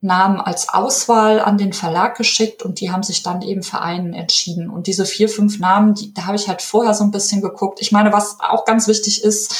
Namen 0.00 0.38
als 0.40 0.68
Auswahl 0.68 1.40
an 1.40 1.56
den 1.56 1.72
Verlag 1.72 2.16
geschickt 2.16 2.62
und 2.62 2.80
die 2.80 2.92
haben 2.92 3.02
sich 3.02 3.22
dann 3.22 3.40
eben 3.40 3.62
für 3.62 3.80
einen 3.80 4.12
entschieden. 4.12 4.68
Und 4.68 4.86
diese 4.86 5.06
vier, 5.06 5.30
fünf 5.30 5.58
Namen, 5.58 5.94
die, 5.94 6.12
da 6.12 6.26
habe 6.26 6.36
ich 6.36 6.46
halt 6.48 6.60
vorher 6.60 6.92
so 6.92 7.04
ein 7.04 7.10
bisschen 7.10 7.40
geguckt. 7.40 7.80
Ich 7.80 7.90
meine, 7.90 8.12
was 8.12 8.36
auch 8.40 8.66
ganz 8.66 8.86
wichtig 8.86 9.24
ist, 9.24 9.54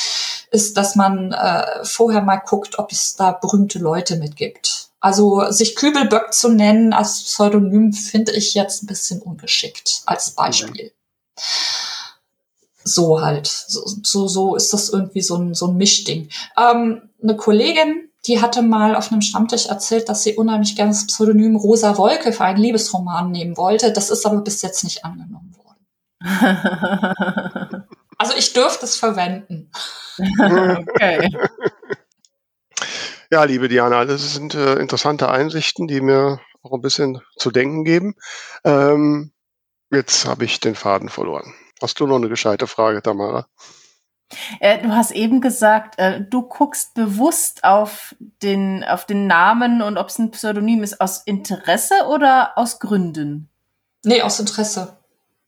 ist, 0.50 0.76
dass 0.76 0.96
man 0.96 1.32
äh, 1.32 1.84
vorher 1.84 2.22
mal 2.22 2.36
guckt, 2.36 2.78
ob 2.78 2.92
es 2.92 3.16
da 3.16 3.32
berühmte 3.32 3.78
Leute 3.78 4.16
mitgibt. 4.16 4.90
Also 5.00 5.50
sich 5.50 5.76
Kübelböck 5.76 6.32
zu 6.32 6.50
nennen 6.50 6.92
als 6.92 7.24
Pseudonym 7.24 7.92
finde 7.92 8.32
ich 8.32 8.54
jetzt 8.54 8.82
ein 8.82 8.86
bisschen 8.86 9.20
ungeschickt 9.22 10.02
als 10.06 10.30
Beispiel. 10.30 10.92
Mhm 11.36 11.93
so 12.84 13.20
halt. 13.20 13.46
So, 13.46 13.82
so, 14.02 14.28
so 14.28 14.56
ist 14.56 14.72
das 14.72 14.88
irgendwie 14.90 15.22
so 15.22 15.36
ein, 15.36 15.54
so 15.54 15.68
ein 15.68 15.76
Mischding. 15.76 16.28
Ähm, 16.56 17.10
eine 17.22 17.36
Kollegin, 17.36 18.10
die 18.26 18.40
hatte 18.40 18.62
mal 18.62 18.94
auf 18.94 19.10
einem 19.10 19.22
Stammtisch 19.22 19.66
erzählt, 19.66 20.08
dass 20.08 20.22
sie 20.22 20.36
unheimlich 20.36 20.76
gerne 20.76 20.92
das 20.92 21.06
Pseudonym 21.06 21.56
Rosa 21.56 21.98
Wolke 21.98 22.32
für 22.32 22.44
einen 22.44 22.58
Liebesroman 22.58 23.30
nehmen 23.30 23.56
wollte. 23.56 23.92
Das 23.92 24.10
ist 24.10 24.24
aber 24.24 24.40
bis 24.42 24.62
jetzt 24.62 24.84
nicht 24.84 25.04
angenommen 25.04 25.54
worden. 25.56 25.86
also 28.18 28.34
ich 28.36 28.52
dürfte 28.52 28.86
es 28.86 28.96
verwenden. 28.96 29.70
okay. 30.18 31.30
Ja, 33.30 33.44
liebe 33.44 33.68
Diana, 33.68 34.04
das 34.04 34.34
sind 34.34 34.54
äh, 34.54 34.74
interessante 34.74 35.30
Einsichten, 35.30 35.88
die 35.88 36.00
mir 36.00 36.40
auch 36.62 36.72
ein 36.72 36.80
bisschen 36.80 37.20
zu 37.36 37.50
denken 37.50 37.84
geben. 37.84 38.14
Ähm, 38.64 39.34
Jetzt 39.94 40.26
habe 40.26 40.44
ich 40.44 40.58
den 40.58 40.74
Faden 40.74 41.08
verloren. 41.08 41.54
Hast 41.82 41.98
du 42.00 42.06
noch 42.06 42.16
eine 42.16 42.28
gescheite 42.28 42.66
Frage, 42.66 43.02
Tamara? 43.02 43.46
Äh, 44.60 44.82
du 44.82 44.94
hast 44.94 45.10
eben 45.10 45.40
gesagt, 45.40 45.98
äh, 45.98 46.20
du 46.22 46.42
guckst 46.42 46.94
bewusst 46.94 47.64
auf 47.64 48.14
den, 48.42 48.84
auf 48.84 49.04
den 49.04 49.26
Namen 49.26 49.82
und 49.82 49.98
ob 49.98 50.08
es 50.08 50.18
ein 50.18 50.30
Pseudonym 50.30 50.82
ist, 50.82 51.00
aus 51.00 51.22
Interesse 51.24 51.94
oder 52.08 52.56
aus 52.56 52.78
Gründen? 52.78 53.48
Nee, 54.04 54.22
aus 54.22 54.40
Interesse. 54.40 54.96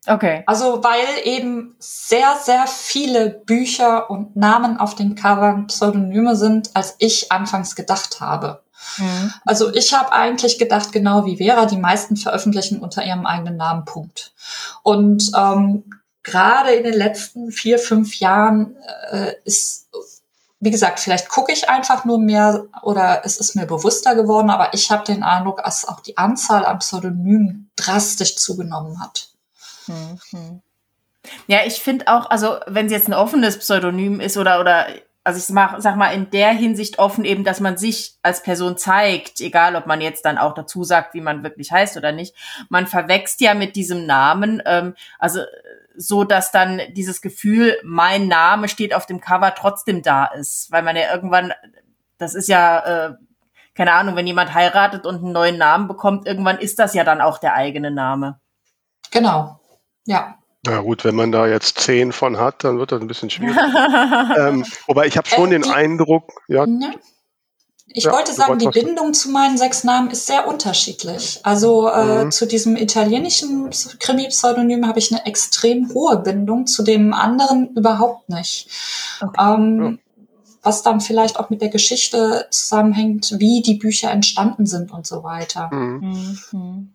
Okay. 0.06 0.44
Also 0.46 0.84
weil 0.84 1.04
eben 1.24 1.74
sehr, 1.78 2.36
sehr 2.40 2.66
viele 2.66 3.30
Bücher 3.30 4.08
und 4.08 4.36
Namen 4.36 4.78
auf 4.78 4.94
den 4.94 5.16
Covern 5.16 5.66
Pseudonyme 5.66 6.36
sind, 6.36 6.70
als 6.74 6.94
ich 6.98 7.32
anfangs 7.32 7.74
gedacht 7.74 8.20
habe. 8.20 8.62
Mhm. 8.98 9.32
Also 9.44 9.74
ich 9.74 9.92
habe 9.94 10.12
eigentlich 10.12 10.58
gedacht, 10.58 10.92
genau 10.92 11.26
wie 11.26 11.38
Vera, 11.38 11.66
die 11.66 11.76
meisten 11.76 12.16
veröffentlichen 12.16 12.80
unter 12.80 13.04
ihrem 13.04 13.26
eigenen 13.26 13.56
Namen 13.56 13.84
Punkt. 13.84 14.32
Und 14.82 15.32
ähm, 15.36 15.84
gerade 16.26 16.72
in 16.72 16.82
den 16.82 16.94
letzten 16.94 17.52
vier, 17.52 17.78
fünf 17.78 18.18
Jahren 18.18 18.76
äh, 19.12 19.34
ist, 19.44 19.88
wie 20.58 20.72
gesagt, 20.72 20.98
vielleicht 20.98 21.28
gucke 21.28 21.52
ich 21.52 21.68
einfach 21.68 22.04
nur 22.04 22.18
mehr 22.18 22.66
oder 22.82 23.22
es 23.24 23.38
ist 23.38 23.54
mir 23.54 23.64
bewusster 23.64 24.16
geworden, 24.16 24.50
aber 24.50 24.74
ich 24.74 24.90
habe 24.90 25.04
den 25.04 25.22
Eindruck, 25.22 25.62
dass 25.62 25.86
auch 25.86 26.00
die 26.00 26.18
Anzahl 26.18 26.66
an 26.66 26.80
Pseudonymen 26.80 27.70
drastisch 27.76 28.36
zugenommen 28.36 29.00
hat. 29.00 29.28
Mhm. 29.86 30.62
Ja, 31.46 31.60
ich 31.64 31.80
finde 31.80 32.08
auch, 32.08 32.28
also 32.28 32.56
wenn 32.66 32.86
es 32.86 32.92
jetzt 32.92 33.08
ein 33.08 33.14
offenes 33.14 33.58
Pseudonym 33.58 34.18
ist 34.20 34.36
oder 34.36 34.60
oder 34.60 34.86
also 35.22 35.40
ich 35.40 35.48
mach, 35.52 35.80
sag 35.80 35.96
mal 35.96 36.10
in 36.10 36.30
der 36.30 36.50
Hinsicht 36.50 36.98
offen 37.00 37.24
eben, 37.24 37.42
dass 37.42 37.58
man 37.60 37.76
sich 37.76 38.14
als 38.22 38.42
Person 38.42 38.78
zeigt, 38.78 39.40
egal 39.40 39.74
ob 39.74 39.86
man 39.86 40.00
jetzt 40.00 40.24
dann 40.24 40.38
auch 40.38 40.54
dazu 40.54 40.84
sagt, 40.84 41.14
wie 41.14 41.20
man 41.20 41.42
wirklich 41.42 41.72
heißt 41.72 41.96
oder 41.96 42.12
nicht. 42.12 42.34
Man 42.68 42.86
verwächst 42.86 43.40
ja 43.40 43.54
mit 43.54 43.74
diesem 43.74 44.06
Namen, 44.06 44.62
ähm, 44.64 44.94
also 45.18 45.40
so, 45.96 46.24
dass 46.24 46.50
dann 46.52 46.80
dieses 46.90 47.20
Gefühl, 47.20 47.78
mein 47.84 48.28
Name 48.28 48.68
steht 48.68 48.94
auf 48.94 49.06
dem 49.06 49.20
Cover 49.20 49.54
trotzdem 49.54 50.02
da 50.02 50.26
ist, 50.26 50.70
weil 50.70 50.82
man 50.82 50.96
ja 50.96 51.12
irgendwann, 51.12 51.52
das 52.18 52.34
ist 52.34 52.48
ja 52.48 53.08
äh, 53.08 53.14
keine 53.76 53.92
Ahnung, 53.92 54.16
wenn 54.16 54.26
jemand 54.26 54.54
heiratet 54.54 55.06
und 55.06 55.16
einen 55.16 55.32
neuen 55.32 55.58
Namen 55.58 55.86
bekommt, 55.86 56.26
irgendwann 56.26 56.58
ist 56.58 56.78
das 56.78 56.94
ja 56.94 57.04
dann 57.04 57.20
auch 57.20 57.38
der 57.38 57.54
eigene 57.54 57.90
Name. 57.90 58.40
Genau. 59.10 59.60
Ja. 60.06 60.38
Na 60.66 60.80
gut, 60.80 61.04
wenn 61.04 61.14
man 61.14 61.30
da 61.30 61.46
jetzt 61.46 61.78
zehn 61.78 62.10
von 62.10 62.38
hat, 62.38 62.64
dann 62.64 62.78
wird 62.78 62.90
das 62.90 63.00
ein 63.00 63.06
bisschen 63.06 63.30
schwierig. 63.30 63.56
ähm, 64.36 64.64
wobei 64.86 65.06
ich 65.06 65.16
habe 65.16 65.28
schon 65.28 65.48
äh, 65.48 65.58
den 65.58 65.70
Eindruck, 65.70 66.32
ja. 66.48 66.66
Ne? 66.66 66.94
Ich 67.96 68.04
ja, 68.04 68.12
wollte 68.12 68.34
sagen, 68.34 68.58
die 68.58 68.68
Bindung 68.68 69.14
zu 69.14 69.30
meinen 69.30 69.56
sechs 69.56 69.82
Namen 69.82 70.10
ist 70.10 70.26
sehr 70.26 70.46
unterschiedlich. 70.46 71.40
Also 71.44 71.88
äh, 71.88 72.26
mhm. 72.26 72.30
zu 72.30 72.46
diesem 72.46 72.76
italienischen 72.76 73.70
Krimi-Pseudonym 73.70 74.86
habe 74.86 74.98
ich 74.98 75.10
eine 75.10 75.24
extrem 75.24 75.88
hohe 75.94 76.18
Bindung, 76.18 76.66
zu 76.66 76.82
dem 76.82 77.14
anderen 77.14 77.74
überhaupt 77.74 78.28
nicht. 78.28 78.68
Okay. 79.22 79.40
Ähm, 79.40 79.82
ja. 79.82 79.92
Was 80.62 80.82
dann 80.82 81.00
vielleicht 81.00 81.40
auch 81.40 81.48
mit 81.48 81.62
der 81.62 81.70
Geschichte 81.70 82.46
zusammenhängt, 82.50 83.34
wie 83.38 83.62
die 83.62 83.76
Bücher 83.76 84.10
entstanden 84.10 84.66
sind 84.66 84.92
und 84.92 85.06
so 85.06 85.24
weiter. 85.24 85.70
Mhm. 85.72 86.38
Mhm. 86.52 86.94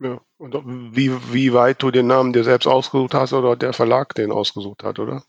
Ja, 0.00 0.20
und 0.38 0.56
wie, 0.96 1.12
wie 1.32 1.52
weit 1.52 1.80
du 1.84 1.92
den 1.92 2.08
Namen 2.08 2.32
dir 2.32 2.42
selbst 2.42 2.66
ausgesucht 2.66 3.14
hast 3.14 3.32
oder 3.32 3.54
der 3.54 3.72
Verlag 3.72 4.12
den 4.16 4.32
ausgesucht 4.32 4.82
hat, 4.82 4.98
oder? 4.98 5.22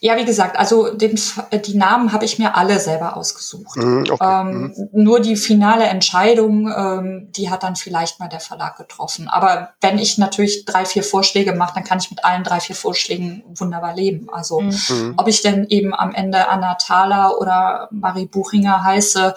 Ja, 0.00 0.16
wie 0.16 0.24
gesagt, 0.24 0.56
also 0.58 0.94
den, 0.94 1.18
die 1.64 1.76
Namen 1.76 2.12
habe 2.12 2.24
ich 2.24 2.38
mir 2.38 2.56
alle 2.56 2.78
selber 2.78 3.16
ausgesucht. 3.16 3.76
Mhm, 3.76 4.04
okay. 4.10 4.40
ähm, 4.40 4.74
mhm. 4.76 4.88
Nur 4.92 5.20
die 5.20 5.36
finale 5.36 5.84
Entscheidung, 5.84 6.72
ähm, 6.74 7.32
die 7.32 7.50
hat 7.50 7.62
dann 7.62 7.74
vielleicht 7.74 8.20
mal 8.20 8.28
der 8.28 8.40
Verlag 8.40 8.76
getroffen. 8.76 9.28
Aber 9.28 9.70
wenn 9.80 9.98
ich 9.98 10.18
natürlich 10.18 10.64
drei, 10.64 10.84
vier 10.84 11.02
Vorschläge 11.02 11.52
mache, 11.52 11.74
dann 11.74 11.84
kann 11.84 11.98
ich 11.98 12.10
mit 12.10 12.24
allen 12.24 12.44
drei, 12.44 12.60
vier 12.60 12.76
Vorschlägen 12.76 13.42
wunderbar 13.48 13.94
leben. 13.94 14.28
Also 14.32 14.60
mhm. 14.60 14.76
mhm. 14.88 15.14
ob 15.16 15.26
ich 15.26 15.42
denn 15.42 15.66
eben 15.68 15.94
am 15.94 16.14
Ende 16.14 16.48
Anna 16.48 16.74
Thaler 16.74 17.38
oder 17.40 17.88
Marie 17.90 18.26
Buchinger 18.26 18.84
heiße, 18.84 19.34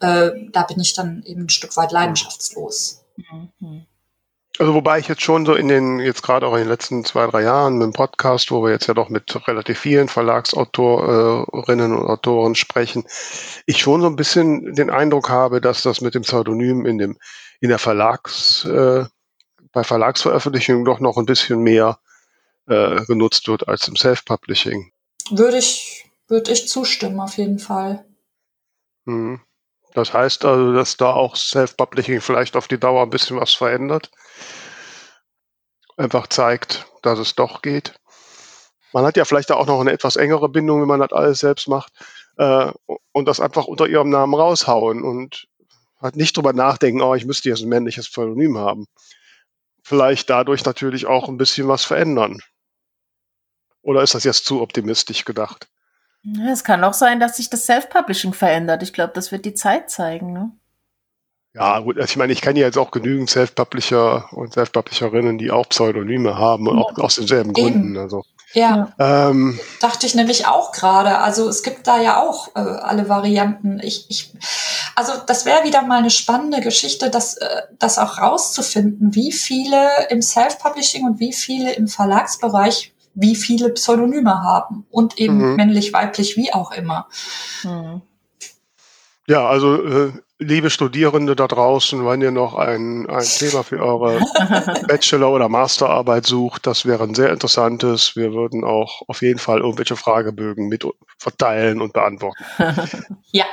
äh, 0.00 0.30
da 0.50 0.62
bin 0.64 0.80
ich 0.80 0.92
dann 0.92 1.22
eben 1.24 1.44
ein 1.44 1.48
Stück 1.48 1.76
weit 1.76 1.92
leidenschaftslos. 1.92 3.04
Mhm. 3.16 3.86
Also 4.62 4.74
wobei 4.74 5.00
ich 5.00 5.08
jetzt 5.08 5.22
schon 5.22 5.44
so 5.44 5.56
in 5.56 5.66
den, 5.66 5.98
jetzt 5.98 6.22
gerade 6.22 6.46
auch 6.46 6.52
in 6.52 6.60
den 6.60 6.68
letzten 6.68 7.04
zwei, 7.04 7.26
drei 7.26 7.42
Jahren 7.42 7.78
mit 7.78 7.86
dem 7.86 7.92
Podcast, 7.92 8.52
wo 8.52 8.62
wir 8.62 8.70
jetzt 8.70 8.86
ja 8.86 8.94
doch 8.94 9.08
mit 9.08 9.48
relativ 9.48 9.76
vielen 9.76 10.06
Verlagsautorinnen 10.06 11.92
und 11.92 12.06
Autoren 12.06 12.54
sprechen, 12.54 13.02
ich 13.66 13.78
schon 13.78 14.02
so 14.02 14.06
ein 14.06 14.14
bisschen 14.14 14.72
den 14.76 14.88
Eindruck 14.88 15.30
habe, 15.30 15.60
dass 15.60 15.82
das 15.82 16.00
mit 16.00 16.14
dem 16.14 16.22
Pseudonym 16.22 16.86
in 16.86 16.98
dem, 16.98 17.18
in 17.58 17.70
der 17.70 17.80
Verlags, 17.80 18.64
äh, 18.64 19.04
bei 19.72 19.82
Verlagsveröffentlichungen 19.82 20.84
doch 20.84 21.00
noch 21.00 21.16
ein 21.16 21.26
bisschen 21.26 21.58
mehr 21.58 21.98
äh, 22.68 23.04
genutzt 23.06 23.48
wird 23.48 23.66
als 23.66 23.88
im 23.88 23.96
Self-Publishing. 23.96 24.92
Würde 25.30 25.58
ich, 25.58 26.08
würde 26.28 26.52
ich 26.52 26.68
zustimmen, 26.68 27.18
auf 27.18 27.36
jeden 27.36 27.58
Fall. 27.58 28.04
Mhm. 29.06 29.40
Das 29.94 30.12
heißt 30.14 30.44
also, 30.44 30.72
dass 30.72 30.96
da 30.96 31.12
auch 31.12 31.36
Self-Publishing 31.36 32.20
vielleicht 32.20 32.56
auf 32.56 32.68
die 32.68 32.78
Dauer 32.78 33.02
ein 33.02 33.10
bisschen 33.10 33.38
was 33.38 33.52
verändert. 33.52 34.10
Einfach 35.96 36.26
zeigt, 36.28 36.86
dass 37.02 37.18
es 37.18 37.34
doch 37.34 37.62
geht. 37.62 37.94
Man 38.92 39.04
hat 39.04 39.16
ja 39.16 39.24
vielleicht 39.24 39.52
auch 39.52 39.66
noch 39.66 39.80
eine 39.80 39.92
etwas 39.92 40.16
engere 40.16 40.48
Bindung, 40.48 40.80
wenn 40.80 40.88
man 40.88 41.00
das 41.00 41.12
alles 41.12 41.40
selbst 41.40 41.68
macht. 41.68 41.92
Äh, 42.36 42.72
und 43.12 43.26
das 43.26 43.40
einfach 43.40 43.66
unter 43.66 43.86
ihrem 43.86 44.10
Namen 44.10 44.34
raushauen 44.34 45.02
und 45.02 45.46
halt 46.00 46.16
nicht 46.16 46.36
drüber 46.36 46.52
nachdenken, 46.52 47.00
oh, 47.00 47.14
ich 47.14 47.24
müsste 47.24 47.48
jetzt 47.48 47.62
ein 47.62 47.68
männliches 47.68 48.08
Pseudonym 48.08 48.58
haben. 48.58 48.86
Vielleicht 49.82 50.30
dadurch 50.30 50.64
natürlich 50.64 51.06
auch 51.06 51.28
ein 51.28 51.36
bisschen 51.36 51.68
was 51.68 51.84
verändern. 51.84 52.40
Oder 53.82 54.02
ist 54.02 54.14
das 54.14 54.24
jetzt 54.24 54.44
zu 54.44 54.62
optimistisch 54.62 55.24
gedacht? 55.24 55.68
Es 56.48 56.62
kann 56.62 56.84
auch 56.84 56.94
sein, 56.94 57.18
dass 57.18 57.36
sich 57.36 57.50
das 57.50 57.66
Self-Publishing 57.66 58.32
verändert. 58.32 58.82
Ich 58.82 58.92
glaube, 58.92 59.12
das 59.14 59.32
wird 59.32 59.44
die 59.44 59.54
Zeit 59.54 59.90
zeigen. 59.90 60.32
Ne? 60.32 60.52
Ja, 61.54 61.80
gut, 61.80 61.96
also 61.98 62.10
ich 62.10 62.16
meine, 62.16 62.32
ich 62.32 62.40
kenne 62.40 62.60
ja 62.60 62.66
jetzt 62.66 62.78
auch 62.78 62.90
genügend 62.90 63.28
Self-Publisher 63.28 64.32
und 64.32 64.54
Self-Publisherinnen, 64.54 65.36
die 65.36 65.50
auch 65.50 65.68
Pseudonyme 65.68 66.38
haben 66.38 66.66
und 66.66 66.78
auch 66.78 66.96
aus 66.98 67.16
denselben 67.16 67.50
Eben. 67.50 67.72
Gründen. 67.72 67.98
Also. 67.98 68.24
Ja, 68.54 68.92
ähm, 68.98 69.58
dachte 69.80 70.06
ich 70.06 70.14
nämlich 70.14 70.46
auch 70.46 70.72
gerade. 70.72 71.18
Also 71.18 71.48
es 71.48 71.62
gibt 71.62 71.86
da 71.86 72.00
ja 72.00 72.22
auch 72.22 72.54
äh, 72.54 72.60
alle 72.60 73.08
Varianten. 73.08 73.80
Ich, 73.82 74.06
ich, 74.08 74.32
also 74.94 75.12
das 75.26 75.44
wäre 75.44 75.64
wieder 75.64 75.82
mal 75.82 75.98
eine 75.98 76.10
spannende 76.10 76.60
Geschichte, 76.60 77.10
das, 77.10 77.36
äh, 77.36 77.62
das 77.78 77.98
auch 77.98 78.18
rauszufinden, 78.18 79.14
wie 79.14 79.32
viele 79.32 79.88
im 80.08 80.22
Self-Publishing 80.22 81.04
und 81.04 81.20
wie 81.20 81.32
viele 81.34 81.72
im 81.72 81.88
Verlagsbereich 81.88 82.91
wie 83.14 83.36
viele 83.36 83.70
Pseudonyme 83.70 84.42
haben 84.42 84.86
und 84.90 85.18
eben 85.18 85.38
mhm. 85.38 85.56
männlich, 85.56 85.92
weiblich, 85.92 86.36
wie 86.36 86.52
auch 86.52 86.72
immer. 86.72 87.08
Mhm. 87.62 88.02
Ja, 89.28 89.46
also 89.46 89.82
äh, 89.82 90.12
liebe 90.38 90.70
Studierende 90.70 91.36
da 91.36 91.46
draußen, 91.46 92.04
wenn 92.04 92.20
ihr 92.20 92.32
noch 92.32 92.54
ein, 92.54 93.08
ein 93.08 93.24
Thema 93.24 93.62
für 93.62 93.78
eure 93.78 94.18
Bachelor- 94.88 95.32
oder 95.32 95.48
Masterarbeit 95.48 96.26
sucht, 96.26 96.66
das 96.66 96.86
wäre 96.86 97.04
ein 97.04 97.14
sehr 97.14 97.30
interessantes. 97.30 98.16
Wir 98.16 98.32
würden 98.32 98.64
auch 98.64 99.02
auf 99.06 99.22
jeden 99.22 99.38
Fall 99.38 99.60
irgendwelche 99.60 99.96
Fragebögen 99.96 100.68
mit 100.68 100.84
verteilen 101.18 101.80
und 101.80 101.92
beantworten. 101.92 102.44
ja. 103.30 103.44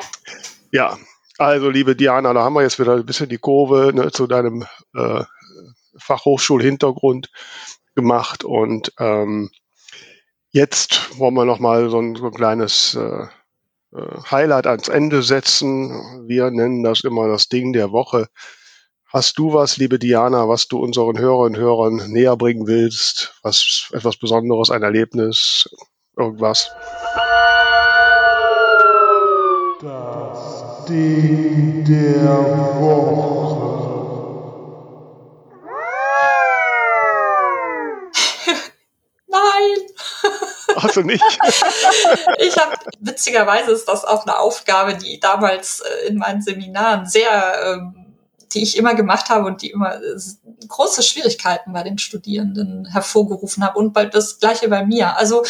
Ja, 0.71 0.97
also 1.37 1.69
liebe 1.69 1.95
Diana, 1.95 2.33
da 2.33 2.43
haben 2.43 2.53
wir 2.53 2.63
jetzt 2.63 2.79
wieder 2.79 2.95
ein 2.95 3.05
bisschen 3.05 3.29
die 3.29 3.37
Kurve 3.37 3.91
ne, 3.93 4.11
zu 4.11 4.27
deinem 4.27 4.65
äh, 4.95 5.23
Fachhochschulhintergrund 5.97 7.29
gemacht 7.99 8.43
und 8.43 8.93
ähm, 8.97 9.49
jetzt 10.51 11.19
wollen 11.19 11.33
wir 11.33 11.45
noch 11.45 11.59
mal 11.59 11.89
so 11.89 11.99
ein, 11.99 12.15
so 12.15 12.27
ein 12.27 12.33
kleines 12.33 12.95
äh, 12.95 13.27
äh, 13.93 14.21
Highlight 14.31 14.67
ans 14.67 14.87
Ende 14.87 15.21
setzen. 15.21 15.91
Wir 16.27 16.49
nennen 16.49 16.83
das 16.83 17.01
immer 17.01 17.27
das 17.27 17.49
Ding 17.49 17.73
der 17.73 17.91
Woche. 17.91 18.27
Hast 19.11 19.37
du 19.37 19.53
was, 19.53 19.77
liebe 19.77 19.99
Diana, 19.99 20.47
was 20.47 20.67
du 20.67 20.79
unseren 20.79 21.17
Hörerinnen 21.17 21.59
und 21.59 21.65
Hörern 21.65 22.11
näher 22.11 22.37
bringen 22.37 22.67
willst? 22.67 23.33
Was 23.41 23.89
etwas 23.91 24.17
Besonderes, 24.17 24.69
ein 24.69 24.83
Erlebnis, 24.83 25.67
irgendwas? 26.15 26.71
Das 29.81 30.85
Ding 30.87 31.83
der 31.85 32.79
Woche. 32.79 33.28
Hast 40.81 40.97
du 40.97 41.01
nicht? 41.01 41.23
ich 42.39 42.57
habe, 42.57 42.75
witzigerweise 42.99 43.71
ist 43.71 43.87
das 43.87 44.05
auch 44.05 44.25
eine 44.25 44.37
Aufgabe, 44.37 44.95
die 44.95 45.19
damals 45.19 45.81
äh, 45.81 46.07
in 46.07 46.17
meinen 46.17 46.41
Seminaren 46.41 47.05
sehr, 47.05 47.29
ähm, 47.65 48.15
die 48.53 48.63
ich 48.63 48.77
immer 48.77 48.95
gemacht 48.95 49.29
habe 49.29 49.45
und 49.45 49.61
die 49.61 49.71
immer 49.71 49.95
äh, 49.95 50.19
große 50.67 51.03
Schwierigkeiten 51.03 51.73
bei 51.73 51.83
den 51.83 51.97
Studierenden 51.97 52.85
hervorgerufen 52.85 53.63
habe 53.63 53.79
und 53.79 53.95
das 54.13 54.39
gleiche 54.39 54.67
bei 54.69 54.85
mir. 54.85 55.17
Also 55.17 55.43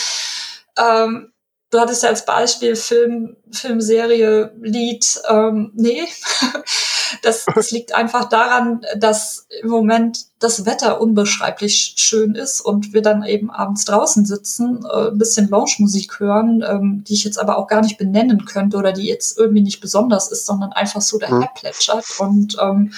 ähm, 0.77 1.31
du 1.69 1.79
hattest 1.79 2.03
ja 2.03 2.09
als 2.09 2.25
Beispiel 2.25 2.75
Film, 2.75 3.37
Filmserie, 3.51 4.51
Lied, 4.61 5.21
ähm, 5.29 5.71
nee. 5.75 6.07
Das, 7.21 7.45
das 7.53 7.71
liegt 7.71 7.95
einfach 7.95 8.29
daran, 8.29 8.81
dass 8.97 9.47
im 9.61 9.69
Moment 9.69 10.25
das 10.39 10.65
Wetter 10.65 11.01
unbeschreiblich 11.01 11.95
schön 11.97 12.35
ist 12.35 12.61
und 12.61 12.93
wir 12.93 13.01
dann 13.01 13.23
eben 13.23 13.49
abends 13.49 13.85
draußen 13.85 14.25
sitzen, 14.25 14.85
äh, 14.85 15.09
ein 15.09 15.17
bisschen 15.17 15.49
Lounge-Musik 15.49 16.19
hören, 16.19 16.63
ähm, 16.67 17.03
die 17.07 17.13
ich 17.13 17.23
jetzt 17.23 17.37
aber 17.37 17.57
auch 17.57 17.67
gar 17.67 17.81
nicht 17.81 17.97
benennen 17.97 18.45
könnte 18.45 18.77
oder 18.77 18.93
die 18.93 19.07
jetzt 19.07 19.37
irgendwie 19.37 19.61
nicht 19.61 19.81
besonders 19.81 20.31
ist, 20.31 20.45
sondern 20.45 20.71
einfach 20.71 21.01
so 21.01 21.17
daher 21.17 21.49
plätschert. 21.55 22.05
Und 22.19 22.57
ähm, 22.61 22.93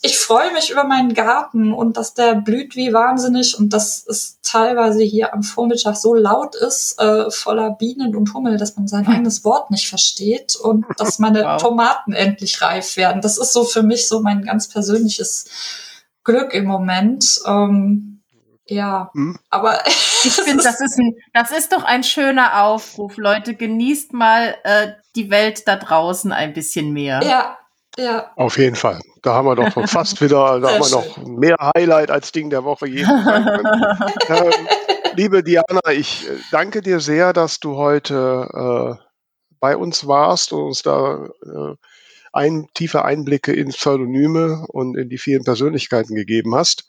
ich 0.00 0.18
freue 0.18 0.52
mich 0.52 0.70
über 0.70 0.84
meinen 0.84 1.12
Garten 1.12 1.72
und 1.72 1.96
dass 1.96 2.14
der 2.14 2.36
blüht 2.36 2.76
wie 2.76 2.92
wahnsinnig 2.92 3.58
und 3.58 3.72
dass 3.72 4.06
es 4.06 4.38
teilweise 4.42 5.02
hier 5.02 5.34
am 5.34 5.42
Vormittag 5.42 5.96
so 5.96 6.14
laut 6.14 6.54
ist, 6.54 7.00
äh, 7.00 7.30
voller 7.30 7.70
Bienen 7.70 8.14
und 8.14 8.32
Hummel, 8.32 8.58
dass 8.58 8.76
man 8.76 8.86
sein 8.86 9.08
eigenes 9.08 9.44
Wort 9.44 9.70
nicht 9.70 9.88
versteht 9.88 10.54
und 10.54 10.86
dass 10.98 11.18
meine 11.18 11.42
wow. 11.44 11.60
Tomaten 11.60 12.12
endlich 12.12 12.62
reif 12.62 12.96
werden. 12.96 13.22
Das 13.22 13.38
ist 13.38 13.52
so 13.52 13.64
für 13.64 13.82
mich 13.82 14.06
so 14.06 14.20
mein 14.20 14.42
ganz 14.42 14.68
persönliches 14.68 15.46
Glück 16.22 16.54
im 16.54 16.66
Moment. 16.66 17.40
Ähm, 17.44 18.22
ja, 18.66 19.10
hm. 19.14 19.36
aber 19.50 19.84
ich 19.86 20.32
finde, 20.32 20.62
das 20.62 20.80
ist 20.80 20.96
ein, 20.98 21.16
das 21.32 21.50
ist 21.50 21.72
doch 21.72 21.82
ein 21.82 22.04
schöner 22.04 22.62
Aufruf, 22.62 23.16
Leute. 23.16 23.54
Genießt 23.54 24.12
mal 24.12 24.54
äh, 24.62 24.92
die 25.16 25.30
Welt 25.30 25.66
da 25.66 25.74
draußen 25.74 26.30
ein 26.30 26.52
bisschen 26.52 26.92
mehr. 26.92 27.20
Ja, 27.24 27.58
ja. 27.98 28.32
Auf 28.36 28.58
jeden 28.58 28.76
Fall. 28.76 29.00
Da 29.22 29.34
haben 29.34 29.46
wir 29.46 29.56
doch 29.56 29.88
fast 29.88 30.20
wieder, 30.20 30.60
da 30.60 30.68
haben 30.72 30.80
wir 30.80 30.90
noch 30.90 31.16
mehr 31.26 31.56
Highlight 31.76 32.10
als 32.10 32.32
Ding 32.32 32.50
der 32.50 32.64
Woche 32.64 32.88
je. 32.88 33.02
ähm, 34.28 34.68
liebe 35.14 35.42
Diana, 35.42 35.80
ich 35.92 36.28
äh, 36.28 36.32
danke 36.50 36.80
dir 36.80 37.00
sehr, 37.00 37.32
dass 37.32 37.60
du 37.60 37.76
heute 37.76 38.48
äh, 38.98 39.04
bei 39.60 39.76
uns 39.76 40.06
warst 40.06 40.52
und 40.52 40.62
uns 40.62 40.82
da 40.82 41.26
äh, 41.44 41.74
ein, 42.32 42.68
tiefe 42.74 43.04
Einblicke 43.04 43.52
in 43.52 43.68
Pseudonyme 43.68 44.64
und 44.68 44.96
in 44.96 45.08
die 45.08 45.18
vielen 45.18 45.44
Persönlichkeiten 45.44 46.14
gegeben 46.14 46.54
hast. 46.54 46.88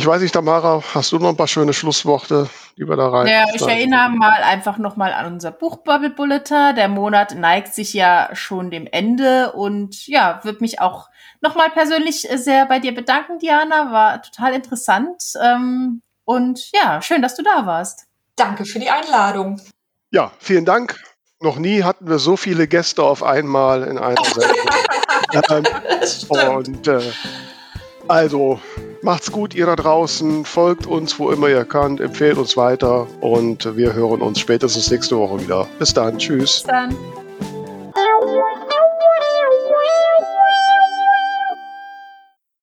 Ich 0.00 0.06
weiß 0.06 0.22
nicht, 0.22 0.32
Tamara, 0.32 0.82
hast 0.94 1.12
du 1.12 1.18
noch 1.18 1.28
ein 1.28 1.36
paar 1.36 1.46
schöne 1.46 1.74
Schlussworte, 1.74 2.48
die 2.78 2.88
wir 2.88 2.96
da 2.96 3.10
rein? 3.10 3.26
Ja, 3.26 3.44
ich 3.54 3.60
erinnere 3.60 4.08
mal 4.08 4.42
einfach 4.42 4.78
nochmal 4.78 5.12
an 5.12 5.34
unser 5.34 5.50
Buchbubble 5.50 6.08
Bulletin. 6.08 6.74
Der 6.74 6.88
Monat 6.88 7.34
neigt 7.34 7.74
sich 7.74 7.92
ja 7.92 8.30
schon 8.32 8.70
dem 8.70 8.86
Ende 8.86 9.52
und 9.52 10.06
ja, 10.06 10.40
würde 10.42 10.60
mich 10.62 10.80
auch 10.80 11.10
nochmal 11.42 11.68
persönlich 11.68 12.26
sehr 12.34 12.64
bei 12.64 12.78
dir 12.78 12.94
bedanken, 12.94 13.38
Diana. 13.40 13.92
War 13.92 14.22
total 14.22 14.54
interessant. 14.54 15.22
Ähm, 15.44 16.00
und 16.24 16.72
ja, 16.72 17.02
schön, 17.02 17.20
dass 17.20 17.34
du 17.34 17.42
da 17.42 17.66
warst. 17.66 18.06
Danke 18.36 18.64
für 18.64 18.78
die 18.78 18.88
Einladung. 18.88 19.60
Ja, 20.12 20.32
vielen 20.38 20.64
Dank. 20.64 20.98
Noch 21.40 21.58
nie 21.58 21.82
hatten 21.82 22.08
wir 22.08 22.18
so 22.18 22.38
viele 22.38 22.68
Gäste 22.68 23.02
auf 23.02 23.22
einmal 23.22 23.82
in 23.82 23.98
einer 23.98 24.24
Sendung. 25.44 25.66
ähm, 26.30 26.56
und 26.56 26.88
äh, 26.88 27.02
also 28.08 28.60
macht's 29.02 29.32
gut, 29.32 29.54
ihr 29.54 29.66
da 29.66 29.76
draußen. 29.76 30.44
Folgt 30.44 30.86
uns, 30.86 31.18
wo 31.18 31.30
immer 31.30 31.48
ihr 31.48 31.64
könnt. 31.64 32.00
Empfehlt 32.00 32.38
uns 32.38 32.56
weiter. 32.56 33.06
Und 33.20 33.76
wir 33.76 33.92
hören 33.92 34.20
uns 34.20 34.38
spätestens 34.38 34.90
nächste 34.90 35.16
Woche 35.18 35.40
wieder. 35.40 35.66
Bis 35.78 35.94
dann. 35.94 36.18
Tschüss. 36.18 36.62
Bis 36.62 36.62
dann. 36.64 36.96